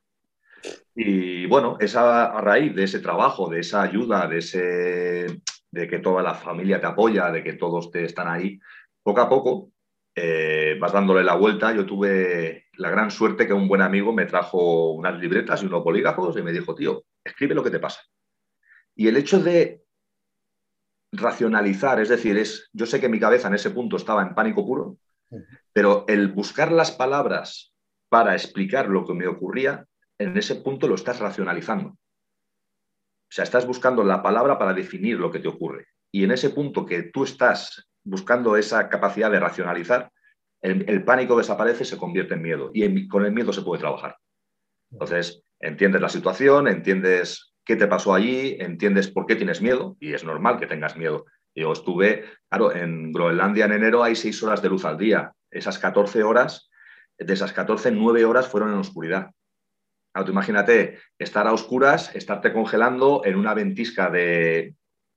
Y 0.95 1.45
bueno, 1.47 1.77
esa, 1.79 2.25
a 2.25 2.41
raíz 2.41 2.75
de 2.75 2.83
ese 2.83 2.99
trabajo, 2.99 3.49
de 3.49 3.59
esa 3.59 3.81
ayuda, 3.81 4.27
de, 4.27 4.37
ese, 4.37 5.41
de 5.71 5.87
que 5.87 5.99
toda 5.99 6.21
la 6.21 6.35
familia 6.35 6.79
te 6.79 6.87
apoya, 6.87 7.31
de 7.31 7.43
que 7.43 7.53
todos 7.53 7.91
te 7.91 8.03
están 8.03 8.27
ahí, 8.27 8.59
poco 9.03 9.21
a 9.21 9.29
poco 9.29 9.71
eh, 10.15 10.77
vas 10.79 10.91
dándole 10.91 11.23
la 11.23 11.35
vuelta. 11.35 11.73
Yo 11.73 11.85
tuve 11.85 12.65
la 12.73 12.89
gran 12.89 13.11
suerte 13.11 13.47
que 13.47 13.53
un 13.53 13.67
buen 13.67 13.81
amigo 13.81 14.13
me 14.13 14.25
trajo 14.25 14.91
unas 14.91 15.17
libretas 15.19 15.63
y 15.63 15.65
unos 15.65 15.83
polígrafos 15.83 16.37
y 16.37 16.41
me 16.41 16.51
dijo, 16.51 16.75
tío, 16.75 17.03
escribe 17.23 17.55
lo 17.55 17.63
que 17.63 17.71
te 17.71 17.79
pasa. 17.79 18.01
Y 18.95 19.07
el 19.07 19.17
hecho 19.17 19.39
de 19.39 19.83
racionalizar, 21.13 21.99
es 21.99 22.09
decir, 22.09 22.37
es, 22.37 22.69
yo 22.73 22.85
sé 22.85 22.99
que 22.99 23.09
mi 23.09 23.19
cabeza 23.19 23.47
en 23.47 23.55
ese 23.55 23.71
punto 23.71 23.97
estaba 23.97 24.21
en 24.21 24.35
pánico 24.35 24.65
puro, 24.65 24.97
pero 25.73 26.05
el 26.07 26.29
buscar 26.29 26.71
las 26.71 26.91
palabras 26.91 27.73
para 28.09 28.33
explicar 28.33 28.89
lo 28.89 29.05
que 29.05 29.13
me 29.13 29.27
ocurría 29.27 29.85
en 30.21 30.37
ese 30.37 30.55
punto 30.55 30.87
lo 30.87 30.95
estás 30.95 31.19
racionalizando. 31.19 31.89
O 31.89 33.33
sea, 33.33 33.43
estás 33.43 33.65
buscando 33.65 34.03
la 34.03 34.21
palabra 34.21 34.57
para 34.57 34.73
definir 34.73 35.17
lo 35.17 35.31
que 35.31 35.39
te 35.39 35.47
ocurre. 35.47 35.87
Y 36.11 36.23
en 36.23 36.31
ese 36.31 36.49
punto 36.49 36.85
que 36.85 37.03
tú 37.03 37.23
estás 37.23 37.89
buscando 38.03 38.57
esa 38.57 38.89
capacidad 38.89 39.31
de 39.31 39.39
racionalizar, 39.39 40.11
el, 40.61 41.03
pánico 41.03 41.37
desaparece 41.37 41.85
se 41.85 41.97
convierte 41.97 42.35
en 42.35 42.41
miedo. 42.41 42.69
Y 42.73 43.07
con 43.07 43.25
el 43.25 43.31
miedo 43.31 43.51
se 43.51 43.63
puede 43.63 43.79
trabajar. 43.79 44.17
Entonces, 44.91 45.43
entiendes 45.59 46.01
la 46.01 46.09
situación, 46.09 46.67
entiendes 46.67 47.53
qué 47.65 47.75
te 47.75 47.87
pasó 47.87 48.13
allí, 48.13 48.57
entiendes 48.59 49.09
por 49.09 49.25
qué 49.25 49.35
tienes 49.35 49.61
miedo, 49.61 49.95
y 49.99 50.13
es 50.13 50.23
normal 50.23 50.59
que 50.59 50.67
tengas 50.67 50.97
miedo. 50.97 51.25
Yo 51.55 51.71
estuve, 51.71 52.25
claro, 52.49 52.75
en 52.75 53.11
Groenlandia 53.11 53.65
en 53.65 53.71
enero 53.71 54.03
hay 54.03 54.15
seis 54.15 54.43
horas 54.43 54.61
de 54.61 54.69
luz 54.69 54.85
al 54.85 54.97
día. 54.97 55.33
Esas 55.49 55.79
14 55.79 56.23
horas, 56.23 56.69
de 57.17 57.33
esas 57.33 57.53
14, 57.53 57.91
9 57.91 58.25
horas 58.25 58.47
fueron 58.47 58.71
en 58.71 58.77
oscuridad 58.77 59.31
imagínate 60.27 60.99
estar 61.17 61.47
a 61.47 61.53
oscuras, 61.53 62.13
estarte 62.15 62.51
congelando 62.51 63.21
en 63.23 63.35
una 63.35 63.53
ventisca 63.53 64.09
de 64.09 64.75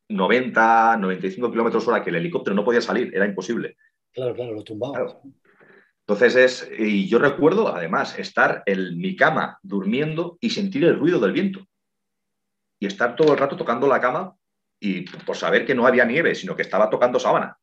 90, 0.09 0.97
95 0.99 1.51
kilómetros 1.51 1.89
hora 1.89 2.03
que 2.03 2.11
el 2.11 2.17
helicóptero 2.17 2.55
no 2.55 2.65
podía 2.65 2.81
salir, 2.81 3.15
era 3.15 3.27
imposible. 3.27 3.77
Claro, 4.13 4.35
claro, 4.35 4.53
lo 4.53 4.63
tumbaba. 4.63 5.21
Entonces 6.07 6.37
es, 6.37 6.71
y 6.79 7.09
yo 7.09 7.19
recuerdo 7.19 7.75
además 7.75 8.19
estar 8.19 8.63
en 8.67 8.99
mi 8.99 9.17
cama 9.17 9.59
durmiendo 9.63 10.37
y 10.41 10.51
sentir 10.51 10.85
el 10.85 10.99
ruido 10.99 11.19
del 11.19 11.33
viento. 11.33 11.67
Y 12.79 12.87
estar 12.87 13.17
todo 13.17 13.33
el 13.33 13.39
rato 13.39 13.57
tocando 13.57 13.89
la 13.89 14.01
cama 14.01 14.37
y 14.79 15.03
por 15.03 15.37
saber 15.37 15.65
que 15.65 15.75
no 15.75 15.87
había 15.87 16.05
nieve, 16.05 16.35
sino 16.35 16.55
que 16.55 16.63
estaba 16.63 16.91
tocando 16.91 17.19
sábana. 17.19 17.59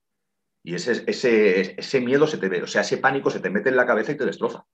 Y 0.64 0.74
ese, 0.74 1.04
ese, 1.06 1.80
ese 1.80 2.02
miedo 2.02 2.26
se 2.26 2.38
te 2.38 2.50
ve, 2.50 2.64
o 2.64 2.68
sea, 2.68 2.82
ese 2.82 2.98
pánico 2.98 3.30
se 3.30 3.40
te 3.40 3.50
mete 3.50 3.70
en 3.70 3.76
la 3.76 3.86
cabeza 3.86 4.12
y 4.12 4.18
te 4.18 4.26
destroza. 4.26 4.66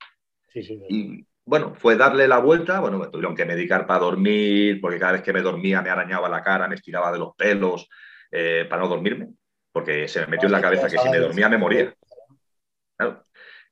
Sí, 0.47 0.63
sí, 0.63 0.79
y, 0.89 1.25
bueno, 1.47 1.73
fue 1.75 1.95
darle 1.95 2.27
la 2.27 2.39
vuelta, 2.39 2.81
bueno, 2.81 2.99
me 2.99 3.07
tuvieron 3.07 3.33
que 3.33 3.45
medicar 3.45 3.87
para 3.87 4.01
dormir, 4.01 4.81
porque 4.81 4.99
cada 4.99 5.13
vez 5.13 5.21
que 5.21 5.31
me 5.31 5.41
dormía 5.41 5.81
me 5.81 5.89
arañaba 5.89 6.27
la 6.27 6.43
cara, 6.43 6.67
me 6.67 6.75
estiraba 6.75 7.09
de 7.09 7.19
los 7.19 7.35
pelos 7.37 7.87
eh, 8.29 8.65
para 8.69 8.81
no 8.81 8.89
dormirme, 8.89 9.29
porque 9.71 10.09
se 10.09 10.19
me 10.21 10.27
metió 10.27 10.47
en 10.47 10.51
la 10.51 10.61
cabeza 10.61 10.89
que 10.89 10.97
si 10.97 11.09
me 11.09 11.19
dormía 11.19 11.47
me 11.47 11.57
moría. 11.57 11.95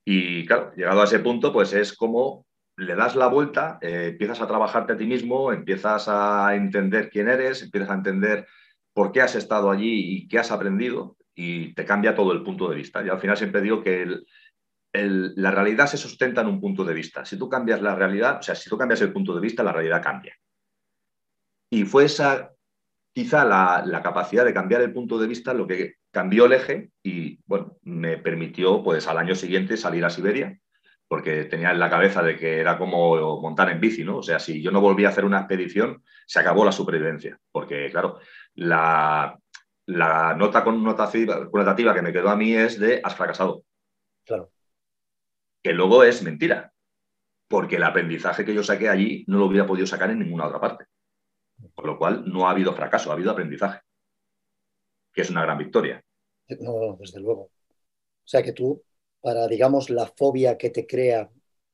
Y 0.06 0.46
claro, 0.46 0.72
llegado 0.74 1.02
a 1.02 1.04
ese 1.04 1.20
punto, 1.20 1.52
pues 1.52 1.74
es 1.74 1.94
como 1.94 2.46
le 2.78 2.96
das 2.96 3.18
la 3.18 3.28
vuelta, 3.28 3.78
eh, 3.82 4.12
empiezas 4.12 4.40
a 4.40 4.48
trabajarte 4.48 4.94
a 4.94 4.98
ti 4.98 5.06
mismo, 5.06 5.52
empiezas 5.52 6.08
a 6.08 6.56
entender 6.56 7.10
quién 7.10 7.28
eres, 7.28 7.62
empiezas 7.62 7.90
a 7.90 7.96
entender 7.96 8.48
por 8.94 9.12
qué 9.12 9.22
has 9.22 9.36
estado 9.36 9.70
allí 9.70 10.16
y 10.16 10.28
qué 10.30 10.40
has 10.40 10.52
aprendido. 10.52 11.18
y 11.38 11.74
te 11.74 11.84
cambia 11.84 12.16
todo 12.16 12.32
el 12.32 12.44
punto 12.44 12.70
de 12.70 12.78
vista. 12.78 13.04
Y 13.06 13.10
al 13.10 13.20
final 13.20 13.36
siempre 13.36 13.60
digo 13.60 13.84
que 13.84 14.08
la 14.95 15.51
realidad 15.51 15.88
se 15.88 15.97
sustenta 15.97 16.41
en 16.41 16.47
un 16.47 16.62
punto 16.62 16.84
de 16.84 16.93
vista. 16.93 17.25
Si 17.25 17.38
tú 17.38 17.49
cambias 17.49 17.81
la 17.81 17.95
realidad, 17.95 18.39
o 18.39 18.43
sea, 18.43 18.55
si 18.55 18.69
tú 18.69 18.77
cambias 18.77 19.01
el 19.01 19.13
punto 19.13 19.34
de 19.34 19.41
vista, 19.41 19.63
la 19.63 19.71
realidad 19.71 20.01
cambia. 20.01 20.36
Y 21.69 21.84
fue 21.84 22.05
esa, 22.05 22.51
quizá 23.13 23.45
la, 23.45 24.01
capacidad 24.03 24.45
de 24.45 24.53
cambiar 24.53 24.81
el 24.81 24.93
punto 24.93 25.17
de 25.17 25.27
vista 25.27 25.53
lo 25.53 25.67
que 25.67 25.95
cambió 26.12 26.45
el 26.45 26.53
eje 26.53 26.91
y, 27.03 27.39
bueno, 27.45 27.77
me 27.84 28.17
permitió, 28.17 28.84
pues, 28.84 29.08
al 29.08 29.17
año 29.17 29.36
siguiente 29.36 29.77
salir 29.77 30.05
a 30.05 30.10
Siberia, 30.10 30.58
porque 31.08 31.45
tenía 31.45 31.71
en 31.71 31.79
la 31.79 31.89
cabeza 31.89 32.23
de 32.23 32.38
que 32.38 32.60
era 32.60 32.77
como 32.77 33.41
montar 33.41 33.69
en 33.69 33.79
bici, 33.79 34.03
¿no? 34.03 34.17
O 34.17 34.23
sea, 34.23 34.39
si 34.39 34.62
yo 34.62 34.71
no 34.71 34.81
volvía 34.81 35.08
a 35.08 35.12
hacer 35.12 35.25
una 35.25 35.39
expedición, 35.39 36.03
se 36.25 36.39
acabó 36.39 36.65
la 36.65 36.71
supervivencia, 36.71 37.38
porque, 37.51 37.89
claro, 37.91 38.19
la, 38.55 39.38
nota 39.88 40.63
connotativa, 40.63 41.93
que 41.93 42.01
me 42.01 42.13
quedó 42.13 42.29
a 42.29 42.36
mí 42.36 42.53
es 42.53 42.79
de 42.79 43.01
has 43.03 43.15
fracasado. 43.15 43.64
Que 45.65 45.73
luego 45.73 46.04
es 46.04 46.21
mentira, 46.21 46.71
porque 47.47 47.78
el 47.78 47.84
aprendizaje 47.84 48.45
que 48.45 48.54
yo 48.54 48.62
saqué 48.62 48.88
allí 48.88 49.25
no 49.25 49.39
lo 49.39 49.47
hubiera 49.47 49.65
podido 49.65 49.88
sacar 49.88 50.12
en 50.12 50.19
ninguna 50.19 50.45
otra 50.45 50.62
parte. 50.62 50.86
Con 51.73 51.88
lo 51.88 51.97
cual 51.97 52.23
no 52.32 52.47
ha 52.47 52.51
habido 52.51 52.71
fracaso, 52.75 53.10
ha 53.10 53.15
habido 53.15 53.32
aprendizaje, 53.32 53.80
que 55.12 55.23
es 55.23 55.30
una 55.32 55.41
gran 55.41 55.58
victoria. 55.58 56.06
No, 56.60 56.95
desde 56.99 57.19
luego. 57.19 57.41
O 57.41 58.28
sea 58.28 58.43
que 58.43 58.54
tú, 58.54 58.84
para, 59.19 59.47
digamos, 59.47 59.89
la 59.89 60.06
fobia 60.06 60.56
que 60.56 60.69
te 60.69 60.86
crea 60.86 61.32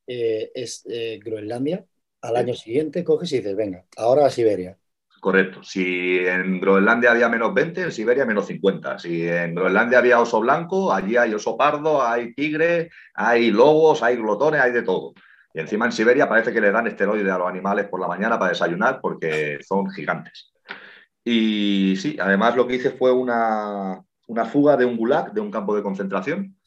eh, 0.08 0.54
es 0.56 0.86
eh, 0.89 1.19
Groenlandia, 1.21 1.86
al 2.21 2.38
año 2.38 2.54
siguiente 2.54 3.04
coges 3.04 3.34
y 3.34 3.39
dices, 3.39 3.58
venga, 3.58 3.86
ahora 3.97 4.25
a 4.25 4.30
Siberia. 4.30 4.80
Correcto. 5.21 5.62
Si 5.62 6.17
en 6.17 6.60
Groenlandia 6.60 7.12
había 7.12 7.29
menos 7.29 7.53
20, 7.53 7.84
en 7.84 7.91
Siberia 7.91 8.25
menos 8.25 8.47
50. 8.47 8.97
Si 8.97 9.27
en 9.27 9.53
Groenlandia 9.53 9.99
había 9.99 10.19
oso 10.19 10.41
blanco, 10.41 10.91
allí 10.91 11.15
hay 11.15 11.31
oso 11.36 11.55
pardo, 11.55 12.03
hay 12.03 12.34
tigre, 12.34 12.89
hay 13.13 13.51
lobos, 13.51 14.01
hay 14.01 14.15
glotones, 14.15 14.60
hay 14.60 14.71
de 14.71 14.81
todo. 14.81 15.13
Y 15.53 15.60
encima 15.60 15.86
en 15.86 15.91
Siberia 15.91 16.27
parece 16.27 16.51
que 16.51 16.60
le 16.60 16.71
dan 16.71 16.88
esteroides 16.88 17.31
a 17.31 17.38
los 17.38 17.47
animales 17.47 17.88
por 17.88 18.01
la 18.01 18.07
mañana 18.07 18.39
para 18.39 18.49
desayunar 18.49 18.99
porque 18.99 19.60
son 19.62 19.91
gigantes. 19.91 20.51
Y 21.23 21.95
sí, 21.97 22.17
además 22.19 22.55
lo 22.55 22.65
que 22.65 22.77
hice 22.77 22.89
fue 22.89 23.12
una, 23.12 24.01
una 24.25 24.45
fuga 24.45 24.75
de 24.75 24.86
un 24.86 24.97
gulag, 24.97 25.34
de 25.34 25.41
un 25.41 25.51
campo 25.51 25.75
de 25.75 25.84
concentración, 25.84 26.57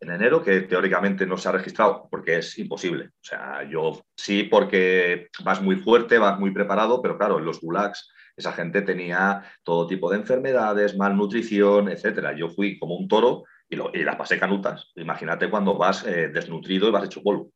en 0.00 0.10
enero, 0.10 0.42
que 0.42 0.62
teóricamente 0.62 1.26
no 1.26 1.36
se 1.36 1.48
ha 1.48 1.52
registrado 1.52 2.08
porque 2.10 2.38
es 2.38 2.58
imposible. 2.58 3.06
O 3.06 3.24
sea, 3.24 3.68
yo 3.68 4.04
sí 4.16 4.44
porque 4.44 5.28
vas 5.44 5.60
muy 5.62 5.76
fuerte, 5.76 6.18
vas 6.18 6.38
muy 6.38 6.50
preparado, 6.50 7.00
pero 7.02 7.16
claro, 7.16 7.38
en 7.38 7.44
los 7.44 7.60
gulags 7.60 8.10
esa 8.36 8.52
gente 8.52 8.82
tenía 8.82 9.42
todo 9.62 9.86
tipo 9.86 10.10
de 10.10 10.16
enfermedades, 10.16 10.96
malnutrición, 10.96 11.88
etcétera. 11.88 12.36
Yo 12.36 12.48
fui 12.48 12.78
como 12.78 12.96
un 12.96 13.06
toro 13.06 13.44
y, 13.68 13.76
lo, 13.76 13.90
y 13.94 14.02
las 14.02 14.16
pasé 14.16 14.38
canutas. 14.38 14.92
Imagínate 14.96 15.48
cuando 15.48 15.76
vas 15.76 16.04
eh, 16.06 16.28
desnutrido 16.28 16.88
y 16.88 16.92
vas 16.92 17.04
hecho 17.04 17.22
polvo. 17.22 17.50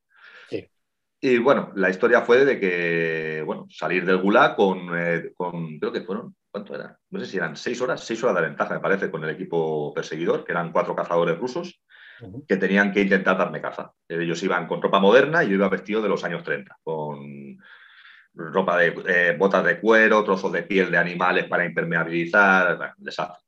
Y 1.21 1.37
bueno, 1.37 1.73
la 1.75 1.89
historia 1.89 2.21
fue 2.21 2.45
de 2.45 2.57
que, 2.61 3.43
bueno, 3.45 3.67
salir 3.69 4.05
del 4.05 4.21
gulag 4.21 4.55
con, 4.55 4.97
eh, 4.97 5.33
con 5.35 5.77
creo 5.77 5.91
que 5.91 5.99
fueron 5.99 6.33
¿cuánto 6.51 6.75
era? 6.75 6.97
No 7.09 7.19
sé 7.19 7.25
si 7.25 7.37
eran 7.37 7.55
seis 7.55 7.81
horas, 7.81 8.03
seis 8.03 8.23
horas 8.23 8.35
de 8.35 8.41
ventaja, 8.43 8.73
me 8.73 8.79
parece, 8.79 9.11
con 9.11 9.23
el 9.23 9.29
equipo 9.29 9.93
perseguidor, 9.93 10.43
que 10.43 10.51
eran 10.51 10.71
cuatro 10.71 10.95
cazadores 10.95 11.37
rusos 11.37 11.81
que 12.47 12.57
tenían 12.57 12.91
que 12.91 13.01
intentar 13.01 13.37
darme 13.37 13.61
caza. 13.61 13.93
Ellos 14.07 14.41
iban 14.43 14.67
con 14.67 14.81
ropa 14.81 14.99
moderna 14.99 15.43
y 15.43 15.49
yo 15.49 15.55
iba 15.55 15.69
vestido 15.69 16.01
de 16.01 16.09
los 16.09 16.23
años 16.23 16.43
30, 16.43 16.79
con 16.83 17.57
ropa 18.33 18.77
de 18.77 18.95
eh, 19.07 19.35
botas 19.37 19.63
de 19.63 19.79
cuero, 19.79 20.23
trozos 20.23 20.51
de 20.51 20.63
piel 20.63 20.91
de 20.91 20.97
animales 20.97 21.45
para 21.45 21.65
impermeabilizar, 21.65 22.93
desastre. 22.97 23.45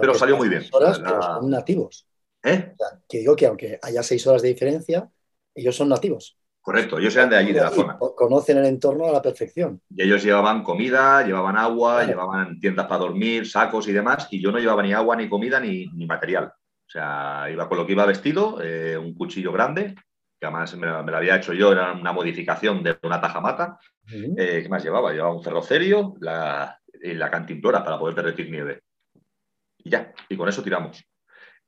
Pero 0.00 0.14
salió 0.14 0.36
muy 0.36 0.48
bien. 0.48 0.64
Horas, 0.72 0.96
son 0.98 1.50
nativos. 1.50 2.06
¿Eh? 2.42 2.74
que 3.08 3.18
digo 3.18 3.34
que 3.34 3.46
aunque 3.46 3.78
haya 3.80 4.02
seis 4.02 4.26
horas 4.26 4.42
de 4.42 4.48
diferencia, 4.48 5.08
ellos 5.54 5.74
son 5.74 5.88
nativos. 5.88 6.38
Correcto, 6.60 6.98
ellos 6.98 7.14
eran 7.16 7.30
de 7.30 7.36
allí, 7.36 7.52
de 7.52 7.60
la 7.60 7.70
zona. 7.70 7.98
Conocen 7.98 8.58
el 8.58 8.66
entorno 8.66 9.06
a 9.06 9.12
la 9.12 9.22
perfección. 9.22 9.80
Y 9.88 10.02
ellos 10.02 10.22
llevaban 10.22 10.62
comida, 10.62 11.22
llevaban 11.22 11.56
agua, 11.56 12.04
llevaban 12.04 12.58
tiendas 12.60 12.86
para 12.86 13.00
dormir, 13.00 13.48
sacos 13.48 13.88
y 13.88 13.92
demás, 13.92 14.28
y 14.30 14.42
yo 14.42 14.50
no 14.50 14.58
llevaba 14.58 14.82
ni 14.82 14.92
agua, 14.92 15.16
ni 15.16 15.28
comida, 15.28 15.60
ni 15.60 15.88
material. 16.06 16.52
O 16.86 16.90
sea, 16.90 17.48
iba 17.50 17.68
con 17.68 17.78
lo 17.78 17.86
que 17.86 17.92
iba 17.92 18.06
vestido, 18.06 18.60
eh, 18.62 18.96
un 18.96 19.14
cuchillo 19.14 19.52
grande, 19.52 19.94
que 20.38 20.46
además 20.46 20.76
me, 20.76 20.86
lo 20.86 21.16
había 21.16 21.36
hecho 21.36 21.52
yo, 21.52 21.72
era 21.72 21.92
una 21.92 22.12
modificación 22.12 22.82
de 22.82 22.98
una 23.02 23.20
tajamata. 23.20 23.78
Eh, 24.10 24.60
¿Qué 24.62 24.68
más 24.68 24.84
llevaba? 24.84 25.12
Llevaba 25.12 25.34
un 25.34 25.42
ferrocerio 25.42 26.14
la, 26.20 26.78
y 27.02 27.14
la 27.14 27.30
cantimplora 27.30 27.82
para 27.82 27.98
poder 27.98 28.14
derretir 28.14 28.50
nieve. 28.50 28.82
Y 29.78 29.90
ya, 29.90 30.12
y 30.28 30.36
con 30.36 30.48
eso 30.48 30.62
tiramos. 30.62 31.04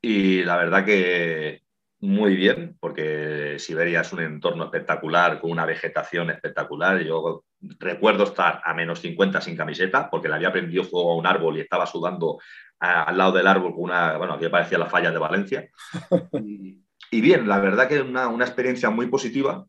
Y 0.00 0.42
la 0.44 0.56
verdad 0.56 0.84
que 0.84 1.62
muy 2.00 2.36
bien, 2.36 2.76
porque 2.78 3.56
Siberia 3.58 4.02
es 4.02 4.12
un 4.12 4.20
entorno 4.20 4.64
espectacular, 4.64 5.40
con 5.40 5.50
una 5.50 5.64
vegetación 5.64 6.30
espectacular. 6.30 7.00
Yo 7.00 7.44
recuerdo 7.78 8.24
estar 8.24 8.60
a 8.64 8.74
menos 8.74 9.00
50 9.00 9.40
sin 9.40 9.56
camiseta, 9.56 10.10
porque 10.10 10.28
le 10.28 10.34
había 10.34 10.52
prendido 10.52 10.84
fuego 10.84 11.12
a 11.12 11.16
un 11.16 11.26
árbol 11.26 11.56
y 11.56 11.60
estaba 11.60 11.86
sudando 11.86 12.38
al 12.78 13.16
lado 13.16 13.32
del 13.32 13.46
árbol 13.46 13.74
con 13.74 13.84
una, 13.84 14.18
bueno, 14.18 14.34
aquí 14.34 14.48
parecía 14.48 14.78
la 14.78 14.86
falla 14.86 15.10
de 15.10 15.18
Valencia. 15.18 15.68
Y, 17.08 17.20
bien, 17.20 17.46
la 17.46 17.60
verdad 17.60 17.86
que 17.86 17.94
es 17.98 18.02
una, 18.02 18.26
una, 18.26 18.44
experiencia 18.44 18.90
muy 18.90 19.06
positiva, 19.06 19.64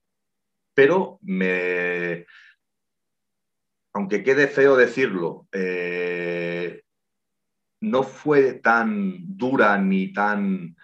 pero 0.74 1.20
me, 1.22 2.26
aunque 3.94 4.24
quede 4.24 4.48
feo 4.48 4.76
decirlo, 4.76 5.48
eh, 5.52 6.82
no 7.82 8.02
fue 8.02 8.54
tan 8.54 9.38
dura 9.38 9.78
ni 9.78 10.12
tan 10.14 10.76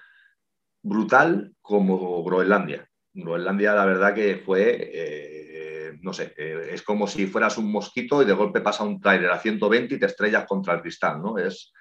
brutal 0.83 1.55
como 1.61 2.23
Groenlandia. 2.23 2.87
Groenlandia, 3.13 3.73
la 3.73 3.85
verdad 3.85 4.13
que 4.13 4.37
fue, 4.37 4.91
eh, 4.93 5.97
no 6.01 6.13
sé, 6.13 6.33
eh, 6.37 6.69
es 6.71 6.81
como 6.83 7.07
si 7.07 7.25
fueras 7.25 7.57
un 7.57 7.71
mosquito 7.71 8.21
y 8.21 8.25
de 8.25 8.33
golpe 8.33 8.61
pasa 8.61 8.83
un 8.83 9.01
trailer 9.01 9.31
a 9.31 9.39
120 9.39 9.95
y 9.95 9.99
te 9.99 10.05
estrellas 10.05 10.45
contra 10.45 10.75
el 10.75 10.81
cristal, 10.81 11.21
¿no? 11.21 11.37
Es, 11.37 11.73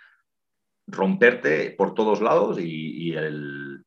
romperte 0.87 1.71
por 1.71 1.95
todos 1.95 2.21
lados 2.21 2.59
y, 2.61 3.12
el, 3.15 3.85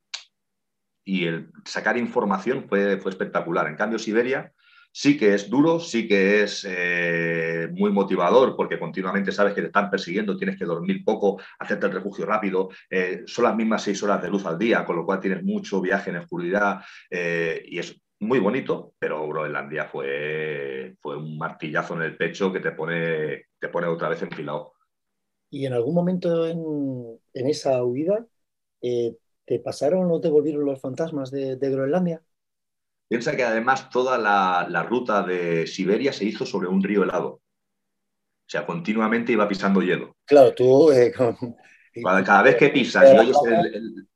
y 1.04 1.26
el 1.26 1.52
sacar 1.66 1.98
información 1.98 2.68
fue, 2.68 2.98
fue 2.98 3.12
espectacular. 3.12 3.68
En 3.68 3.76
cambio, 3.76 4.00
Siberia 4.00 4.54
sí 4.96 5.18
que 5.18 5.34
es 5.34 5.50
duro, 5.50 5.82
sí 5.82 6.08
que 6.08 6.44
es 6.44 6.66
eh, 6.66 7.68
muy 7.74 7.92
motivador 7.92 8.56
porque 8.56 8.80
continuamente 8.80 9.34
sabes 9.34 9.54
que 9.54 9.60
te 9.60 9.68
están 9.68 9.92
persiguiendo, 9.92 10.38
tienes 10.38 10.58
que 10.58 10.64
dormir 10.64 11.04
poco, 11.04 11.38
hacerte 11.60 11.88
el 11.88 11.92
refugio 11.92 12.26
rápido, 12.26 12.70
eh, 12.90 13.24
son 13.26 13.44
las 13.44 13.58
mismas 13.58 13.84
seis 13.84 14.02
horas 14.04 14.22
de 14.22 14.30
luz 14.30 14.46
al 14.46 14.58
día, 14.58 14.86
con 14.86 14.96
lo 14.96 15.06
cual 15.06 15.20
tienes 15.20 15.44
mucho 15.44 15.82
viaje 15.82 16.12
en 16.12 16.16
oscuridad 16.16 16.80
eh, 17.10 17.62
y 17.66 17.80
es 17.80 18.02
muy 18.22 18.40
bonito, 18.40 18.94
pero 18.98 19.28
Groenlandia 19.28 19.84
fue, 19.84 20.96
fue 21.02 21.18
un 21.18 21.38
martillazo 21.38 21.96
en 21.96 22.04
el 22.04 22.16
pecho 22.16 22.54
que 22.54 22.62
te 22.62 22.72
pone, 22.72 23.48
te 23.60 23.68
pone 23.68 23.88
otra 23.88 24.08
vez 24.08 24.22
enfilado. 24.22 24.76
¿Y 25.50 25.66
en 25.66 25.74
algún 25.74 25.94
momento 25.94 26.48
en, 26.48 27.20
esa 27.34 27.84
huida 27.84 28.26
te 28.80 29.60
pasaron 29.60 30.10
o 30.10 30.22
te 30.22 30.30
volvieron 30.30 30.64
los 30.64 30.80
fantasmas 30.80 31.32
de, 31.32 31.58
Groenlandia? 31.58 32.24
Piensa 33.08 33.36
que 33.36 33.44
además 33.44 33.90
toda 33.90 34.18
la, 34.18 34.84
ruta 34.84 35.24
de 35.24 35.68
Siberia 35.68 36.12
se 36.12 36.26
hizo 36.26 36.46
sobre 36.46 36.68
un 36.68 36.84
río 36.84 37.04
helado. 37.04 37.28
O 37.28 38.50
sea, 38.50 38.66
continuamente 38.66 39.32
iba 39.32 39.48
pisando 39.48 39.82
hielo. 39.82 40.16
Claro, 40.26 40.54
tú... 40.54 40.92
Eh, 40.92 41.12
cada, 42.04 42.42
vez 42.42 42.56
que 42.58 42.70
pisas 42.70 43.14
y 43.14 43.18
oyes 43.18 43.38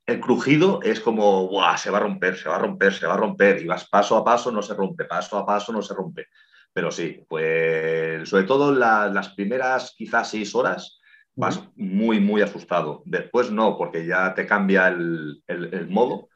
el, 0.05 0.19
crujido, 0.19 0.81
es 0.81 0.99
como, 0.99 1.47
¡buah! 1.47 1.77
Se 1.77 1.91
va 1.91 1.99
a 1.99 2.01
romper, 2.01 2.35
se 2.35 2.49
va 2.49 2.55
a 2.55 2.59
romper, 2.59 2.93
se 2.93 3.07
va 3.07 3.13
a 3.13 3.17
romper. 3.17 3.61
Y 3.61 3.65
vas 3.65 3.87
paso 3.87 4.17
a 4.17 4.23
paso, 4.23 4.51
no 4.51 4.61
se 4.61 4.73
rompe, 4.73 5.05
paso 5.05 5.37
a 5.37 5.45
paso, 5.45 5.71
no 5.71 5.81
se 5.81 5.93
rompe. 5.93 6.27
Pero 6.73 6.91
sí, 6.91 7.23
pues 7.27 8.27
sobre 8.27 8.43
todo 8.43 8.71
las 8.73 9.29
primeras 9.29 9.93
quizás 9.97 10.29
seis 10.29 10.53
horas 10.55 10.99
vas 11.35 11.63
muy, 11.75 12.19
muy 12.19 12.41
asustado. 12.41 13.01
Después 13.05 13.51
no, 13.51 13.77
porque 13.77 14.05
ya 14.05 14.33
te 14.33 14.45
cambia 14.45 14.87
el, 14.89 15.87
modo. 15.89 16.29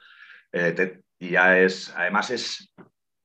Eh, 0.52 1.03
y 1.24 1.30
ya 1.30 1.58
es, 1.58 1.94
además 1.96 2.32
es, 2.32 2.74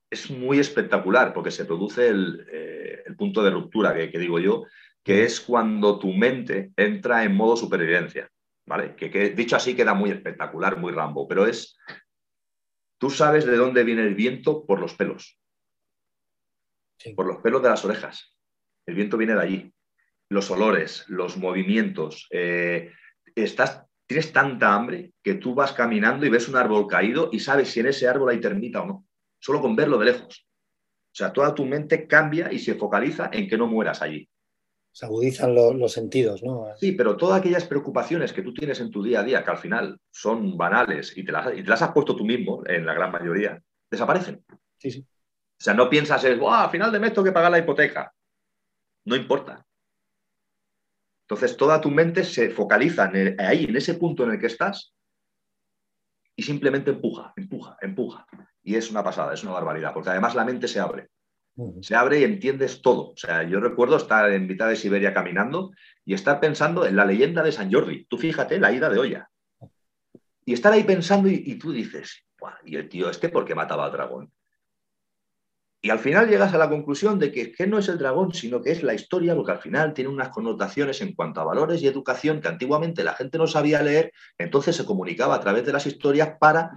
es 0.08 0.30
muy 0.30 0.61
espectacular 0.61 1.32
porque 1.32 1.50
se 1.50 1.64
produce 1.64 2.08
el, 2.08 2.46
eh, 2.48 3.04
punto 3.16 3.42
de 3.42 3.50
ruptura 3.50 3.92
que, 3.92 4.18
digo 4.18 4.38
yo, 4.38 4.66
que 5.02 5.24
es 5.24 5.40
cuando 5.40 5.98
tu 5.98 6.12
mente 6.12 6.70
entra 6.76 7.24
en 7.24 7.34
modo 7.34 7.56
supervivencia. 7.56 8.30
¿Vale? 8.66 8.94
Que, 8.94 9.30
dicho 9.30 9.56
así 9.56 9.74
queda 9.74 9.94
muy 9.94 10.11
espectacular, 10.11 10.76
muy 10.76 10.92
rambo, 10.92 11.26
pero 11.26 11.46
es, 11.46 11.76
tú 12.98 13.11
sabes 13.11 13.46
de 13.46 13.56
dónde 13.56 13.82
viene 13.82 14.02
el 14.02 14.14
viento 14.14 14.64
por 14.64 14.78
los 14.78 14.94
pelos, 14.94 15.40
por 17.16 17.26
los 17.26 17.38
pelos 17.38 17.62
de 17.62 17.70
las 17.70 17.84
orejas. 17.84 18.37
El 18.87 18.94
viento 18.94 19.16
viene 19.16 19.34
de 19.34 19.40
allí 19.40 19.74
los 20.28 20.50
olores, 20.50 21.04
los 21.08 21.37
movimientos. 21.38 22.28
Eh, 22.30 22.92
estás, 23.34 23.88
tienes 24.09 24.33
tanta 24.33 24.75
hambre 24.75 25.12
que 25.23 25.35
tú 25.35 25.55
vas 25.55 25.73
caminando 25.73 26.25
y 26.25 26.31
ves 26.31 26.49
un 26.49 26.57
árbol 26.57 26.88
caído 26.88 27.29
y 27.31 27.40
sabes 27.40 27.68
si 27.68 27.81
en 27.81 27.88
ese 27.88 28.09
árbol 28.09 28.31
hay 28.31 28.40
termita 28.40 28.83
o 28.83 28.87
no, 28.87 29.07
solo 29.38 29.61
con 29.61 29.77
verlo 29.77 29.99
de 29.99 30.07
lejos. 30.07 30.47
O 31.12 31.14
sea, 31.18 31.33
toda 31.33 31.55
tu 31.55 31.66
mente 31.66 32.07
cambia 32.07 32.51
y 32.51 32.59
se 32.59 32.75
focaliza 32.75 33.29
en 33.33 33.47
que 33.47 33.59
no 33.59 33.66
mueras 33.66 34.01
allí. 34.01 34.29
Se 34.92 35.05
agudizan 35.05 35.55
los 35.55 35.92
sentidos, 35.92 36.42
¿no? 36.42 36.68
Sí, 36.77 36.92
pero 36.92 37.16
todas 37.16 37.38
aquellas 37.38 37.66
preocupaciones 37.66 38.33
que 38.33 38.42
tú 38.42 38.55
tienes 38.55 38.81
en 38.81 38.90
tu 38.90 39.03
día 39.03 39.21
a 39.21 39.25
día, 39.25 39.44
que 39.44 39.51
al 39.51 39.59
final 39.59 40.01
son 40.11 40.57
banales 40.57 41.16
y 41.16 41.25
te 41.25 41.31
las, 41.31 41.57
y 41.57 41.62
te 41.62 41.68
las 41.68 41.83
has 41.83 41.92
puesto 41.92 42.16
tú 42.16 42.25
mismo, 42.25 42.62
en 42.66 42.87
la 42.87 42.94
gran 42.94 43.12
mayoría, 43.12 43.62
desaparecen. 43.90 44.42
Sí, 44.79 44.90
sí. 44.90 45.01
O 45.01 45.62
sea, 45.62 45.75
no 45.75 45.90
piensas, 45.90 46.25
es, 46.25 46.38
a 46.49 46.68
final 46.71 46.90
de 46.90 46.99
mes 46.99 47.12
tengo 47.12 47.25
que 47.25 47.33
pagar 47.33 47.51
la 47.51 47.59
hipoteca. 47.59 48.12
No 49.05 49.14
importa. 49.14 49.64
Entonces, 51.31 51.59
toda 51.59 51.79
tu 51.79 51.91
mente 51.91 52.25
se 52.25 52.49
focaliza 52.49 53.12
ahí, 53.38 53.64
en 53.64 53.77
ese 53.77 53.93
punto 53.95 54.25
en 54.25 54.31
el 54.31 54.38
que 54.41 54.47
estás, 54.47 54.95
y 56.35 56.43
simplemente 56.43 56.91
empuja, 56.91 57.35
empuja, 57.37 57.77
empuja. 57.83 58.27
Y 58.62 58.77
es 58.77 58.91
una 58.91 59.05
pasada, 59.05 59.35
es 59.35 59.43
una 59.43 59.53
barbaridad, 59.53 59.93
porque 59.93 60.09
además 60.09 60.35
la 60.35 60.47
mente 60.47 60.69
se 60.69 60.81
abre. 60.81 61.11
Se 61.83 61.95
abre 61.95 62.21
y 62.21 62.25
entiendes 62.25 62.81
todo. 62.81 63.11
O 63.11 63.17
sea, 63.17 63.43
yo 63.43 63.61
recuerdo 63.61 63.99
estar 63.99 64.31
en 64.33 64.47
mitad 64.47 64.71
de 64.71 64.77
Siberia 64.77 65.12
caminando 65.12 65.73
y 66.03 66.14
estar 66.14 66.41
pensando 66.41 66.87
en 66.87 66.97
la 66.97 67.05
leyenda 67.05 67.43
de 67.43 67.53
San 67.53 67.71
Jordi. 67.71 68.07
Tú 68.07 68.17
fíjate, 68.17 68.59
la 68.59 68.73
ida 68.73 68.88
de 68.88 68.99
olla. 68.99 69.31
Y 70.47 70.55
estar 70.55 70.73
ahí 70.73 70.85
pensando 70.85 71.29
y, 71.29 71.59
tú 71.59 71.73
dices, 71.73 72.25
¿y 72.64 72.77
el 72.77 72.88
tío 72.88 73.11
este 73.11 73.29
por 73.29 73.45
qué 73.45 73.55
mataba 73.55 73.85
al 73.85 73.93
dragón? 73.93 74.33
Y 75.81 75.91
al 75.91 76.01
final 76.01 76.29
llegas 76.29 76.53
a 76.55 76.59
la 76.59 76.69
conclusión 76.69 77.19
de 77.19 77.31
que, 77.31 77.53
que, 77.53 77.67
no 77.67 77.79
es 77.79 77.88
el 77.88 77.99
dragón, 77.99 78.35
sino 78.35 78.61
que 78.61 78.73
es 78.73 78.83
la 78.83 78.95
historia, 78.95 79.37
porque 79.37 79.53
al 79.53 79.61
final 79.61 79.95
tiene 79.95 80.11
unas 80.11 80.31
connotaciones 80.31 81.01
en 81.03 81.14
cuanto 81.14 81.41
a 81.41 81.45
valores 81.45 81.81
y 81.83 81.87
educación 81.87 82.41
que 82.41 82.49
antiguamente 82.49 83.05
la 83.05 83.14
gente 83.14 83.38
no 83.38 83.47
sabía 83.47 83.83
leer, 83.83 84.12
entonces 84.38 84.75
se 84.75 84.85
comunicaba 84.85 85.37
a 85.37 85.41
través 85.41 85.64
de 85.64 85.73
las 85.73 85.87
historias 85.87 86.37
para 86.41 86.73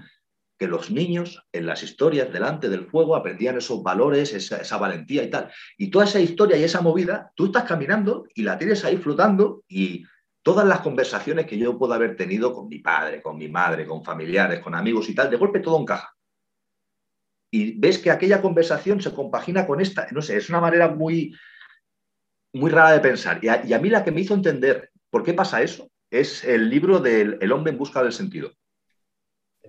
que 0.61 0.67
los 0.67 0.91
niños 0.91 1.43
en 1.51 1.65
las 1.65 1.81
historias 1.81 2.31
delante 2.31 2.69
del 2.69 2.85
fuego 2.85 3.15
aprendían 3.15 3.57
esos 3.57 3.81
valores, 3.81 4.31
esa, 4.31 4.77
valentía 4.77 5.23
y 5.23 5.29
tal. 5.31 5.49
Y 5.75 5.89
toda 5.89 6.05
esa 6.05 6.19
historia 6.19 6.55
y 6.55 6.63
esa 6.63 6.81
movida, 6.81 7.31
tú 7.35 7.47
estás 7.47 7.63
caminando 7.63 8.27
y 8.35 8.43
la 8.43 8.59
tienes 8.59 8.85
ahí 8.85 8.97
flotando 8.97 9.63
y 9.67 10.03
todas 10.43 10.67
las 10.67 10.81
conversaciones 10.81 11.47
que 11.47 11.57
yo 11.57 11.79
puedo 11.79 11.95
haber 11.95 12.15
tenido 12.15 12.53
con 12.53 12.67
mi 12.67 12.77
padre, 12.77 13.23
con 13.23 13.39
mi 13.39 13.47
madre, 13.47 13.87
con 13.87 14.03
familiares, 14.03 14.59
con 14.59 14.75
amigos 14.75 15.09
y 15.09 15.15
tal, 15.15 15.31
de 15.31 15.37
golpe 15.37 15.61
todo 15.61 15.81
encaja. 15.81 16.15
Y 17.51 17.77
ves 17.77 17.99
que 17.99 18.09
aquella 18.09 18.41
conversación 18.41 19.01
se 19.01 19.13
compagina 19.13 19.67
con 19.67 19.81
esta, 19.81 20.07
no 20.11 20.21
sé, 20.21 20.37
es 20.37 20.49
una 20.49 20.61
manera 20.61 20.87
muy, 20.87 21.35
muy 22.53 22.71
rara 22.71 22.93
de 22.93 23.01
pensar. 23.01 23.39
Y 23.43 23.49
a, 23.49 23.79
mí 23.79 23.89
la 23.89 24.03
que 24.03 24.11
me 24.11 24.21
hizo 24.21 24.33
entender 24.33 24.89
por 25.09 25.23
qué 25.23 25.33
pasa 25.33 25.61
eso 25.61 25.91
es 26.09 26.43
el 26.45 26.69
libro 26.69 26.99
del 26.99 27.37
El 27.41 27.51
hombre 27.51 27.73
en 27.73 27.77
busca 27.77 28.01
del 28.01 28.13
sentido. 28.13 28.51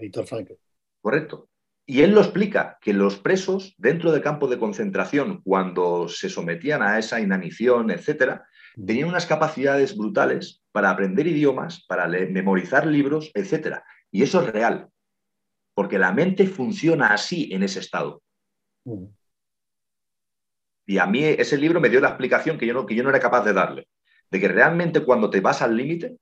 Víctor 0.01 0.27
Frankl. 0.27 0.55
Correcto. 1.01 1.49
Y 1.85 2.03
él 2.03 2.13
lo 2.13 2.21
explica, 2.21 2.79
que 2.81 2.93
los 2.93 3.17
presos 3.17 3.75
dentro 3.77 4.13
del 4.13 4.23
campo 4.23 4.47
de 4.47 4.59
concentración, 4.59 5.43
cuando 5.43 6.09
se 6.09 6.29
sometían 6.29 6.83
a 6.83 6.99
esa 6.99 7.21
inanición, 7.21 7.91
etcétera, 7.91 8.47
tenían 8.75 9.09
unas 9.09 9.27
capacidades 9.27 9.97
brutales 9.97 10.63
para 10.71 10.91
aprender 10.91 11.27
idiomas, 11.27 11.85
para 11.87 12.07
memorizar 12.07 12.87
libros, 12.87 13.31
etcétera. 13.35 13.85
Y 14.13 14.23
eso 14.23 14.41
es 14.43 14.53
real, 14.53 14.89
porque 15.75 15.99
la 15.99 16.13
mente 16.13 16.47
funciona 16.47 17.09
así 17.09 17.49
en 17.53 17.63
ese 17.63 17.81
estado. 17.81 18.23
Y 20.87 20.99
a 20.99 21.07
mí 21.07 21.25
ese 21.25 21.57
libro 21.57 21.81
me 21.81 21.89
dio 21.89 22.01
la 22.01 22.09
explicación 22.09 22.59
que 22.59 22.67
yo, 22.67 22.75
no, 22.75 22.87
que 22.87 22.95
yo 22.95 23.03
no 23.03 23.11
era 23.11 23.21
capaz 23.21 23.45
de 23.45 23.53
darle, 23.53 23.89
de 24.31 24.41
que 24.41 24.49
realmente 24.49 25.05
cuando 25.05 25.31
te 25.31 25.41
vas 25.41 25.63
al 25.63 25.77
límite, 25.77 26.17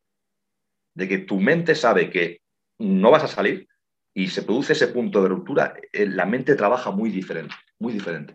de 0.94 1.08
que 1.08 1.18
tu 1.18 1.40
mente 1.40 1.74
sabe 1.74 2.10
que 2.10 2.42
no 2.78 3.10
vas 3.10 3.24
a 3.24 3.28
salir, 3.28 3.68
y 4.14 4.28
se 4.28 4.42
produce 4.42 4.72
ese 4.72 4.88
punto 4.88 5.22
de 5.22 5.28
ruptura, 5.28 5.74
eh, 5.92 6.06
la 6.06 6.26
mente 6.26 6.56
trabaja 6.56 6.90
muy 6.90 7.10
diferente, 7.10 7.54
muy 7.78 7.92
diferente. 7.92 8.34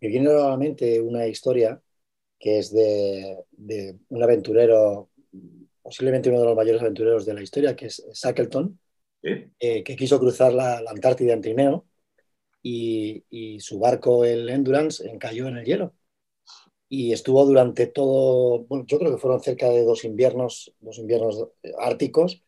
Me 0.00 0.08
viene 0.08 0.26
nuevamente 0.26 1.00
una 1.00 1.26
historia 1.26 1.80
que 2.38 2.58
es 2.58 2.72
de, 2.72 3.36
un 4.08 4.22
aventurero, 4.22 5.10
posiblemente 5.82 6.30
uno 6.30 6.40
de 6.40 6.46
los 6.46 6.56
mayores 6.56 6.80
aventureros 6.80 7.26
de 7.26 7.34
la 7.34 7.42
historia, 7.42 7.74
que 7.74 7.86
es 7.86 8.04
Shackleton, 8.14 8.78
eh, 9.22 9.82
que 9.84 9.96
quiso 9.96 10.18
cruzar 10.20 10.52
la, 10.52 10.78
Antártida 10.88 11.32
en 11.32 11.40
trineo 11.42 11.86
y, 12.62 13.24
y, 13.30 13.60
su 13.60 13.78
barco, 13.78 14.24
el 14.24 14.48
Endurance, 14.48 15.08
encalló 15.08 15.48
en 15.48 15.58
el 15.58 15.64
hielo. 15.64 15.94
Y 16.88 17.12
estuvo 17.12 17.44
durante 17.44 17.86
todo, 17.86 18.60
bueno, 18.64 18.84
yo 18.86 18.98
creo 18.98 19.12
que 19.12 19.18
fueron 19.18 19.40
cerca 19.42 19.68
de 19.68 19.84
dos 19.84 20.04
inviernos, 20.04 20.74
dos 20.80 20.98
inviernos 20.98 21.48
árticos, 21.78 22.42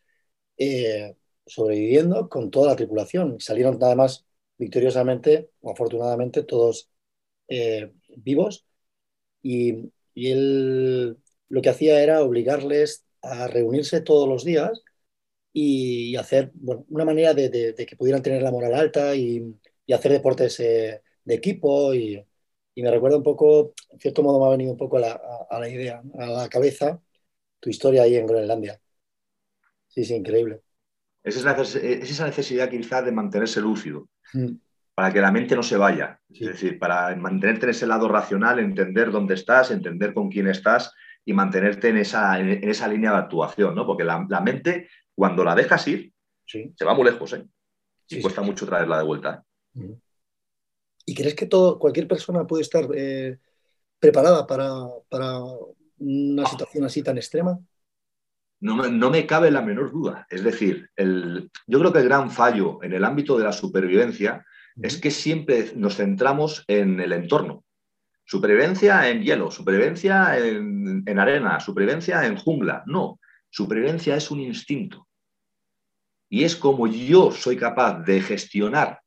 eh, 0.57 1.15
sobreviviendo 1.45 2.29
con 2.29 2.51
toda 2.51 2.67
la 2.71 2.75
tripulación. 2.75 3.39
Salieron 3.39 3.79
nada 3.79 3.95
más 3.95 4.25
victoriosamente, 4.57 5.51
o 5.61 5.71
afortunadamente, 5.71 6.43
todos 6.43 6.89
eh, 7.47 7.93
vivos. 8.17 8.65
Y, 9.41 9.91
él 10.15 11.17
lo 11.49 11.61
que 11.61 11.69
hacía 11.69 12.03
era 12.03 12.23
obligarles 12.23 13.05
a 13.21 13.47
reunirse 13.47 14.01
todos 14.01 14.27
los 14.27 14.43
días 14.43 14.83
y, 15.53 16.15
hacer 16.15 16.51
una 16.89 17.05
manera 17.05 17.33
de, 17.33 17.75
que 17.75 17.95
pudieran 17.95 18.21
tener 18.21 18.41
la 18.41 18.51
moral 18.51 18.73
alta 18.73 19.15
y, 19.15 19.55
hacer 19.93 20.13
deportes 20.13 20.57
eh, 20.61 21.01
de 21.25 21.33
equipo. 21.33 21.93
Y, 21.93 22.25
me 22.77 22.89
recuerda 22.89 23.17
un 23.17 23.23
poco, 23.23 23.73
en 23.89 23.99
cierto 23.99 24.23
modo 24.23 24.39
me 24.39 24.47
ha 24.47 24.51
venido 24.51 24.71
un 24.71 24.77
poco 24.77 24.97
a 24.97 25.01
la, 25.01 25.21
a 25.49 25.59
la 25.59 25.69
idea, 25.69 26.01
a 26.17 26.25
la 26.25 26.49
cabeza, 26.49 26.99
tu 27.59 27.69
historia 27.69 28.03
ahí 28.03 28.15
en 28.15 28.25
Groenlandia. 28.25 28.81
Sí, 29.87 30.05
sí, 30.05 30.15
increíble. 30.15 30.61
Es 31.23 31.37
esa 31.37 32.25
necesidad 32.25 32.69
quizás 32.69 33.05
de 33.05 33.11
mantenerse 33.11 33.61
lúcido, 33.61 34.09
mm. 34.33 34.53
para 34.95 35.13
que 35.13 35.21
la 35.21 35.31
mente 35.31 35.55
no 35.55 35.63
se 35.63 35.77
vaya. 35.77 36.19
Es 36.29 36.47
decir, 36.47 36.79
para 36.79 37.15
mantenerte 37.15 37.65
en 37.65 37.71
ese 37.71 37.85
lado 37.85 38.07
racional, 38.07 38.59
entender 38.59 39.11
dónde 39.11 39.35
estás, 39.35 39.69
entender 39.69 40.13
con 40.13 40.29
quién 40.29 40.47
estás 40.47 40.93
y 41.23 41.33
mantenerte 41.33 41.89
en 41.89 41.97
esa, 41.97 42.39
en 42.39 42.67
esa 42.67 42.87
línea 42.87 43.11
de 43.11 43.17
actuación, 43.17 43.75
¿no? 43.75 43.85
Porque 43.85 44.03
la, 44.03 44.41
mente, 44.41 44.89
cuando 45.15 45.43
la 45.43 45.55
dejas 45.55 45.87
ir, 45.87 46.11
se 46.45 46.85
va 46.85 46.93
muy 46.93 47.05
lejos, 47.05 47.33
¿eh? 47.33 47.45
Y 48.09 48.21
cuesta 48.21 48.41
mucho 48.41 48.65
traerla 48.65 48.97
de 48.97 49.05
vuelta. 49.05 49.45
¿eh? 49.75 49.95
¿Y 51.05 51.15
crees 51.15 51.35
que 51.35 51.45
todo, 51.45 51.79
cualquier 51.79 52.07
persona 52.07 52.45
puede 52.45 52.63
estar 52.63 52.87
eh, 52.93 53.39
preparada 53.99 54.45
para, 54.45 54.69
para 55.09 55.39
una 55.99 56.45
situación 56.45 56.83
así 56.83 57.03
tan 57.03 57.17
extrema? 57.17 57.57
No, 58.59 59.09
me 59.09 59.25
cabe 59.25 59.49
la 59.49 59.61
menor 59.61 59.91
duda. 59.91 60.27
Es 60.29 60.43
decir, 60.43 60.89
el, 60.95 61.49
yo 61.65 61.79
creo 61.79 61.91
que 61.91 61.99
el 61.99 62.05
gran 62.05 62.29
fallo 62.29 62.83
en 62.83 62.93
el 62.93 63.03
ámbito 63.03 63.37
de 63.37 63.45
la 63.45 63.53
supervivencia 63.53 64.45
es 64.79 64.97
que 64.97 65.09
siempre 65.09 65.71
nos 65.75 65.95
centramos 65.95 66.63
en 66.67 66.99
el 66.99 67.13
entorno. 67.13 67.63
Supervivencia 68.23 69.09
en 69.09 69.23
hielo, 69.23 69.49
supervivencia 69.49 70.37
en, 70.37 71.03
en 71.05 71.19
arena, 71.19 71.59
supervivencia 71.59 72.25
en 72.25 72.37
jungla. 72.37 72.83
No, 72.85 73.19
supervivencia 73.51 74.15
es 74.15 74.31
un 74.31 74.39
instinto. 74.39 75.07
Y 76.29 76.43
es 76.45 76.55
como 76.55 76.87
yo 76.87 77.31
soy 77.31 77.57
capaz 77.57 77.99
de 77.99 78.21
gestionar 78.21 79.01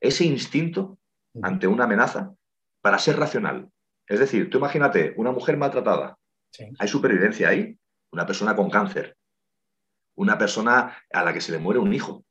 ese 0.00 0.24
instinto 0.24 0.98
ante 1.42 1.66
una 1.66 1.84
amenaza 1.84 2.34
para 2.80 2.98
ser 2.98 3.16
racional. 3.16 3.70
Es 4.06 4.20
decir, 4.20 4.50
tú 4.50 4.58
imagínate 4.58 5.14
una 5.16 5.32
mujer 5.32 5.56
maltratada. 5.56 6.16
Hay 6.78 6.88
supervivencia 6.88 7.48
ahí 7.48 7.76
una 8.12 8.26
persona 8.26 8.54
con 8.54 8.70
cáncer, 8.70 9.16
una 10.16 10.38
persona 10.38 10.96
a 11.12 11.24
la 11.24 11.32
que 11.32 11.40
se 11.40 11.52
le 11.52 11.58
muere 11.58 11.80
un 11.80 11.92
hijo. 11.92 12.24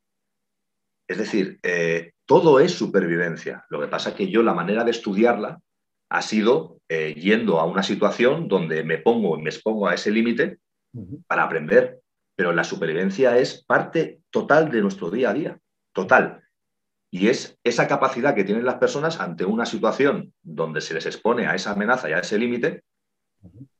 Es 1.08 1.18
decir, 1.18 1.60
eh, 1.62 2.12
todo 2.24 2.58
es 2.58 2.72
supervivencia. 2.72 3.64
Lo 3.68 3.80
que 3.80 3.86
pasa 3.88 4.10
es 4.10 4.14
que 4.16 4.28
yo 4.28 4.42
la 4.42 4.54
manera 4.54 4.84
de 4.84 4.90
estudiarla 4.90 5.60
ha 6.08 6.22
sido 6.22 6.80
eh, 6.88 7.14
yendo 7.14 7.60
a 7.60 7.64
una 7.64 7.82
situación 7.82 8.48
donde 8.48 8.82
me 8.84 8.98
pongo, 8.98 9.38
me 9.38 9.50
expongo 9.50 9.88
a 9.88 9.94
ese 9.94 10.10
límite 10.10 10.58
para 11.26 11.44
aprender. 11.44 12.00
Pero 12.34 12.52
la 12.52 12.64
supervivencia 12.64 13.38
es 13.38 13.64
parte 13.64 14.20
total 14.30 14.70
de 14.70 14.82
nuestro 14.82 15.10
día 15.10 15.30
a 15.30 15.34
día, 15.34 15.58
total. 15.92 16.42
Y 17.10 17.28
es 17.28 17.58
esa 17.64 17.88
capacidad 17.88 18.34
que 18.34 18.44
tienen 18.44 18.66
las 18.66 18.74
personas 18.76 19.20
ante 19.20 19.44
una 19.44 19.64
situación 19.64 20.34
donde 20.42 20.80
se 20.80 20.94
les 20.94 21.06
expone 21.06 21.46
a 21.46 21.54
esa 21.54 21.72
amenaza 21.72 22.10
y 22.10 22.12
a 22.12 22.18
ese 22.18 22.38
límite, 22.38 22.84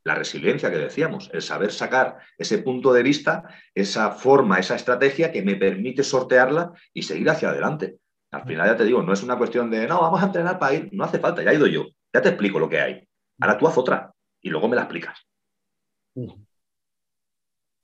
la 0.05 0.14
resiliencia 0.14 0.71
que 0.71 0.79
decíamos, 0.79 1.29
el 1.33 1.43
saber 1.43 1.73
sacar 1.73 2.19
ese 2.39 2.59
punto 2.59 2.93
de 2.93 3.03
vista, 3.03 3.45
esa 3.75 4.12
forma, 4.12 4.59
esa 4.59 4.77
estrategia 4.77 5.33
que 5.33 5.43
me 5.43 5.57
permite 5.57 6.05
sortearla 6.05 6.73
y 6.93 7.03
seguir 7.03 7.29
hacia 7.29 7.51
adelante. 7.51 7.99
Al 8.31 8.45
final 8.45 8.69
ya 8.69 8.77
te 8.77 8.85
digo, 8.85 9.03
no 9.03 9.12
es 9.12 9.23
una 9.23 9.37
cuestión 9.37 9.71
de, 9.71 9.87
no, 9.87 10.01
vamos 10.01 10.23
a 10.23 10.27
entrenar 10.27 10.59
para 10.59 10.75
ir, 10.75 10.89
no 10.93 11.05
hace 11.05 11.19
falta, 11.19 11.43
ya 11.43 11.51
he 11.51 11.57
ido 11.57 11.67
yo, 11.67 11.87
ya 12.12 12.23
te 12.23 12.29
explico 12.29 12.59
lo 12.59 12.69
que 12.69 12.81
hay. 12.81 13.09
Ahora 13.41 13.59
tú 13.59 13.67
haz 13.67 13.77
otra 13.77 14.12
y 14.41 14.51
luego 14.51 14.69
me 14.69 14.77
la 14.77 14.83
explicas. 14.83 15.19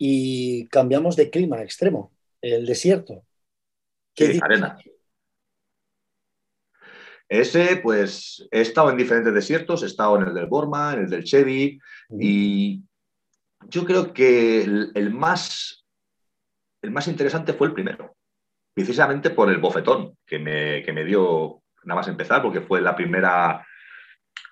Y 0.04 0.66
cambiamos 0.66 1.14
de 1.14 1.30
clima 1.30 1.62
extremo, 1.62 2.12
el 2.40 2.66
desierto. 2.66 3.24
¿Qué 4.12 4.36
arena. 4.42 4.76
Ese, 7.28 7.76
pues, 7.76 8.44
he 8.50 8.62
estado 8.62 8.90
en 8.90 8.96
diferentes 8.96 9.32
desiertos, 9.32 9.84
he 9.84 9.86
estado 9.86 10.16
en 10.16 10.26
el 10.26 10.34
del 10.34 10.46
Borma, 10.46 10.94
en 10.94 11.04
el 11.04 11.08
del 11.08 11.22
Chevy, 11.22 11.78
y 12.18 12.82
yo 13.68 13.84
creo 13.84 14.12
que 14.12 14.62
el, 14.62 15.14
más, 15.14 15.86
el 16.82 16.90
más 16.90 17.06
interesante 17.06 17.52
fue 17.52 17.68
el 17.68 17.72
primero, 17.72 18.16
precisamente 18.74 19.30
por 19.30 19.50
el 19.50 19.58
bofetón 19.58 20.18
que 20.26 20.40
me, 20.40 20.82
que 20.82 20.92
me 20.92 21.04
dio 21.04 21.62
nada 21.84 22.00
más 22.00 22.08
empezar, 22.08 22.42
porque 22.42 22.60
fue 22.60 22.80
la 22.80 22.96
primera, 22.96 23.64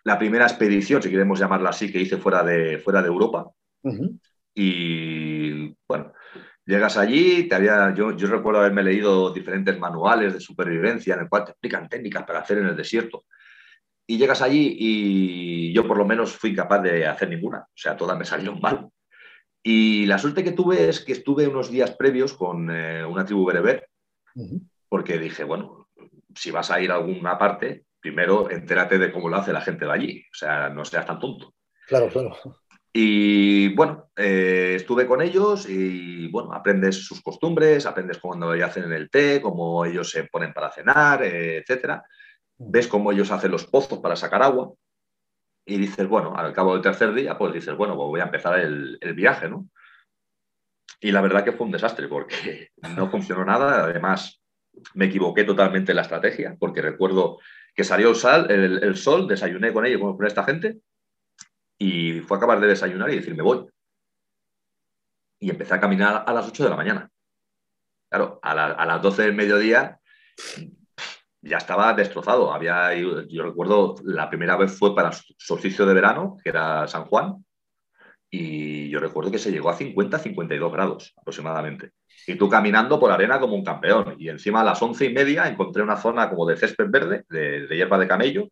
la 0.05 0.17
primera 0.17 0.47
expedición, 0.47 1.03
si 1.03 1.11
queremos 1.11 1.41
llamarla 1.41 1.71
así, 1.71 1.91
que 1.91 2.01
hice 2.01 2.19
fuera 2.19 2.45
de, 2.45 2.79
fuera 2.79 3.03
de 3.03 3.09
Europa. 3.09 3.51
Y 4.55 5.30
bueno, 5.91 6.13
llegas 6.65 6.97
allí, 6.97 7.49
te 7.49 7.57
había, 7.57 7.93
yo, 7.93 8.17
yo 8.17 8.29
recuerdo 8.29 8.61
haberme 8.61 8.85
leído 8.85 9.33
diferentes 9.33 9.77
manuales 9.77 10.33
de 10.33 10.39
supervivencia 10.39 11.15
en 11.15 11.23
el 11.23 11.29
cual 11.29 11.45
te 11.45 11.51
explican 11.51 11.89
técnicas 11.89 12.23
para 12.23 12.39
hacer 12.39 12.59
en 12.59 12.67
el 12.67 12.77
desierto. 12.77 13.25
Y 14.07 14.17
llegas 14.17 14.41
allí 14.41 14.77
y 14.79 15.73
yo 15.73 15.85
por 15.89 15.99
lo 15.99 16.05
menos 16.05 16.37
fui 16.37 16.51
incapaz 16.51 16.81
de 16.85 17.09
hacer 17.09 17.29
ninguna, 17.29 17.59
o 17.59 17.75
sea, 17.75 17.97
todas 17.97 18.17
me 18.17 18.25
salieron 18.25 18.61
mal. 18.61 18.89
Y 19.65 20.07
la 20.07 20.19
suerte 20.19 20.45
que 20.45 20.53
tuve 20.53 20.89
es 20.89 21.01
que 21.01 21.11
estuve 21.11 21.49
unos 21.49 21.73
días 21.73 21.91
previos 21.97 22.35
con 22.35 22.71
eh, 22.71 23.05
una 23.05 23.25
tribu 23.25 23.45
bereber, 23.47 23.89
porque 24.89 25.19
dije, 25.19 25.43
bueno, 25.43 25.89
si 26.37 26.53
vas 26.53 26.71
a 26.71 26.81
ir 26.81 26.93
a 26.93 26.97
alguna 26.97 27.37
parte, 27.37 27.85
primero 27.99 28.49
entérate 28.49 28.97
de 28.97 29.11
cómo 29.11 29.29
lo 29.29 29.39
hace 29.39 29.53
la 29.53 29.61
gente 29.61 29.87
de 29.87 29.93
allí, 29.93 30.25
o 30.33 30.37
sea, 30.37 30.69
no 30.69 30.85
seas 30.85 31.05
tan 31.05 31.19
tonto. 31.19 31.53
Claro, 31.89 32.09
claro. 32.09 32.37
Y 32.93 33.73
bueno, 33.75 34.11
eh, 34.17 34.75
estuve 34.77 35.07
con 35.07 35.23
ellos 35.23 35.69
y 35.69 36.29
bueno, 36.29 36.53
aprendes 36.53 36.97
sus 37.05 37.23
costumbres, 37.23 37.87
aprendes 37.87 38.19
cuando 38.19 38.51
hacen 38.51 38.93
el 38.93 39.09
té, 39.09 39.41
cómo 39.41 39.85
ellos 39.85 40.11
se 40.11 40.25
ponen 40.25 40.53
para 40.53 40.73
cenar, 40.73 41.23
eh, 41.23 41.59
etcétera. 41.59 42.05
Ves 42.59 42.89
cómo 42.89 43.13
ellos 43.13 43.31
hacen 43.31 43.53
los 43.53 43.67
pozos 43.67 44.01
para 44.01 44.17
sacar 44.17 44.43
agua 44.43 44.73
y 45.65 45.79
dices, 45.79 46.09
bueno, 46.09 46.35
al 46.37 46.53
cabo 46.53 46.73
del 46.73 46.83
tercer 46.83 47.15
día, 47.15 47.39
pues 47.39 47.53
dices, 47.53 47.77
bueno, 47.77 47.97
pues 47.97 48.09
voy 48.09 48.21
a 48.21 48.25
empezar 48.25 48.59
el, 48.59 48.99
el 49.01 49.15
viaje, 49.15 49.49
¿no? 49.49 49.69
Y 51.01 51.13
la 51.13 51.23
verdad 51.23 51.45
que 51.45 51.53
fue 51.53 51.67
un 51.67 51.73
desastre 51.73 52.09
porque 52.09 52.71
no 52.97 53.09
funcionó 53.09 53.45
nada. 53.45 53.85
Además, 53.85 54.43
me 54.95 55.07
equivoqué 55.07 55.45
totalmente 55.45 55.93
en 55.93 55.97
la 55.97 56.03
estrategia 56.03 56.57
porque 56.59 56.83
recuerdo 56.83 57.39
que 57.75 57.85
salió 57.85 58.13
el, 58.49 58.83
el, 58.83 58.97
sol, 58.97 59.29
desayuné 59.29 59.73
con 59.73 59.87
ellos, 59.87 60.01
con 60.01 60.27
esta 60.27 60.45
gente, 60.45 60.81
y 61.81 62.21
fue 62.21 62.37
a 62.37 62.39
acabar 62.39 62.61
de 62.61 62.69
desayunar 62.69 63.11
y 63.11 63.17
decir, 63.17 63.35
me 63.35 63.43
voy. 63.43 63.67
Y 65.41 65.49
empecé 65.49 65.75
a 65.75 65.81
caminar 65.81 66.25
a 66.27 66.33
las 66.35 66.47
8 66.47 66.65
de 66.65 66.71
la 66.71 66.77
mañana. 66.77 67.11
Claro, 68.11 68.39
a, 68.43 68.51
a 68.51 68.87
las 68.87 69.01
12 69.01 69.23
del 69.23 69.35
mediodía 69.35 69.99
ya 71.41 71.57
estaba 71.57 71.95
destrozado. 71.95 72.53
Había, 72.53 72.95
yo 72.95 73.43
recuerdo, 73.43 73.95
la 74.05 74.29
primera 74.29 74.57
vez 74.57 74.77
fue 74.79 74.95
para 74.95 75.11
solsticio 75.39 75.87
de 75.87 75.95
verano, 75.95 76.37
que 76.45 76.51
era 76.51 76.87
San 76.87 77.07
Juan, 77.07 77.43
y 78.29 78.91
yo 78.91 79.01
recuerdo 79.01 79.31
que 79.31 79.39
se 79.39 79.51
llegó 79.51 79.71
a 79.71 79.77
50, 79.77 80.19
52 80.19 80.73
grados 80.73 81.15
aproximadamente 81.17 81.93
y 82.27 82.37
tú 82.37 82.49
caminando 82.49 83.01
por 83.01 83.11
arena 83.11 83.41
como 83.41 83.55
un 83.55 83.65
campeón. 83.65 84.17
Y 84.19 84.29
encima 84.29 84.61
a 84.61 84.65
las 84.65 84.83
once 84.83 85.07
y 85.07 85.13
media 85.13 85.49
encontré 85.49 85.83
una 85.83 85.97
zona 85.97 86.29
como 86.29 86.47
de 86.47 86.57
césped 86.57 86.87
verde, 86.89 87.25
de, 87.29 87.67
hierba 87.75 87.99
de 87.99 88.07
camello, 88.07 88.49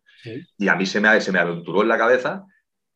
y 0.57 0.69
a 0.69 0.75
mí 0.75 0.87
se 0.87 1.01
me, 1.01 1.21
se 1.21 1.31
me 1.31 1.39
aventuró 1.39 1.83
en 1.83 1.89
la 1.89 1.99
cabeza 1.99 2.45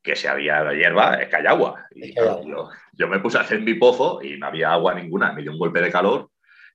que 0.03 0.17
si 0.17 0.27
había 0.27 0.73
hierba 0.73 1.15
es 1.15 1.29
que 1.29 1.37
hay 1.37 1.47
agua. 1.47 1.87
Y 1.95 2.15
yo, 2.15 2.71
yo, 2.93 3.09
me 3.09 3.21
puse 3.21 3.39
a 3.39 3.43
hacer 3.43 3.61
mi 3.61 3.75
pozo 3.75 4.21
y 4.23 4.37
no 4.37 4.47
había 4.47 4.73
agua 4.73 4.95
ninguna, 4.95 5.33
me 5.33 5.43
dio 5.43 5.53
un 5.53 5.59
golpe 5.59 5.81
de 5.81 5.93
calor 5.93 6.31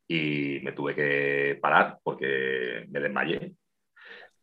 y 0.08 0.60
me 0.64 0.72
tuve 0.72 0.96
que 0.96 1.60
parar 1.62 1.98
porque 2.02 2.86
me 2.90 3.00
desmayé. 3.00 3.54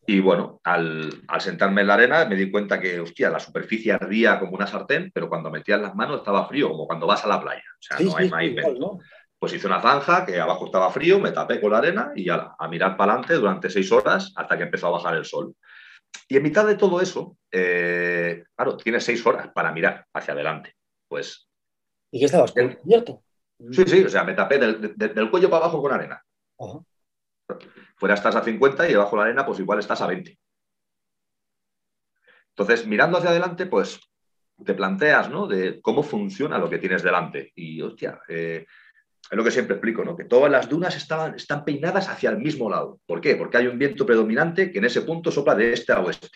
Y 0.07 0.19
bueno, 0.19 0.61
al, 0.63 1.09
al, 1.27 1.41
sentarme 1.41 1.81
en 1.81 1.87
la 1.87 1.95
arena 1.95 2.25
me 2.25 2.35
di 2.35 2.51
cuenta 2.51 2.79
que, 2.79 2.99
hostia, 2.99 3.31
la 3.31 3.39
superficie 3.39 3.91
ardía 3.91 4.39
como 4.39 4.51
una 4.51 4.67
sartén, 4.67 5.09
pero 5.11 5.27
cuando 5.27 5.49
metías 5.49 5.81
las 5.81 5.95
manos 5.95 6.17
estaba 6.17 6.47
frío, 6.47 6.69
como 6.69 6.85
cuando 6.85 7.07
vas 7.07 7.25
a 7.25 7.27
la 7.27 7.41
playa. 7.41 7.63
O 7.79 7.81
sea, 7.81 7.97
no 7.99 8.15
hay 8.15 8.29
más 8.29 8.65
pues 9.37 9.53
hice 9.53 9.67
una 9.67 9.81
zanja 9.81 10.25
que 10.25 10.39
abajo 10.39 10.65
estaba 10.65 10.89
frío, 10.89 11.19
me 11.19 11.31
tapé 11.31 11.59
con 11.59 11.71
la 11.71 11.79
arena 11.79 12.11
y 12.15 12.29
a, 12.29 12.55
a 12.57 12.67
mirar 12.67 12.95
para 12.95 13.13
adelante 13.13 13.35
durante 13.35 13.69
seis 13.69 13.91
horas 13.91 14.33
hasta 14.35 14.57
que 14.57 14.63
empezó 14.63 14.87
a 14.87 14.91
bajar 14.91 15.15
el 15.15 15.25
sol. 15.25 15.53
Y 16.27 16.37
en 16.37 16.43
mitad 16.43 16.65
de 16.65 16.75
todo 16.75 17.01
eso, 17.01 17.37
eh, 17.51 18.43
claro, 18.55 18.77
tienes 18.77 19.03
seis 19.03 19.25
horas 19.25 19.49
para 19.53 19.71
mirar 19.71 20.05
hacia 20.13 20.33
adelante. 20.33 20.75
Pues. 21.07 21.47
¿Y 22.11 22.19
qué 22.19 22.25
estabas 22.25 22.53
cubierto? 22.53 23.23
Sí, 23.71 23.83
sí, 23.85 24.03
o 24.03 24.09
sea, 24.09 24.23
me 24.23 24.33
tapé 24.33 24.57
del, 24.57 24.95
del, 24.95 25.31
cuello 25.31 25.49
para 25.49 25.63
abajo 25.63 25.81
con 25.81 25.93
arena. 25.93 26.21
Fuera 27.95 28.15
estás 28.15 28.35
a 28.35 28.43
50 28.43 28.87
y 28.87 28.91
debajo 28.91 29.11
de 29.11 29.17
la 29.17 29.23
arena, 29.23 29.45
pues 29.45 29.59
igual 29.59 29.79
estás 29.79 30.01
a 30.01 30.07
20. 30.07 30.37
Entonces, 32.49 32.85
mirando 32.85 33.17
hacia 33.17 33.29
adelante, 33.29 33.65
pues 33.65 33.99
te 34.63 34.73
planteas, 34.73 35.29
¿no? 35.29 35.47
De 35.47 35.81
cómo 35.81 36.03
funciona 36.03 36.57
lo 36.57 36.69
que 36.69 36.77
tienes 36.77 37.03
delante. 37.03 37.51
Y, 37.55 37.81
hostia, 37.81 38.19
eh, 38.27 38.65
es 39.31 39.37
lo 39.37 39.43
que 39.43 39.51
siempre 39.51 39.75
explico, 39.75 40.03
¿no? 40.03 40.15
que 40.15 40.25
todas 40.25 40.51
las 40.51 40.69
dunas 40.69 40.95
estaban, 40.95 41.35
están 41.35 41.65
peinadas 41.65 42.09
hacia 42.09 42.29
el 42.29 42.37
mismo 42.37 42.69
lado. 42.69 42.99
¿Por 43.05 43.21
qué? 43.21 43.35
Porque 43.35 43.57
hay 43.57 43.67
un 43.67 43.79
viento 43.79 44.05
predominante 44.05 44.71
que 44.71 44.77
en 44.77 44.85
ese 44.85 45.01
punto 45.01 45.31
sopla 45.31 45.55
de 45.55 45.73
este 45.73 45.93
a 45.93 45.99
oeste. 46.01 46.29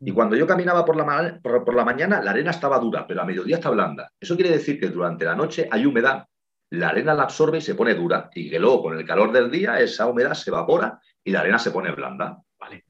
Y 0.00 0.12
mm. 0.12 0.14
cuando 0.14 0.36
yo 0.36 0.46
caminaba 0.46 0.84
por 0.84 0.96
la, 0.96 1.40
por, 1.42 1.74
la 1.74 1.84
mañana, 1.84 2.20
la 2.22 2.32
arena 2.32 2.50
estaba 2.50 2.78
dura, 2.78 3.06
pero 3.06 3.22
a 3.22 3.24
mediodía 3.24 3.56
está 3.56 3.70
blanda. 3.70 4.10
Eso 4.20 4.36
quiere 4.36 4.50
decir 4.50 4.78
que 4.78 4.88
durante 4.88 5.24
la 5.24 5.34
noche 5.34 5.68
hay 5.70 5.86
humedad, 5.86 6.26
la 6.70 6.88
arena 6.88 7.14
la 7.14 7.22
absorbe 7.22 7.58
y 7.58 7.62
se 7.62 7.74
pone 7.74 7.94
dura, 7.94 8.28
y 8.34 8.50
que 8.50 8.58
luego 8.58 8.82
con 8.82 8.98
el 8.98 9.06
calor 9.06 9.32
del 9.32 9.50
día 9.50 9.80
esa 9.80 10.06
humedad 10.06 10.34
se 10.34 10.50
evapora 10.50 11.00
y 11.22 11.30
la 11.30 11.40
arena 11.40 11.58
se 11.58 11.70
pone 11.70 11.92
blanda. 11.92 12.38
¿vale? 12.58 12.84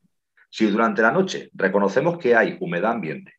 Si 0.50 0.66
durante 0.66 1.02
la 1.02 1.12
noche 1.12 1.50
reconocemos 1.54 2.18
que 2.18 2.34
hay 2.34 2.56
humedad 2.60 2.92
ambiente, 2.92 3.34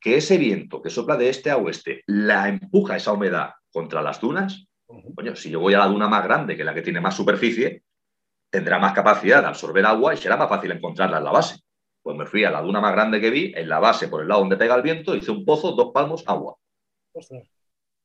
que 0.00 0.16
ese 0.16 0.38
viento 0.38 0.80
que 0.82 0.90
sopla 0.90 1.16
de 1.16 1.28
este 1.28 1.50
a 1.50 1.56
oeste 1.56 2.02
la 2.06 2.48
empuja 2.48 2.96
esa 2.96 3.12
humedad 3.12 3.50
contra 3.70 4.02
las 4.02 4.20
dunas, 4.20 4.67
Coño, 4.88 5.36
si 5.36 5.50
yo 5.50 5.60
voy 5.60 5.74
a 5.74 5.78
la 5.78 5.86
duna 5.86 6.08
más 6.08 6.24
grande, 6.24 6.56
que 6.56 6.64
la 6.64 6.72
que 6.72 6.80
tiene 6.82 7.00
más 7.00 7.14
superficie, 7.14 7.82
tendrá 8.50 8.78
más 8.78 8.94
capacidad 8.94 9.42
de 9.42 9.48
absorber 9.48 9.84
agua 9.84 10.14
y 10.14 10.16
será 10.16 10.36
más 10.36 10.48
fácil 10.48 10.72
encontrarla 10.72 11.18
en 11.18 11.24
la 11.24 11.30
base. 11.30 11.60
Pues 12.02 12.16
me 12.16 12.24
fui 12.24 12.44
a 12.44 12.50
la 12.50 12.62
duna 12.62 12.80
más 12.80 12.92
grande 12.92 13.20
que 13.20 13.28
vi, 13.28 13.52
en 13.54 13.68
la 13.68 13.80
base, 13.80 14.08
por 14.08 14.22
el 14.22 14.28
lado 14.28 14.40
donde 14.40 14.56
pega 14.56 14.74
el 14.74 14.82
viento, 14.82 15.14
hice 15.14 15.30
un 15.30 15.44
pozo, 15.44 15.72
dos 15.72 15.92
palmos, 15.92 16.24
agua. 16.26 16.56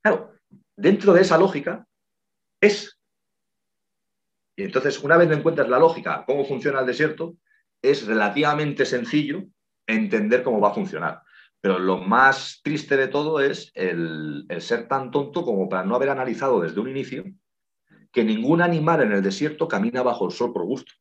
Claro, 0.02 0.34
dentro 0.76 1.14
de 1.14 1.22
esa 1.22 1.38
lógica 1.38 1.88
es. 2.60 3.00
Y 4.58 4.64
entonces, 4.64 5.02
una 5.02 5.16
vez 5.16 5.32
encuentras 5.32 5.70
la 5.70 5.80
lógica, 5.80 6.26
cómo 6.28 6.44
funciona 6.44 6.82
el 6.82 6.86
desierto, 6.86 7.36
es 7.82 8.06
relativamente 8.06 8.86
sencillo 8.86 9.44
entender 9.88 10.44
cómo 10.44 10.60
va 10.60 10.70
a 10.70 10.74
funcionar. 10.74 11.22
Pero 11.64 11.80
lo 11.80 11.98
más 11.98 12.60
triste 12.62 12.98
de 12.98 13.08
todo 13.08 13.40
es 13.40 13.72
el, 13.74 14.46
ser 14.60 14.90
tan 14.90 15.12
tonto 15.12 15.46
como 15.46 15.70
para 15.70 15.86
no 15.86 15.96
haber 15.96 16.10
analizado 16.10 16.60
desde 16.60 16.82
un 16.82 16.90
inicio 16.90 17.24
que 18.12 18.26
ningún 18.26 18.62
animal 18.62 19.02
en 19.02 19.14
el 19.14 19.24
desierto 19.24 19.66
camina 19.66 20.04
bajo 20.04 20.26
el 20.26 20.34
sol 20.34 20.52
por 20.52 20.66
gusto. 20.66 20.92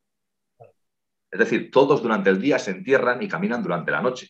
Es 1.33 1.39
decir, 1.41 1.73
todos 1.73 2.01
durante 2.01 2.31
el 2.31 2.41
día 2.41 2.61
se 2.61 2.71
entierran 2.71 3.21
y 3.25 3.29
caminan 3.29 3.61
durante 3.61 3.91
la 3.91 4.03
noche. 4.03 4.29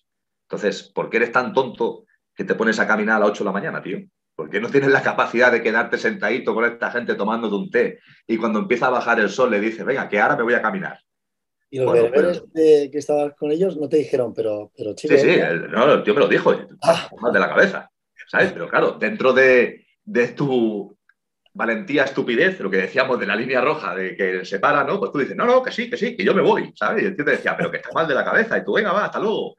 Entonces, 0.49 0.91
¿por 0.95 1.11
qué 1.11 1.19
eres 1.19 1.33
tan 1.33 1.53
tonto 1.53 2.07
que 2.35 2.45
te 2.45 2.55
pones 2.55 2.81
a 2.81 2.87
caminar 2.87 3.17
a 3.17 3.21
las 3.21 3.29
8 3.33 3.45
de 3.45 3.49
la 3.49 3.53
mañana, 3.53 3.83
tío? 3.83 3.99
¿Por 4.35 4.49
qué 4.49 4.59
no 4.59 4.71
tienes 4.71 4.91
la 4.91 5.03
capacidad 5.03 5.53
de 5.53 5.63
quedarte 5.63 5.99
sentadito 5.99 6.55
con 6.55 6.65
esta 6.65 6.91
gente 6.91 7.15
tomándote 7.15 7.57
un 7.57 7.71
té 7.71 7.99
y 8.27 8.39
cuando 8.39 8.61
empieza 8.61 8.87
a 8.87 8.91
bajar 8.91 9.21
el 9.21 9.29
sol 9.29 9.51
le 9.51 9.61
dices, 9.61 9.85
venga, 9.85 10.09
que 10.09 10.19
ahora 10.19 10.37
me 10.37 10.45
voy 10.45 10.55
a 10.55 10.63
caminar? 10.63 10.99
Y 11.73 11.79
los 11.79 11.87
bueno, 11.87 12.11
que 12.55 12.91
estabas 12.93 13.33
con 13.35 13.51
ellos 13.51 13.79
no 13.79 13.89
te 13.89 13.97
dijeron, 13.97 14.35
pero, 14.35 14.71
pero 14.77 14.95
chico. 14.95 15.15
Sí, 15.15 15.21
sí, 15.21 15.31
el, 15.31 15.71
no, 15.71 15.91
el 15.91 16.03
tío 16.03 16.13
me 16.13 16.21
lo 16.21 16.29
dijo, 16.29 16.55
ah. 16.83 17.09
más 17.19 17.33
de 17.33 17.41
la 17.41 17.49
cabeza, 17.49 17.91
¿sabes? 18.29 18.53
Pero 18.53 18.69
claro, 18.69 18.99
dentro 19.01 19.33
de, 19.33 19.87
de, 20.05 20.29
tu 20.29 20.95
valentía, 21.55 22.05
estupidez, 22.05 22.61
lo 22.61 22.69
que 22.69 22.77
decíamos 22.77 23.19
de 23.19 23.27
la 23.27 23.35
línea 23.35 23.63
roja, 23.63 23.95
de 23.95 24.15
que 24.15 24.45
se 24.45 24.61
para, 24.61 24.85
¿no? 24.85 24.99
Pues 24.99 25.13
tú 25.13 25.19
dices, 25.21 25.35
no, 25.35 25.47
no, 25.47 25.63
que 25.63 25.73
sí, 25.73 25.89
que 25.89 25.97
sí, 25.97 26.15
que 26.15 26.23
yo 26.23 26.35
me 26.35 26.43
voy, 26.43 26.75
¿sabes? 26.77 27.05
Y 27.05 27.07
el 27.07 27.17
tío 27.17 27.25
te 27.25 27.31
decía, 27.31 27.57
pero 27.57 27.71
que 27.71 27.79
está 27.79 27.89
mal 27.95 28.07
de 28.07 28.17
la 28.17 28.25
cabeza, 28.25 28.59
y 28.59 28.65
tú, 28.65 28.75
venga, 28.75 28.93
va, 28.93 29.07
hasta 29.07 29.19
luego. 29.19 29.57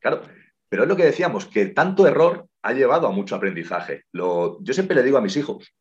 Claro, 0.00 0.22
pero 0.68 0.82
es 0.82 0.88
lo 0.88 0.96
que 0.96 1.04
decíamos, 1.04 1.46
que 1.46 1.66
tanto 1.66 2.04
error 2.08 2.48
ha 2.62 2.72
llevado 2.72 3.06
a 3.06 3.12
mucho 3.12 3.36
aprendizaje. 3.36 4.06
Lo, 4.10 4.58
yo 4.60 4.74
siempre 4.74 4.96
le 4.96 5.04
digo 5.04 5.18
a 5.18 5.22
mis 5.22 5.36
hijos 5.36 5.72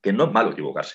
que 0.00 0.12
no 0.12 0.26
es 0.26 0.32
malo 0.32 0.52
equivocarse. 0.52 0.94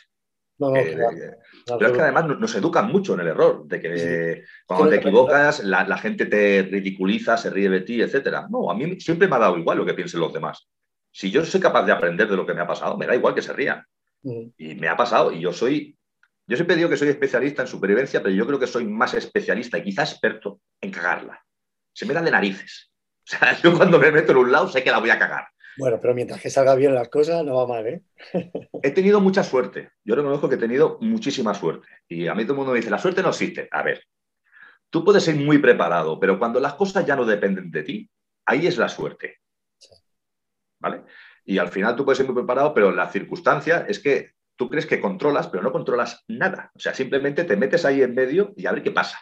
Pero 1.78 1.92
es 1.92 1.98
que 1.98 2.02
además 2.02 2.26
nos 2.40 2.56
educan 2.56 2.92
mucho 2.92 3.14
en 3.14 3.22
el 3.22 3.28
error, 3.28 3.66
de 3.66 3.80
que 3.80 4.44
cuando 4.66 4.90
te 4.90 4.96
equivocas 4.98 5.64
la, 5.64 5.98
gente 5.98 6.26
te 6.26 6.64
ridiculiza, 6.64 7.38
se 7.38 7.50
ríe 7.50 7.70
de 7.70 7.82
ti, 7.82 8.02
etc. 8.02 8.46
No, 8.50 8.72
a 8.72 8.76
mí 8.76 9.00
siempre 9.00 9.28
me 9.28 9.36
ha 9.36 9.40
dado 9.40 9.58
igual 9.58 9.78
lo 9.78 9.86
que 9.86 9.94
piensen 9.94 10.20
los 10.20 10.34
demás. 10.34 10.68
Si 11.12 11.30
yo 11.30 11.44
soy 11.44 11.60
capaz 11.60 11.84
de 11.84 11.92
aprender 11.92 12.30
de 12.30 12.36
lo 12.36 12.46
que 12.46 12.54
me 12.54 12.62
ha 12.62 12.68
pasado, 12.68 12.98
me 12.98 13.06
da 13.06 13.16
igual 13.16 13.36
que 13.36 13.42
se 13.42 13.54
rían. 13.54 13.84
Y 14.24 14.76
me 14.76 14.88
ha 14.88 14.96
pasado, 14.96 15.32
y 15.32 15.42
yo 15.42 15.52
soy, 15.52 15.98
yo 16.48 16.56
siempre 16.56 16.76
digo 16.76 16.90
que 16.90 16.98
soy 16.98 17.10
especialista 17.10 17.64
en 17.64 17.68
supervivencia, 17.68 18.22
pero 18.22 18.36
yo 18.36 18.46
creo 18.46 18.60
que 18.60 18.68
soy 18.68 18.86
más 18.86 19.14
especialista 19.14 19.78
y 19.78 19.84
quizás 19.84 20.12
experto 20.12 20.62
en 20.80 20.92
cagarla. 20.92 21.44
Se 21.94 22.06
me 22.06 22.14
dan 22.14 22.26
de 22.26 22.32
narices. 22.32 22.88
O 23.24 23.38
sea, 23.38 23.56
yo 23.62 23.78
cuando 23.78 24.00
me 24.00 24.12
meto 24.12 24.32
en 24.32 24.40
un 24.40 24.52
lado 24.52 24.68
sé 24.68 24.84
que 24.84 24.92
la 24.92 24.98
voy 24.98 25.12
a 25.12 25.20
cagar. 25.20 25.51
Bueno, 25.78 26.00
pero 26.02 26.14
mientras 26.14 26.42
que 26.42 26.50
salga 26.50 26.76
bien 26.76 26.94
las 26.94 27.10
cosas, 27.10 27.44
no 27.44 27.56
va 27.56 27.68
mal, 27.68 27.88
¿eh? 27.88 28.04
he 28.84 28.92
tenido 28.92 29.22
mucha 29.22 29.44
suerte. 29.44 29.92
Yo 30.04 30.16
reconozco 30.16 30.50
que 30.50 30.56
he 30.56 30.60
tenido 30.60 30.98
muchísima 31.02 31.54
suerte. 31.54 31.88
Y 32.08 32.28
a 32.28 32.36
mí 32.36 32.44
todo 32.44 32.54
el 32.54 32.58
mundo 32.58 32.74
me 32.74 32.80
dice, 32.80 32.90
la 32.90 33.00
suerte 33.00 33.22
no 33.22 33.30
existe. 33.30 33.68
A 33.72 33.84
ver, 33.84 34.04
tú 34.90 35.04
puedes 35.04 35.24
ser 35.24 35.36
muy 35.36 35.60
preparado, 35.60 36.20
pero 36.20 36.38
cuando 36.38 36.60
las 36.60 36.74
cosas 36.74 37.06
ya 37.06 37.16
no 37.16 37.26
dependen 37.26 37.72
de 37.72 37.84
ti, 37.84 38.10
ahí 38.46 38.68
es 38.68 38.78
la 38.78 38.90
suerte. 38.90 39.40
¿Vale? 40.80 41.04
Y 41.46 41.58
al 41.58 41.70
final 41.70 41.96
tú 41.96 42.06
puedes 42.06 42.18
ser 42.18 42.28
muy 42.28 42.36
preparado, 42.36 42.74
pero 42.74 42.92
la 42.92 43.10
circunstancia 43.10 43.86
es 43.88 44.00
que 44.00 44.32
tú 44.56 44.70
crees 44.70 44.86
que 44.86 45.00
controlas, 45.00 45.48
pero 45.48 45.64
no 45.64 45.72
controlas 45.72 46.24
nada. 46.28 46.72
O 46.76 46.80
sea, 46.80 46.94
simplemente 46.94 47.44
te 47.46 47.56
metes 47.56 47.86
ahí 47.86 48.02
en 48.02 48.14
medio 48.14 48.54
y 48.56 48.66
a 48.66 48.72
ver 48.72 48.84
qué 48.84 48.92
pasa. 48.92 49.20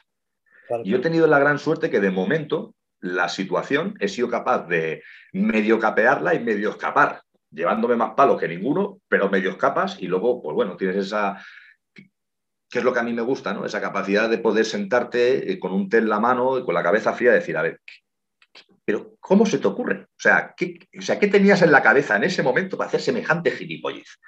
y 0.84 0.92
yo 0.92 0.98
he 0.98 1.02
tenido 1.02 1.28
la 1.28 1.40
gran 1.40 1.60
suerte 1.60 1.90
que 1.90 2.00
de 2.00 2.12
momento 2.12 2.76
la 3.02 3.30
situación, 3.30 3.96
he 4.00 4.08
sido 4.08 4.30
capaz 4.30 4.68
de 4.68 5.04
medio 5.34 5.80
capearla 5.80 6.34
y 6.36 6.40
medio 6.40 6.72
escapar, 6.72 7.22
llevándome 7.52 7.96
más 7.96 8.14
palos 8.16 8.40
que 8.40 8.48
ninguno, 8.48 9.00
pero 9.08 9.30
medio 9.30 9.52
escapas 9.52 9.98
y 10.00 10.08
luego, 10.08 10.42
pues 10.42 10.56
bueno, 10.56 10.76
tienes 10.78 10.98
esa, 10.98 11.44
que 12.70 12.80
es 12.80 12.84
lo 12.84 12.94
que 12.94 13.00
a 13.00 13.04
mí 13.04 13.14
me 13.14 13.22
gusta, 13.22 13.54
¿no? 13.54 13.66
Esa 13.66 13.82
capacidad 13.82 14.30
de 14.30 14.38
poder 14.38 14.66
sentarte 14.66 15.52
eh, 15.52 15.60
con 15.60 15.74
un 15.74 15.90
té 15.90 15.98
en 15.98 16.10
la 16.10 16.20
mano 16.20 16.60
y 16.60 16.64
con 16.64 16.76
la 16.76 16.84
cabeza 16.84 17.14
fría 17.14 17.32
y 17.32 17.36
decir, 17.36 17.58
a 17.58 17.64
ver, 17.64 17.82
pero 18.86 19.16
¿cómo 19.20 19.46
se 19.46 19.60
te 19.60 19.68
ocurre? 19.68 20.04
O 20.04 20.20
sea, 20.20 20.54
¿qué, 20.56 20.80
o 20.98 21.02
sea, 21.02 21.20
¿qué 21.20 21.28
tenías 21.28 21.62
en 21.62 21.72
la 21.72 21.82
cabeza 21.82 22.16
en 22.16 22.24
ese 22.24 22.44
momento 22.44 22.78
para 22.78 22.88
hacer 22.88 23.02
semejante 23.02 23.52
gilipollez? 23.52 24.20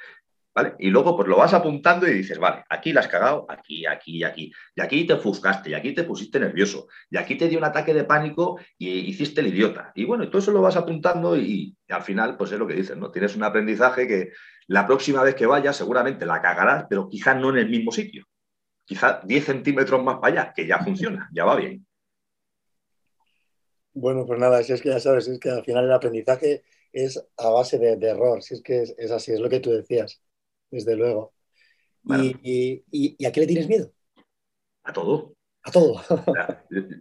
Y 0.79 0.89
luego 0.89 1.15
pues 1.15 1.29
lo 1.29 1.37
vas 1.37 1.53
apuntando 1.53 2.07
y 2.07 2.13
dices, 2.13 2.37
vale, 2.37 2.63
aquí 2.69 2.91
la 2.91 2.99
has 2.99 3.07
cagado, 3.07 3.45
aquí, 3.49 3.85
aquí, 3.85 4.23
aquí. 4.23 4.51
Y 4.75 4.81
aquí 4.81 5.07
te 5.07 5.13
ofuscaste, 5.13 5.69
y 5.69 5.73
aquí 5.73 5.93
te 5.93 6.03
pusiste 6.03 6.39
nervioso, 6.39 6.87
y 7.09 7.17
aquí 7.17 7.35
te 7.35 7.47
dio 7.47 7.57
un 7.57 7.63
ataque 7.63 7.93
de 7.93 8.03
pánico 8.03 8.59
y 8.77 8.89
hiciste 8.89 9.41
el 9.41 9.47
idiota. 9.47 9.91
Y 9.95 10.03
bueno, 10.03 10.27
todo 10.27 10.39
eso 10.39 10.51
lo 10.51 10.61
vas 10.61 10.75
apuntando 10.75 11.37
y, 11.37 11.75
y 11.87 11.93
al 11.93 12.01
final, 12.01 12.35
pues 12.35 12.51
es 12.51 12.59
lo 12.59 12.67
que 12.67 12.75
dices, 12.75 12.97
¿no? 12.97 13.11
Tienes 13.11 13.35
un 13.35 13.43
aprendizaje 13.43 14.07
que 14.07 14.31
la 14.67 14.85
próxima 14.85 15.23
vez 15.23 15.35
que 15.35 15.45
vayas 15.45 15.77
seguramente 15.77 16.25
la 16.25 16.41
cagarás, 16.41 16.85
pero 16.89 17.07
quizás 17.07 17.37
no 17.37 17.49
en 17.49 17.57
el 17.57 17.69
mismo 17.69 17.91
sitio. 17.91 18.25
Quizás 18.85 19.25
10 19.25 19.45
centímetros 19.45 20.03
más 20.03 20.17
para 20.17 20.41
allá, 20.41 20.53
que 20.53 20.67
ya 20.67 20.79
funciona, 20.79 21.29
ya 21.33 21.45
va 21.45 21.55
bien. 21.55 21.85
Bueno, 23.93 24.25
pues 24.25 24.39
nada, 24.39 24.63
si 24.63 24.73
es 24.73 24.81
que 24.81 24.89
ya 24.89 24.99
sabes, 24.99 25.27
es 25.27 25.39
que 25.39 25.49
al 25.49 25.63
final 25.63 25.85
el 25.85 25.91
aprendizaje 25.91 26.63
es 26.93 27.21
a 27.37 27.49
base 27.49 27.77
de, 27.77 28.07
error, 28.07 28.41
si 28.41 28.55
es 28.55 28.61
que 28.61 28.83
es, 28.83 29.11
así, 29.11 29.33
es 29.33 29.39
lo 29.39 29.49
que 29.49 29.59
tú 29.59 29.71
decías, 29.71 30.21
desde 30.71 30.95
luego. 30.95 31.33
Y, 32.43 33.25
a 33.25 33.31
qué 33.31 33.41
le 33.41 33.47
tienes 33.47 33.67
miedo? 33.67 33.91
A 34.83 34.93
todo. 34.93 35.35
A 35.63 35.71
todo. 35.71 36.01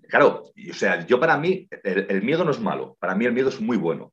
claro, 0.09 0.53
o 0.71 0.75
sea, 0.75 1.07
yo 1.07 1.19
para 1.19 1.39
mí 1.39 1.67
el, 1.83 2.23
miedo 2.23 2.45
no 2.45 2.51
es 2.51 2.61
malo, 2.61 2.97
para 3.01 3.15
mí 3.15 3.25
el 3.25 3.33
miedo 3.33 3.49
es 3.49 3.61
muy 3.61 3.77
bueno. 3.77 4.13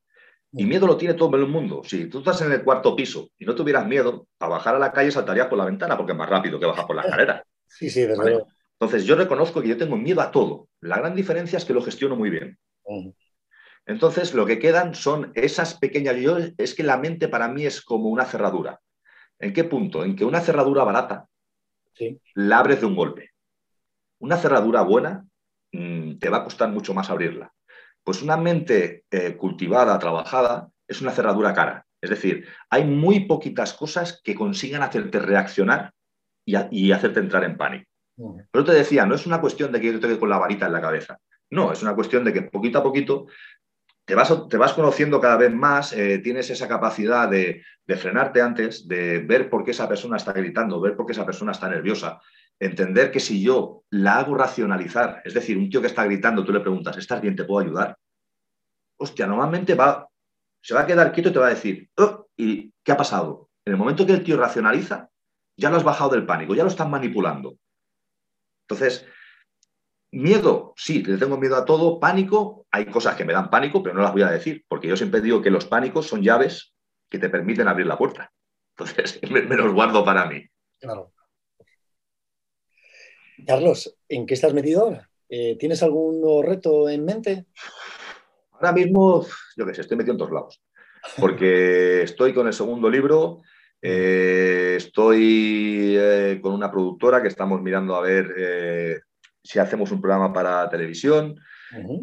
Y 0.54 0.64
miedo 0.64 0.88
lo 0.88 0.96
tiene 0.96 1.14
todo 1.14 1.36
el 1.36 1.48
mundo. 1.48 1.82
Si 1.84 2.06
tú 2.06 2.20
estás 2.20 2.42
en 2.42 2.52
el 2.54 2.64
cuarto 2.64 2.96
piso 2.96 3.30
y 3.38 3.46
no 3.46 3.54
tuvieras 3.54 3.86
miedo, 3.86 4.28
a 4.40 4.48
bajar 4.48 4.76
a 4.76 4.80
la 4.80 4.94
calle 4.94 5.12
saltarías 5.12 5.48
por 5.48 5.58
la 5.58 5.66
ventana 5.66 5.98
porque 5.98 6.14
es 6.14 6.18
más 6.18 6.30
rápido 6.30 6.60
que 6.60 6.66
bajar 6.66 6.88
por 6.88 6.96
la 6.96 7.02
escalera. 7.04 7.44
Sí, 7.68 7.90
sí, 7.90 8.02
desde 8.02 8.16
luego. 8.16 8.48
Entonces 8.80 9.04
yo 9.04 9.16
reconozco 9.16 9.62
que 9.62 9.68
yo 9.68 9.78
tengo 9.78 9.98
miedo 9.98 10.22
a 10.22 10.32
todo. 10.32 10.70
La 10.80 10.98
gran 10.98 11.16
diferencia 11.16 11.58
es 11.58 11.66
que 11.66 11.74
lo 11.74 11.82
gestiono 11.82 12.16
muy 12.16 12.30
bien. 12.30 12.58
Entonces, 13.86 14.34
lo 14.34 14.46
que 14.46 14.60
quedan 14.60 14.94
son 14.96 15.32
esas 15.34 15.76
pequeñas. 15.76 16.18
Yo, 16.18 16.38
es 16.58 16.76
que 16.76 16.84
la 16.84 16.98
mente 16.98 17.28
para 17.28 17.48
mí 17.48 17.66
es 17.66 17.82
como 17.82 18.10
una 18.10 18.26
cerradura. 18.26 18.80
¿En 19.40 19.54
qué 19.54 19.64
punto? 19.64 20.04
En 20.04 20.16
que 20.16 20.26
una 20.26 20.42
cerradura 20.42 20.84
barata 20.84 21.28
la 22.36 22.60
abres 22.60 22.80
de 22.80 22.86
un 22.86 22.96
golpe. 22.96 23.32
Una 24.20 24.38
cerradura 24.38 24.82
buena 24.82 25.26
mm, 25.72 26.18
te 26.18 26.30
va 26.30 26.38
a 26.38 26.44
costar 26.44 26.70
mucho 26.70 26.94
más 26.94 27.10
abrirla. 27.10 27.52
Pues 28.04 28.22
una 28.22 28.38
mente 28.38 29.04
eh, 29.12 29.36
cultivada, 29.36 30.00
trabajada, 30.00 30.70
es 30.88 31.02
una 31.02 31.12
cerradura 31.12 31.54
cara. 31.54 31.86
Es 32.02 32.10
decir, 32.10 32.48
hay 32.70 32.86
muy 32.86 33.22
poquitas 33.22 33.74
cosas 33.74 34.22
que 34.24 34.36
consigan 34.36 34.84
hacerte 34.84 35.20
reaccionar 35.20 35.94
y, 36.46 36.92
hacerte 36.92 37.20
entrar 37.20 37.44
en 37.44 37.58
pánico. 37.58 37.90
Pero 38.52 38.64
te 38.64 38.72
decía, 38.72 39.06
no 39.06 39.16
es 39.16 39.26
una 39.26 39.42
cuestión 39.42 39.72
de 39.72 39.82
que 39.82 39.88
yo 39.88 40.00
te 40.00 40.08
quede 40.08 40.20
con 40.20 40.30
la 40.30 40.38
varita 40.38 40.68
en 40.68 40.74
la 40.74 40.82
cabeza. 40.82 41.20
No, 41.50 41.72
es 41.72 41.82
una 41.82 41.96
cuestión 41.96 42.24
de 42.24 42.34
que 42.34 42.44
poquito 42.44 42.80
a 42.80 42.84
poquito 42.84 43.28
te 44.08 44.16
vas, 44.16 44.48
te 44.48 44.56
vas 44.56 44.72
conociendo 44.72 45.20
cada 45.20 45.36
vez 45.36 45.54
más, 45.54 45.92
eh, 45.92 46.20
tienes 46.20 46.50
esa 46.50 46.70
capacidad 46.70 47.30
de, 47.30 47.62
frenarte 47.98 48.42
antes, 48.42 48.88
de 48.88 49.20
ver 49.20 49.50
por 49.50 49.66
qué 49.66 49.72
esa 49.72 49.90
persona 49.90 50.16
está 50.16 50.32
gritando, 50.32 50.80
ver 50.80 50.96
por 50.96 51.06
qué 51.06 51.12
esa 51.12 51.26
persona 51.26 51.52
está 51.52 51.68
nerviosa, 51.68 52.22
entender 52.58 53.12
que 53.12 53.20
si 53.20 53.44
yo 53.44 53.84
la 53.90 54.20
hago 54.20 54.34
racionalizar, 54.36 55.22
es 55.26 55.34
decir, 55.34 55.58
un 55.58 55.70
tío 55.70 55.82
que 55.82 55.88
está 55.88 56.06
gritando, 56.06 56.46
tú 56.46 56.54
le 56.54 56.62
preguntas, 56.62 56.96
¿estás 56.96 57.20
bien? 57.20 57.36
¿Te 57.36 57.44
puedo 57.44 57.66
ayudar? 57.66 57.98
Hostia, 58.98 59.28
normalmente 59.28 59.76
va, 59.76 60.08
se 60.62 60.74
va 60.74 60.82
a 60.82 60.88
quedar 60.88 61.12
quieto 61.12 61.28
y 61.28 61.34
te 61.34 61.40
va 61.40 61.48
a 61.48 61.56
decir, 61.56 61.90
oh, 61.98 62.28
¿y 62.38 62.72
qué 62.82 62.94
ha 62.94 62.98
pasado? 62.98 63.50
En 63.66 63.74
el 63.74 63.78
momento 63.78 64.06
que 64.06 64.14
el 64.14 64.24
tío 64.24 64.38
racionaliza, 64.38 65.10
ya 65.58 65.70
lo 65.70 65.76
has 65.76 65.84
bajado 65.84 66.12
del 66.12 66.26
pánico, 66.26 66.56
ya 66.56 66.64
lo 66.64 66.70
están 66.70 66.90
manipulando. 66.90 67.58
Entonces, 68.70 69.06
Miedo, 70.18 70.74
sí, 70.76 71.04
le 71.04 71.18
tengo 71.18 71.38
miedo 71.38 71.56
a 71.56 71.64
todo. 71.64 72.00
Pánico, 72.00 72.66
hay 72.72 72.88
cosas 72.88 73.16
que 73.16 73.24
me 73.24 73.34
dan 73.34 73.52
pánico, 73.52 73.84
pero 73.84 73.94
no 73.94 74.02
las 74.02 74.14
voy 74.14 74.24
a 74.24 74.32
decir, 74.32 74.66
porque 74.68 74.88
yo 74.88 74.98
siempre 74.98 75.22
digo 75.22 75.44
que 75.44 75.52
los 75.52 75.66
pánicos 75.66 76.08
son 76.08 76.24
llaves 76.24 76.74
que 77.08 77.20
te 77.20 77.30
permiten 77.30 77.68
abrir 77.68 77.86
la 77.86 78.00
puerta. 78.00 78.34
Entonces, 78.76 79.20
me, 79.30 79.44
los 79.44 79.72
guardo 79.76 80.04
para 80.04 80.26
mí. 80.26 80.44
Claro. 80.80 81.14
Carlos, 83.46 83.96
¿en 84.10 84.26
qué 84.26 84.34
estás 84.34 84.56
metido 84.56 84.86
ahora? 84.86 85.08
Eh, 85.30 85.56
¿Tienes 85.60 85.84
algún 85.84 86.20
nuevo 86.20 86.42
reto 86.42 86.90
en 86.90 87.06
mente? 87.06 87.46
Ahora 88.54 88.72
mismo, 88.72 89.24
yo 89.56 89.68
qué 89.68 89.76
sé, 89.76 89.82
estoy 89.82 89.98
metido 89.98 90.14
en 90.14 90.18
todos 90.18 90.32
lados. 90.32 90.64
Porque 91.20 92.02
estoy 92.02 92.34
con 92.34 92.48
el 92.48 92.54
segundo 92.54 92.90
libro, 92.90 93.44
eh, 93.80 94.74
estoy 94.78 95.96
eh, 95.96 96.40
con 96.42 96.54
una 96.54 96.72
productora 96.72 97.22
que 97.22 97.28
estamos 97.28 97.62
mirando 97.62 97.96
a 97.96 98.02
ver 98.02 99.06
si 99.48 99.60
hacemos 99.60 99.92
un 99.92 100.02
programa 100.02 100.34
para 100.34 100.70
televisión. 100.70 101.40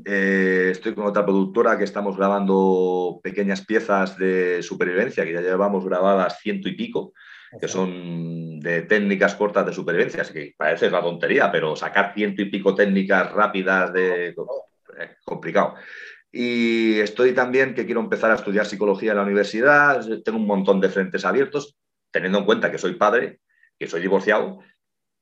Eh, 0.05 0.69
estoy 0.73 0.95
con 0.95 1.07
otra 1.07 1.25
productora 1.25 1.77
que 1.77 1.85
estamos 1.85 2.17
grabando 2.17 3.21
pequeñas 3.23 3.65
piezas 3.65 4.17
de 4.19 4.63
supervivencia, 4.63 5.25
que 5.25 5.33
ya 5.33 5.41
llevamos 5.41 5.85
grabadas 5.85 6.39
ciento 6.41 6.69
y 6.69 6.73
pico, 6.73 7.13
que 7.61 7.69
son 7.69 8.61
de 8.61 8.83
técnicas 8.83 9.35
cortas 9.35 9.67
de 9.67 9.73
supervivencia. 9.73 10.23
Así 10.23 10.33
que 10.33 10.55
parece 10.57 10.91
la 10.91 11.03
tontería, 11.03 11.53
pero 11.53 11.77
sacar 11.77 12.13
ciento 12.15 12.41
y 12.43 12.51
pico 12.51 12.75
técnicas 12.75 13.31
rápidas 13.33 13.93
de... 13.93 14.29
es 14.29 14.37
complicado. 15.25 15.75
Y 16.33 16.99
estoy 16.99 17.33
también 17.33 17.75
que 17.75 17.85
quiero 17.85 18.01
empezar 18.01 18.31
a 18.31 18.37
estudiar 18.37 18.67
psicología 18.67 19.13
en 19.13 19.19
la 19.19 19.23
universidad. 19.23 20.05
Tengo 20.25 20.39
un 20.39 20.47
montón 20.47 20.81
de 20.81 20.89
frentes 20.89 21.25
abiertos, 21.25 21.77
teniendo 22.11 22.39
en 22.39 22.45
cuenta 22.45 22.71
que 22.71 22.79
soy 22.79 22.95
padre, 22.95 23.41
que 23.79 23.87
soy 23.87 24.01
divorciado 24.01 24.61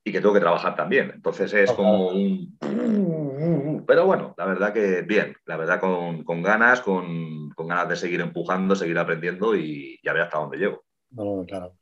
y 0.05 0.13
que 0.13 0.21
tengo 0.21 0.35
que 0.35 0.41
trabajar 0.41 0.75
también. 0.75 1.11
Entonces 1.15 1.53
es 1.55 1.73
como 1.73 2.09
un... 2.09 2.59
Pero 3.87 4.07
bueno, 4.07 4.35
la 4.37 4.47
verdad 4.47 4.73
que 4.73 5.03
bien, 5.03 5.35
la 5.45 5.57
verdad 5.57 5.81
con, 5.81 6.43
ganas, 6.43 6.81
con, 6.81 7.49
ganas 7.51 7.89
de 7.89 7.97
seguir 7.97 8.21
empujando, 8.21 8.77
seguir 8.77 8.99
aprendiendo 8.99 9.57
y 9.57 9.99
ya 10.03 10.13
ver 10.13 10.23
hasta 10.23 10.39
dónde 10.39 10.59
llego. 10.59 10.85
No, 11.11 11.45
claro. 11.47 11.77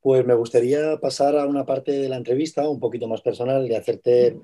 Pues 0.00 0.24
me 0.24 0.34
gustaría 0.34 0.98
pasar 0.98 1.36
a 1.36 1.46
una 1.46 1.66
parte 1.66 1.92
de 1.92 2.08
la 2.08 2.16
entrevista 2.16 2.68
un 2.68 2.78
poquito 2.78 3.08
más 3.08 3.20
personal 3.20 3.66
y 3.66 3.74
hacerte 3.74 4.38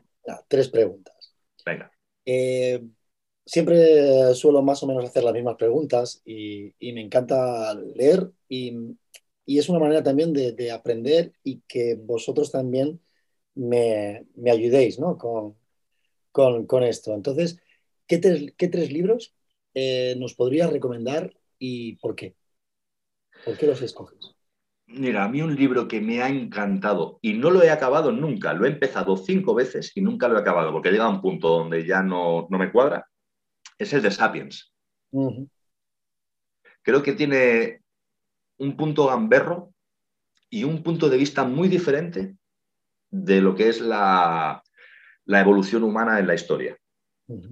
tres 0.49 0.69
preguntas. 0.69 1.37
Venga. 1.65 1.91
Eh, 2.25 2.83
siempre 3.45 4.35
suelo 4.35 4.63
más 4.63 4.83
o 4.83 4.87
menos 4.87 5.05
hacer 5.05 5.23
las 5.23 5.35
mismas 5.35 5.57
preguntas 5.57 6.23
y, 6.25 6.75
y 6.79 6.93
me 6.93 7.03
encanta 7.03 7.75
leer 7.75 8.31
y 8.49 8.97
y 9.47 9.59
es 9.59 9.69
una 9.69 9.79
manera 9.79 10.03
también 10.03 10.33
de, 10.33 10.71
aprender 10.71 11.33
y 11.43 11.61
que 11.69 11.97
vosotros 11.97 12.51
también 12.51 13.01
me, 13.55 14.27
ayudéis 14.51 14.99
¿no? 14.99 15.19
con, 15.19 15.57
con, 16.67 16.83
esto. 16.83 17.15
Entonces, 17.15 17.61
¿qué 18.07 18.19
tres, 18.19 18.93
libros 18.93 19.35
eh, 19.75 20.15
nos 20.19 20.35
podrías 20.35 20.73
recomendar 20.73 21.37
y 21.59 21.97
por 21.97 22.15
qué? 22.15 22.35
¿Por 23.45 23.57
qué 23.59 23.67
los 23.67 23.83
escoges? 23.83 24.35
Mira, 24.87 25.25
a 25.25 25.29
mí 25.29 25.41
un 25.43 25.57
libro 25.57 25.89
que 25.89 26.01
me 26.01 26.23
ha 26.23 26.29
encantado 26.29 27.19
y 27.23 27.35
no 27.35 27.51
lo 27.51 27.63
he 27.63 27.71
acabado 27.71 28.13
nunca, 28.13 28.53
lo 28.53 28.67
he 28.67 28.69
empezado 28.69 29.17
cinco 29.17 29.55
veces 29.55 29.93
y 29.95 30.03
nunca 30.03 30.29
lo 30.29 30.37
he 30.37 30.41
acabado 30.41 30.73
porque 30.73 30.91
llega 30.91 31.05
a 31.05 31.09
un 31.09 31.23
punto 31.23 31.49
donde 31.49 31.87
ya 31.87 32.03
no, 32.03 32.47
me 32.51 32.71
cuadra, 32.71 33.09
es 33.79 33.93
el 33.93 34.03
de 34.03 34.11
Sapiens. 34.11 34.73
Creo 36.83 37.03
que 37.03 37.13
tiene 37.15 37.84
un 38.65 38.77
punto 38.77 39.07
gamberro 39.07 39.73
y 40.51 40.65
un 40.65 40.83
punto 40.83 41.09
de 41.09 41.17
vista 41.17 41.45
muy 41.45 41.69
diferente 41.69 42.37
de 43.11 43.41
lo 43.41 43.55
que 43.55 43.69
es 43.69 43.81
la, 43.81 44.62
evolución 45.27 45.83
humana 45.83 46.19
en 46.19 46.27
la 46.27 46.35
historia. 46.35 46.77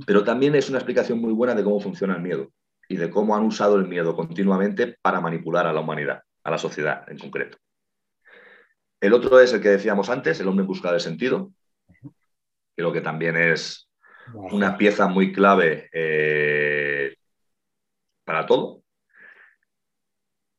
Pero 0.07 0.25
también 0.25 0.55
es 0.55 0.69
una 0.69 0.79
explicación 0.79 1.21
muy 1.21 1.33
buena 1.33 1.55
de 1.55 1.65
cómo 1.65 1.81
funciona 1.81 2.15
el 2.15 2.23
miedo 2.23 2.53
y 2.89 2.97
de 2.97 3.11
cómo 3.11 3.37
han 3.37 3.45
usado 3.45 3.77
el 3.77 3.89
miedo 3.89 4.15
continuamente 4.15 4.99
para 5.01 5.21
manipular 5.21 5.67
a 5.67 5.73
la 5.73 5.81
humanidad, 5.81 6.23
a 6.45 6.51
la 6.51 6.59
sociedad 6.59 7.09
en 7.09 7.19
concreto. 7.19 7.59
El 9.01 9.15
otro 9.15 9.41
es 9.41 9.53
el 9.53 9.61
que 9.61 9.71
decíamos 9.71 10.11
antes, 10.11 10.39
El 10.41 10.49
hombre 10.49 10.63
en 10.63 10.69
busca 10.69 10.93
de 10.93 11.01
sentido. 11.01 11.53
Creo 12.77 12.93
que 12.93 13.01
también 13.01 13.37
es 13.37 13.89
una 14.35 14.77
pieza 14.77 15.09
muy 15.09 15.33
clave 15.33 15.89
eh, 15.93 17.17
para 18.25 18.47
todo. 18.47 18.82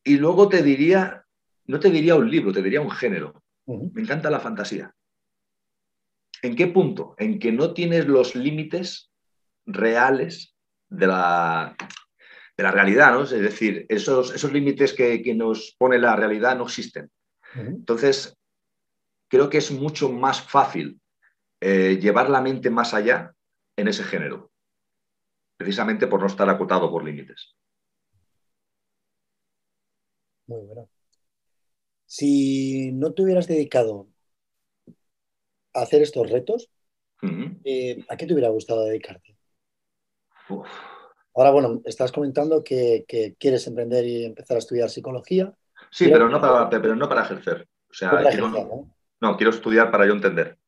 Y 0.04 0.18
luego 0.18 0.50
te 0.50 0.62
diría, 0.62 1.26
no 1.66 1.80
te 1.80 1.90
diría 1.90 2.16
un 2.16 2.30
libro, 2.30 2.52
te 2.52 2.62
diría 2.62 2.82
un 2.82 2.92
género. 2.92 3.44
Me 3.66 4.02
encanta 4.02 4.30
la 4.30 4.40
fantasía. 4.40 4.94
¿En 6.42 6.56
qué 6.56 6.68
punto? 6.68 7.16
En 7.18 7.40
que 7.40 7.52
no 7.52 7.74
tienes 7.74 8.08
los 8.08 8.36
límites 8.36 9.12
reales 9.66 10.54
de 10.90 11.08
la, 11.08 11.76
de 12.58 12.64
la 12.64 12.72
realidad, 12.72 13.14
¿no? 13.14 13.24
Es 13.24 13.32
decir, 13.32 13.86
esos, 13.88 14.34
esos 14.34 14.52
límites 14.52 14.94
que, 14.94 15.34
nos 15.36 15.76
pone 15.78 15.98
la 15.98 16.16
realidad 16.16 16.58
no 16.58 16.66
existen. 16.66 17.10
Entonces, 17.56 18.36
creo 19.30 19.50
que 19.50 19.60
es 19.60 19.72
mucho 19.72 20.10
más 20.10 20.42
fácil 20.42 21.00
eh, 21.62 21.98
llevar 22.02 22.30
la 22.30 22.42
mente 22.42 22.70
más 22.70 22.94
allá 22.94 23.34
en 23.78 23.88
ese 23.88 24.04
género. 24.04 24.52
precisamente 25.56 26.08
por 26.08 26.20
no 26.20 26.28
estar 26.28 26.50
acotado 26.50 26.92
por 26.92 27.06
límites. 27.06 27.56
Muy 30.54 30.68
bueno. 30.68 30.90
Si 32.06 32.92
no 32.92 33.14
te 33.14 33.24
hubieras 33.24 33.48
dedicado 33.48 34.08
a 35.74 35.82
hacer 35.82 36.04
estos 36.04 36.30
retos, 36.30 36.70
eh, 37.64 38.06
¿a 38.08 38.18
qué 38.18 38.28
te 38.28 38.34
hubiera 38.34 38.50
gustado 38.50 38.86
dedicarte? 38.86 39.36
Ahora, 41.36 41.50
bueno, 41.50 41.82
estás 41.86 42.12
comentando 42.12 42.64
que, 42.64 43.06
quieres 43.40 43.66
emprender 43.66 44.06
y 44.06 44.26
empezar 44.26 44.58
a 44.58 44.60
estudiar 44.60 44.92
psicología. 44.92 45.52
Sí, 45.90 46.08
pero 46.08 46.30
no, 46.30 46.40
para, 46.40 46.70
pero 46.70 46.96
no 46.96 47.10
para 47.10 47.24
ejercer. 47.24 47.68
O 47.90 47.94
sea, 47.94 48.12
quiero, 48.30 48.94
¿no? 49.22 49.38
quiero 49.38 49.50
estudiar 49.50 49.90
para 49.90 50.06
yo 50.06 50.14
entender. 50.14 50.60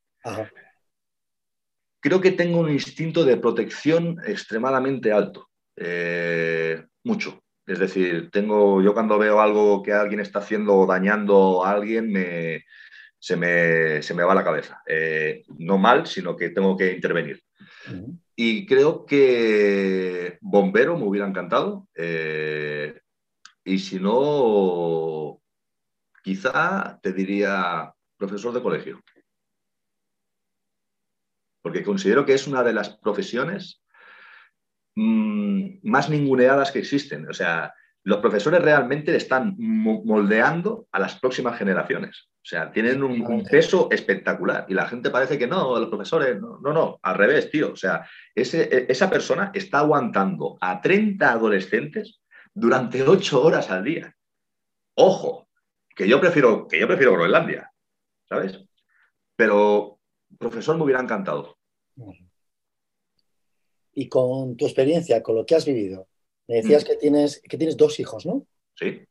Creo 1.99 2.21
que 2.21 2.31
tengo 2.31 2.59
un 2.59 2.71
instinto 2.71 3.23
de 3.23 3.37
protección 3.37 4.17
extremadamente 4.25 5.11
alto. 5.11 5.47
Eh, 5.75 6.83
mucho. 7.03 7.44
Es 7.65 7.79
decir, 7.79 8.29
tengo, 8.31 8.81
yo 8.81 8.93
cuando 8.93 9.17
veo 9.17 9.41
algo 9.41 9.81
que 9.81 9.93
alguien 9.93 10.19
está 10.19 10.39
haciendo 10.39 10.75
o 10.75 10.85
dañando 10.85 11.65
a 11.65 11.71
alguien, 11.71 12.13
se, 13.19 13.35
me, 13.35 14.23
va 14.23 14.35
la 14.35 14.43
cabeza. 14.43 14.83
Eh, 14.85 15.43
no 15.57 15.79
mal, 15.79 16.05
sino 16.05 16.35
que 16.35 16.49
tengo 16.51 16.77
que 16.77 16.93
intervenir. 16.93 17.43
Y 18.35 18.67
creo 18.67 19.05
que 19.05 20.37
bombero 20.41 20.97
me 20.97 21.05
hubiera 21.05 21.27
encantado. 21.27 21.87
Eh, 21.95 22.99
y 23.63 23.79
si 23.79 23.99
no, 23.99 25.41
quizá 26.23 26.99
te 27.01 27.13
diría 27.13 27.91
profesor 28.15 28.53
de 28.53 28.61
colegio. 28.61 29.01
Porque 31.63 31.83
considero 31.83 32.27
que 32.27 32.33
es 32.33 32.45
una 32.45 32.61
de 32.61 32.73
las 32.73 32.89
profesiones 32.97 33.81
mm, 34.95 35.77
más 35.83 36.09
ninguneadas 36.09 36.71
que 36.71 36.79
existen. 36.79 37.27
O 37.29 37.33
sea, 37.33 37.73
los 38.03 38.19
profesores 38.19 38.61
realmente 38.61 39.15
están 39.15 39.55
moldeando 39.57 40.87
a 40.91 40.99
las 40.99 41.19
próximas 41.19 41.57
generaciones. 41.57 42.29
O 42.35 42.47
sea, 42.47 42.71
tienen 42.71 43.01
un, 43.01 43.43
peso 43.43 43.89
espectacular 43.91 44.65
y 44.69 44.75
la 44.75 44.87
gente 44.87 45.09
parece 45.09 45.39
que 45.39 45.47
no, 45.47 45.79
los 45.79 45.89
profesores, 45.89 46.39
no, 46.39 46.59
no, 46.61 46.73
no 46.73 46.99
al 47.01 47.15
revés, 47.15 47.49
tío. 47.49 47.73
O 47.73 47.75
sea, 47.75 48.07
e, 48.35 48.85
esa 48.87 49.09
persona 49.09 49.51
está 49.53 49.79
aguantando 49.79 50.55
a 50.61 50.79
30 50.79 51.31
adolescentes 51.31 52.21
durante 52.53 53.01
8 53.01 53.43
horas 53.43 53.71
al 53.71 53.83
día. 53.83 54.15
Ojo, 54.93 55.49
que 55.95 56.07
yo 56.07 56.21
prefiero, 56.21 56.67
que 56.67 56.79
yo 56.79 56.85
prefiero 56.85 57.13
Groenlandia, 57.13 57.71
¿sabes? 58.29 58.59
Pero 59.35 59.95
profesor 60.37 60.77
me 60.77 60.83
hubiera 60.83 61.01
encantado. 61.01 61.57
Y 63.95 64.07
con 64.07 64.55
tu 64.55 64.65
experiencia, 64.65 65.23
con 65.23 65.35
lo 65.35 65.45
que 65.45 65.55
has 65.55 65.65
vivido, 65.65 66.07
me 66.47 66.57
decías 66.57 66.83
mm. 66.83 66.87
que, 66.87 66.95
tienes, 66.97 67.41
que 67.41 67.57
tienes 67.57 67.77
dos 67.77 67.99
hijos, 67.99 68.25
¿no? 68.25 68.45
Sí, 68.75 69.01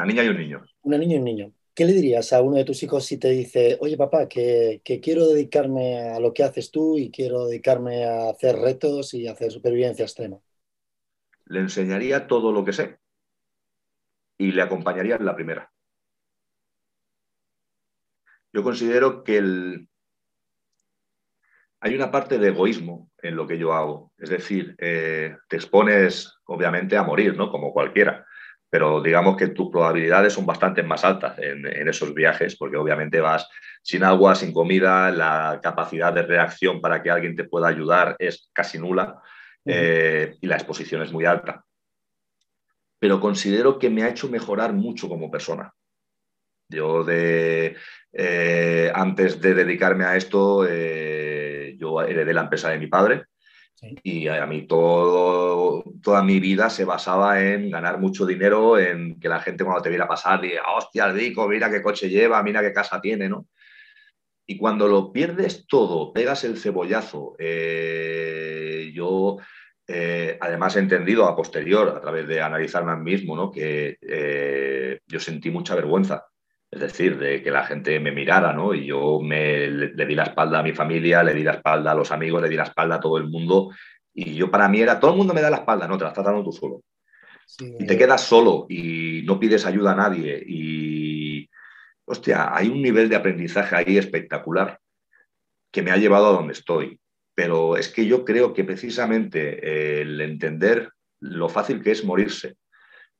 una 0.00 0.06
niña 0.06 0.24
y 0.24 0.28
un 0.28 0.38
niño. 0.38 0.64
Una 0.82 0.96
niña 0.96 1.16
y 1.16 1.18
un 1.18 1.24
niño. 1.24 1.52
¿Qué 1.74 1.84
le 1.84 1.92
dirías 1.92 2.32
a 2.32 2.40
uno 2.40 2.56
de 2.56 2.64
tus 2.64 2.82
hijos 2.82 3.04
si 3.04 3.18
te 3.18 3.28
dice, 3.28 3.76
oye 3.80 3.96
papá, 3.96 4.28
que, 4.28 4.80
quiero 5.02 5.28
dedicarme 5.28 5.98
a 5.98 6.20
lo 6.20 6.32
que 6.32 6.42
haces 6.42 6.70
tú 6.70 6.98
y 6.98 7.10
quiero 7.10 7.46
dedicarme 7.46 8.04
a 8.04 8.30
hacer 8.30 8.56
retos 8.56 9.14
y 9.14 9.26
a 9.26 9.32
hacer 9.32 9.52
supervivencia 9.52 10.04
extrema? 10.04 10.38
Le 11.44 11.60
enseñaría 11.60 12.26
todo 12.26 12.50
lo 12.52 12.64
que 12.64 12.72
sé 12.72 12.98
y 14.38 14.52
le 14.52 14.62
acompañaría 14.62 15.16
en 15.16 15.24
la 15.26 15.34
primera. 15.34 15.70
Yo 18.52 18.62
considero 18.62 19.22
que 19.22 19.36
el... 19.36 19.88
hay 21.80 21.94
una 21.94 22.10
parte 22.10 22.38
de 22.38 22.48
egoísmo 22.48 23.09
en 23.22 23.36
lo 23.36 23.46
que 23.46 23.58
yo 23.58 23.72
hago. 23.72 24.12
Es 24.18 24.30
decir, 24.30 24.74
eh, 24.78 25.36
te 25.48 25.56
expones 25.56 26.38
obviamente 26.44 26.96
a 26.96 27.02
morir, 27.02 27.36
¿no? 27.36 27.50
Como 27.50 27.72
cualquiera 27.72 28.26
pero 28.70 29.02
digamos 29.02 29.36
que 29.36 29.48
tus 29.48 29.68
probabilidades 29.68 30.32
son 30.32 30.46
bastante 30.46 30.84
más 30.84 31.04
altas 31.04 31.36
en, 31.38 31.66
esos 31.88 32.14
viajes, 32.14 32.56
porque 32.56 32.76
obviamente 32.76 33.20
vas 33.20 33.48
sin 33.82 34.04
agua, 34.04 34.36
sin 34.36 34.52
comida, 34.52 35.10
la 35.10 35.58
capacidad 35.60 36.12
de 36.12 36.22
reacción 36.22 36.80
para 36.80 37.02
que 37.02 37.10
alguien 37.10 37.34
te 37.34 37.44
pueda 37.44 37.66
ayudar 37.66 38.14
es 38.20 38.48
casi 38.52 38.78
nula 38.78 39.20
eh, 39.64 40.36
y 40.40 40.46
la 40.46 40.54
exposición 40.54 41.02
es 41.02 41.12
muy 41.12 41.24
alta. 41.24 41.64
Pero 43.00 43.18
considero 43.18 43.78
que 43.78 43.90
me 43.90 44.04
ha 44.04 44.08
hecho 44.08 44.28
mejorar 44.28 44.72
mucho 44.72 45.08
como 45.08 45.30
persona. 45.30 45.72
Yo 46.68 47.02
de, 47.02 47.76
eh, 48.12 48.92
antes 48.94 49.40
de 49.40 49.54
dedicarme 49.54 50.04
a 50.04 50.16
esto, 50.16 50.64
eh, 50.68 51.29
yo 51.80 52.02
heredé 52.02 52.34
la 52.34 52.42
empresa 52.42 52.70
de 52.70 52.78
mi 52.78 52.86
padre, 52.86 53.24
y 54.02 54.28
a 54.28 54.44
mí 54.46 54.66
todo, 54.66 55.82
toda 56.02 56.22
mi 56.22 56.38
vida 56.38 56.68
se 56.68 56.84
basaba 56.84 57.42
en 57.42 57.70
ganar 57.70 57.98
mucho 57.98 58.26
dinero, 58.26 58.78
en 58.78 59.18
que 59.18 59.28
la 59.28 59.40
gente 59.40 59.64
cuando 59.64 59.82
te 59.82 59.88
viera 59.88 60.06
pasar 60.06 60.40
diga, 60.40 60.62
hostia, 60.76 61.06
el 61.06 61.16
Dico, 61.16 61.48
mira 61.48 61.70
qué 61.70 61.82
coche 61.82 62.10
lleva, 62.10 62.42
mira 62.42 62.60
qué 62.60 62.72
casa 62.72 63.00
tiene, 63.00 63.28
¿no? 63.28 63.46
Y 64.46 64.58
cuando 64.58 64.86
lo 64.86 65.12
pierdes 65.12 65.66
todo, 65.66 66.12
pegas 66.12 66.44
el 66.44 66.58
cebollazo, 66.58 67.36
eh, 67.38 68.90
yo 68.92 69.38
eh, 69.86 70.38
además 70.40 70.76
he 70.76 70.80
entendido 70.80 71.26
a 71.26 71.34
posterior, 71.34 71.88
a 71.88 72.00
través 72.00 72.28
de 72.28 72.40
analizarme 72.40 72.92
a 72.92 72.96
mí 72.96 73.12
mismo, 73.12 73.34
¿no? 73.34 73.50
que 73.50 73.96
eh, 74.00 75.00
yo 75.06 75.20
sentí 75.20 75.50
mucha 75.50 75.74
vergüenza 75.74 76.29
es 76.70 76.80
decir, 76.80 77.18
de 77.18 77.42
que 77.42 77.50
la 77.50 77.64
gente 77.64 77.98
me 77.98 78.12
mirara, 78.12 78.52
¿no? 78.52 78.72
Y 78.74 78.86
yo 78.86 79.18
me, 79.20 79.66
le, 79.68 80.06
di 80.06 80.14
la 80.14 80.24
espalda 80.24 80.60
a 80.60 80.62
mi 80.62 80.72
familia, 80.72 81.22
le 81.22 81.34
di 81.34 81.42
la 81.42 81.54
espalda 81.54 81.90
a 81.90 81.94
los 81.94 82.12
amigos, 82.12 82.40
le 82.40 82.48
di 82.48 82.56
la 82.56 82.64
espalda 82.64 82.96
a 82.96 83.00
todo 83.00 83.18
el 83.18 83.28
mundo. 83.28 83.70
Y 84.14 84.34
yo 84.34 84.50
para 84.50 84.68
mí 84.68 84.80
era, 84.80 85.00
todo 85.00 85.10
el 85.10 85.16
mundo 85.16 85.34
me 85.34 85.40
da 85.40 85.50
la 85.50 85.58
espalda, 85.58 85.88
no, 85.88 85.98
te 85.98 86.04
la 86.04 86.10
estás 86.10 86.24
dando 86.24 86.44
tú 86.44 86.52
solo. 86.52 86.82
Y 87.58 87.84
te 87.84 87.98
quedas 87.98 88.20
solo 88.20 88.66
y 88.68 89.22
no 89.24 89.40
pides 89.40 89.66
ayuda 89.66 89.92
a 89.92 89.96
nadie. 89.96 90.40
Y, 90.46 91.50
hostia, 92.04 92.54
hay 92.54 92.68
un 92.68 92.80
nivel 92.80 93.08
de 93.08 93.16
aprendizaje 93.16 93.74
ahí 93.74 93.98
espectacular 93.98 94.78
que 95.72 95.82
me 95.82 95.90
ha 95.90 95.96
llevado 95.96 96.28
a 96.28 96.32
donde 96.32 96.52
estoy. 96.52 97.00
Pero 97.34 97.76
es 97.76 97.88
que 97.88 98.06
yo 98.06 98.24
creo 98.24 98.54
que 98.54 98.62
precisamente 98.62 100.00
el 100.02 100.20
entender 100.20 100.90
lo 101.18 101.48
fácil 101.48 101.82
que 101.82 101.90
es 101.90 102.04
morirse, 102.04 102.56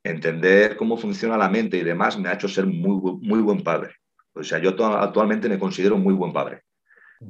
entender 0.03 0.77
cómo 0.77 0.97
funciona 0.97 1.37
la 1.37 1.49
mente 1.49 1.77
y 1.77 1.85
demás 1.85 2.19
me 2.19 2.29
ha 2.29 2.35
hecho 2.35 2.49
ser 2.49 2.67
muy, 2.67 3.19
muy 3.21 3.41
buen 3.41 3.63
padre. 3.63 3.95
O 4.33 4.43
sea, 4.43 4.59
yo 4.59 4.71
actualmente 4.97 5.49
me 5.49 5.59
considero 5.59 5.99
muy 5.99 6.15
buen 6.15 6.33
padre, 6.33 6.63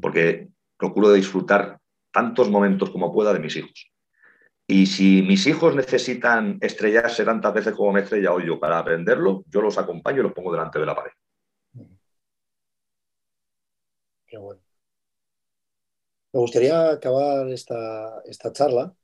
porque 0.00 0.48
procuro 0.76 1.12
disfrutar 1.12 1.78
tantos 2.12 2.50
momentos 2.50 2.90
como 2.90 3.12
pueda 3.12 3.32
de 3.32 3.40
mis 3.40 3.56
hijos. 3.56 3.90
Y 4.66 4.86
si 4.86 5.22
mis 5.22 5.46
hijos 5.46 5.74
necesitan 5.74 6.58
estrellarse 6.60 7.24
tantas 7.24 7.52
veces 7.54 7.74
como 7.74 7.92
me 7.92 8.00
he 8.00 8.02
estrellado 8.04 8.38
yo 8.40 8.60
para 8.60 8.78
aprenderlo, 8.78 9.44
yo 9.48 9.62
los 9.62 9.78
acompaño 9.78 10.20
y 10.20 10.22
los 10.22 10.32
pongo 10.32 10.52
delante 10.52 10.78
de 10.78 10.86
la 10.86 10.94
pared. 10.94 11.10
Qué 14.26 14.38
bueno. 14.38 14.60
Me 16.32 16.38
gustaría 16.38 16.90
acabar 16.90 17.48
esta, 17.48 18.22
esta 18.24 18.52
charla 18.52 18.94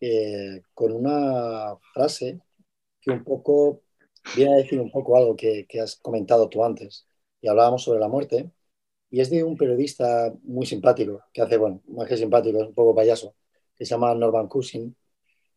eh, 0.00 0.62
con 0.74 0.92
una 0.92 1.74
frase 1.92 2.40
que 3.08 3.14
un 3.14 3.24
poco 3.24 3.82
viene 4.36 4.54
a 4.54 4.56
decir 4.58 4.80
un 4.80 4.90
poco 4.90 5.16
algo 5.16 5.36
que, 5.36 5.66
has 5.82 5.96
comentado 5.96 6.48
tú 6.48 6.64
antes. 6.64 7.06
Y 7.40 7.48
hablábamos 7.48 7.84
sobre 7.84 8.00
la 8.00 8.08
muerte. 8.08 8.50
Y 9.10 9.20
es 9.20 9.30
de 9.30 9.44
un 9.44 9.56
periodista 9.56 10.34
muy 10.42 10.66
simpático, 10.66 11.22
que 11.32 11.42
hace, 11.42 11.56
bueno, 11.56 11.82
más 11.88 12.08
que 12.08 12.16
simpático, 12.16 12.60
es 12.60 12.68
un 12.68 12.74
poco 12.74 12.94
payaso, 12.94 13.34
que 13.76 13.86
se 13.86 13.90
llama 13.90 14.14
Norman 14.14 14.48
Cushing. 14.48 14.94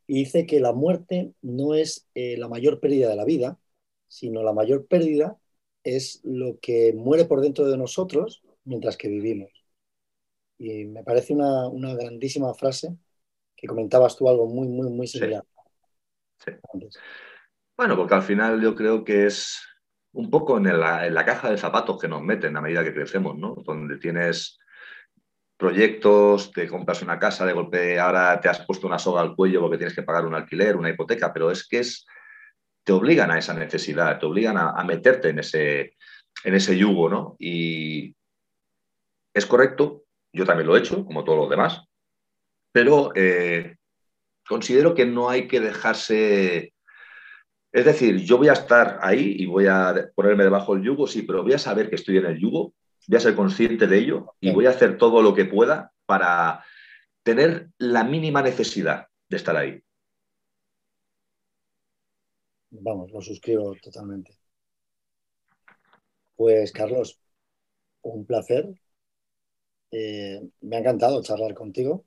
Y 0.08 0.16
dice 0.16 0.45
que 0.45 0.60
la 0.60 0.74
muerte 0.74 1.34
no 1.41 1.76
es 1.76 2.08
eh, 2.16 2.38
la 2.38 2.47
mayor 2.47 2.80
pérdida 2.80 3.10
de 3.10 3.16
la 3.16 3.26
vida, 3.26 3.60
sino 4.08 4.43
la 4.43 4.54
mayor 4.54 4.88
pérdida 4.88 5.38
es 5.84 6.22
lo 6.24 6.60
que 6.60 6.93
muere 6.93 7.26
por 7.26 7.41
dentro 7.41 7.68
de 7.70 7.78
nosotros 7.78 8.43
mientras 8.64 8.97
que 8.97 9.10
vivimos. 9.10 9.52
Y 10.58 10.86
me 10.86 11.04
parece 11.04 11.34
una, 11.34 11.68
una 11.68 11.95
grandísima 11.95 12.54
frase 12.54 12.95
que 13.56 13.68
comentabas 13.68 14.16
tú 14.16 14.30
algo 14.30 14.47
muy, 14.47 14.68
muy, 14.68 14.89
muy 14.89 15.08
similar. 15.08 15.43
Sí. 16.45 16.52
Bueno, 17.82 17.97
porque 17.97 18.13
al 18.13 18.21
final 18.21 18.61
yo 18.61 18.75
creo 18.75 19.03
que 19.03 19.25
es 19.25 19.59
un 20.13 20.29
poco 20.29 20.55
en 20.55 20.65
la, 20.65 21.25
caja 21.25 21.49
de 21.49 21.57
zapatos 21.57 21.99
que 21.99 22.07
nos 22.07 22.21
meten 22.21 22.55
a 22.55 22.61
medida 22.61 22.84
que 22.84 22.93
crecemos, 22.93 23.36
¿no? 23.36 23.55
Donde 23.65 23.97
tienes 23.97 24.59
proyectos, 25.57 26.51
te 26.51 26.67
compras 26.67 27.01
una 27.01 27.17
casa, 27.17 27.43
de 27.43 27.53
golpe 27.53 27.99
ahora 27.99 28.39
te 28.39 28.49
has 28.49 28.63
puesto 28.67 28.86
una 28.86 28.99
soga 28.99 29.21
al 29.21 29.36
cuello 29.36 29.61
porque 29.61 29.79
tienes 29.79 29.95
que 29.95 30.03
pagar 30.03 30.27
un 30.27 30.36
alquiler, 30.36 30.77
una 30.77 30.91
hipoteca, 30.91 31.34
pero 31.34 31.49
es 31.49 31.67
que 31.67 31.79
es, 31.79 32.05
te 32.84 32.91
obligan 32.91 33.32
a 33.32 33.39
esa 33.39 33.55
necesidad, 33.55 34.19
te 34.19 34.27
obligan 34.27 34.59
a, 34.59 34.84
meterte 34.84 35.29
en 35.29 35.39
ese, 35.39 35.95
en 36.43 36.53
ese 36.53 36.77
yugo, 36.77 37.09
¿no? 37.09 37.36
Y 37.39 38.15
es 39.34 39.47
correcto, 39.47 40.03
yo 40.32 40.45
también 40.45 40.67
lo 40.67 40.75
he 40.75 40.82
hecho, 40.82 41.03
como 41.03 41.23
todos 41.23 41.39
los 41.39 41.49
demás, 41.49 41.82
pero 42.71 43.11
eh, 43.15 43.77
considero 44.47 44.93
que 44.93 45.07
no 45.07 45.32
hay 45.32 45.47
que 45.47 45.59
dejarse 45.59 46.75
es 47.72 47.86
decir, 47.86 48.17
yo 48.17 48.38
voy 48.38 48.49
a 48.49 48.53
estar 48.53 48.99
ahí 49.01 49.36
y 49.38 49.45
voy 49.45 49.67
a 49.67 50.11
ponerme 50.15 50.43
debajo 50.43 50.76
del 50.76 50.84
yugo, 50.84 51.07
sí, 51.07 51.22
pero 51.24 51.43
voy 51.43 51.53
a 51.53 51.59
saber 51.59 51.89
que 51.89 51.95
estoy 51.95 52.17
en 52.17 52.26
el 52.26 52.39
yugo, 52.39 52.74
voy 53.07 53.17
a 53.17 53.22
ser 53.22 53.36
consciente 53.36 53.88
de 53.88 53.97
ello 53.97 54.36
y 54.39 54.51
voy 54.51 54.65
a 54.65 54.72
hacer 54.72 54.97
todo 54.97 55.22
lo 55.22 55.34
que 55.34 55.45
pueda 55.45 55.93
para 56.05 56.63
tener 57.24 57.69
la 57.78 58.03
mínima 58.03 58.41
necesidad 58.41 59.07
estar 59.36 59.55
ahí. 59.55 59.82
Vamos, 62.72 63.11
lo 63.11 63.22
suscribo 63.22 63.76
totalmente. 63.82 64.38
Pues 66.36 66.72
Carlos, 66.72 67.19
un 68.01 68.26
placer. 68.26 68.74
Eh, 69.91 70.41
me 70.61 70.78
ha 70.78 70.80
encantado 70.80 71.22
charlar 71.22 71.53
contigo. 71.53 72.05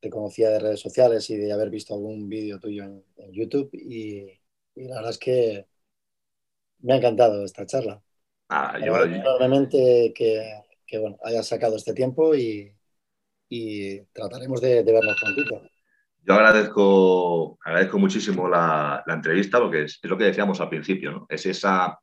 Te 0.00 0.10
conocía 0.10 0.50
de 0.50 0.60
redes 0.60 0.80
sociales 0.80 1.28
y 1.30 1.36
de 1.36 1.52
haber 1.52 1.70
visto 1.70 1.94
algún 1.94 2.28
vídeo 2.28 2.60
tuyo 2.60 2.84
en, 2.84 3.32
YouTube 3.32 3.70
y, 3.72 4.40
la 4.86 4.96
verdad 4.96 5.10
es 5.10 5.18
que 5.18 5.66
me 6.80 6.94
ha 6.94 6.96
encantado 6.96 7.44
esta 7.44 7.66
charla. 7.66 8.02
Ah, 8.48 8.78
yo, 8.78 8.94
que, 9.68 10.12
que, 10.86 10.98
bueno, 10.98 11.18
hayas 11.22 11.46
sacado 11.46 11.76
este 11.76 11.92
tiempo 11.92 12.34
y, 12.34 12.74
trataremos 14.12 14.60
de, 14.60 14.82
vernos 14.82 15.20
prontito. 15.20 15.62
Yo 16.22 16.34
agradezco, 16.34 17.58
agradezco 17.64 17.98
muchísimo 17.98 18.48
la, 18.48 19.02
entrevista 19.06 19.58
porque 19.58 19.84
es, 19.84 19.98
lo 20.02 20.16
que 20.16 20.24
decíamos 20.24 20.60
al 20.60 20.68
principio, 20.68 21.12
¿no? 21.12 21.26
Es 21.28 21.46
esa 21.46 21.98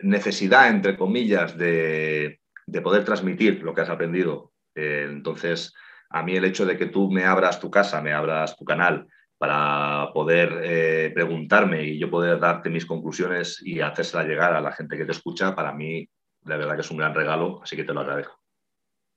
necesidad, 0.00 0.68
entre 0.68 0.96
comillas, 0.96 1.56
de, 1.56 2.40
poder 2.82 3.04
transmitir 3.04 3.62
lo 3.62 3.74
que 3.74 3.82
has 3.82 3.90
aprendido. 3.90 4.52
Eh, 4.74 5.06
entonces, 5.08 5.72
a 6.10 6.22
mí 6.22 6.36
el 6.36 6.44
hecho 6.44 6.66
de 6.66 6.76
que 6.76 6.86
tú 6.86 7.10
me 7.10 7.24
abras 7.24 7.60
tu 7.60 7.70
casa, 7.70 8.00
me 8.00 8.12
abras 8.12 8.56
tu 8.56 8.64
canal 8.64 9.06
para 9.42 10.12
poder 10.12 10.60
eh, 10.62 11.10
preguntarme 11.12 11.82
y 11.82 11.98
yo 11.98 12.08
poder 12.08 12.38
darte 12.38 12.70
mis 12.70 12.86
conclusiones 12.86 13.60
y 13.60 13.80
hacérsela 13.80 14.22
llegar 14.22 14.54
a 14.54 14.60
la 14.60 14.70
gente 14.70 14.96
que 14.96 15.04
te 15.04 15.10
escucha, 15.10 15.52
para 15.52 15.72
mí, 15.72 16.08
la 16.44 16.56
verdad 16.56 16.76
que 16.76 16.82
es 16.82 16.90
un 16.92 16.98
gran 16.98 17.12
regalo, 17.12 17.60
así 17.60 17.74
que 17.74 17.82
te 17.82 17.92
lo 17.92 18.02
agradezco. 18.02 18.38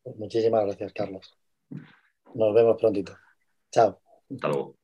Pues 0.01 0.15
muchísimas 0.17 0.65
gracias, 0.65 0.93
Carlos. 0.93 1.38
Nos 2.34 2.55
vemos 2.55 2.76
prontito. 2.82 3.15
Chao. 3.71 4.01
Hasta 4.32 4.47
luego. 4.47 4.76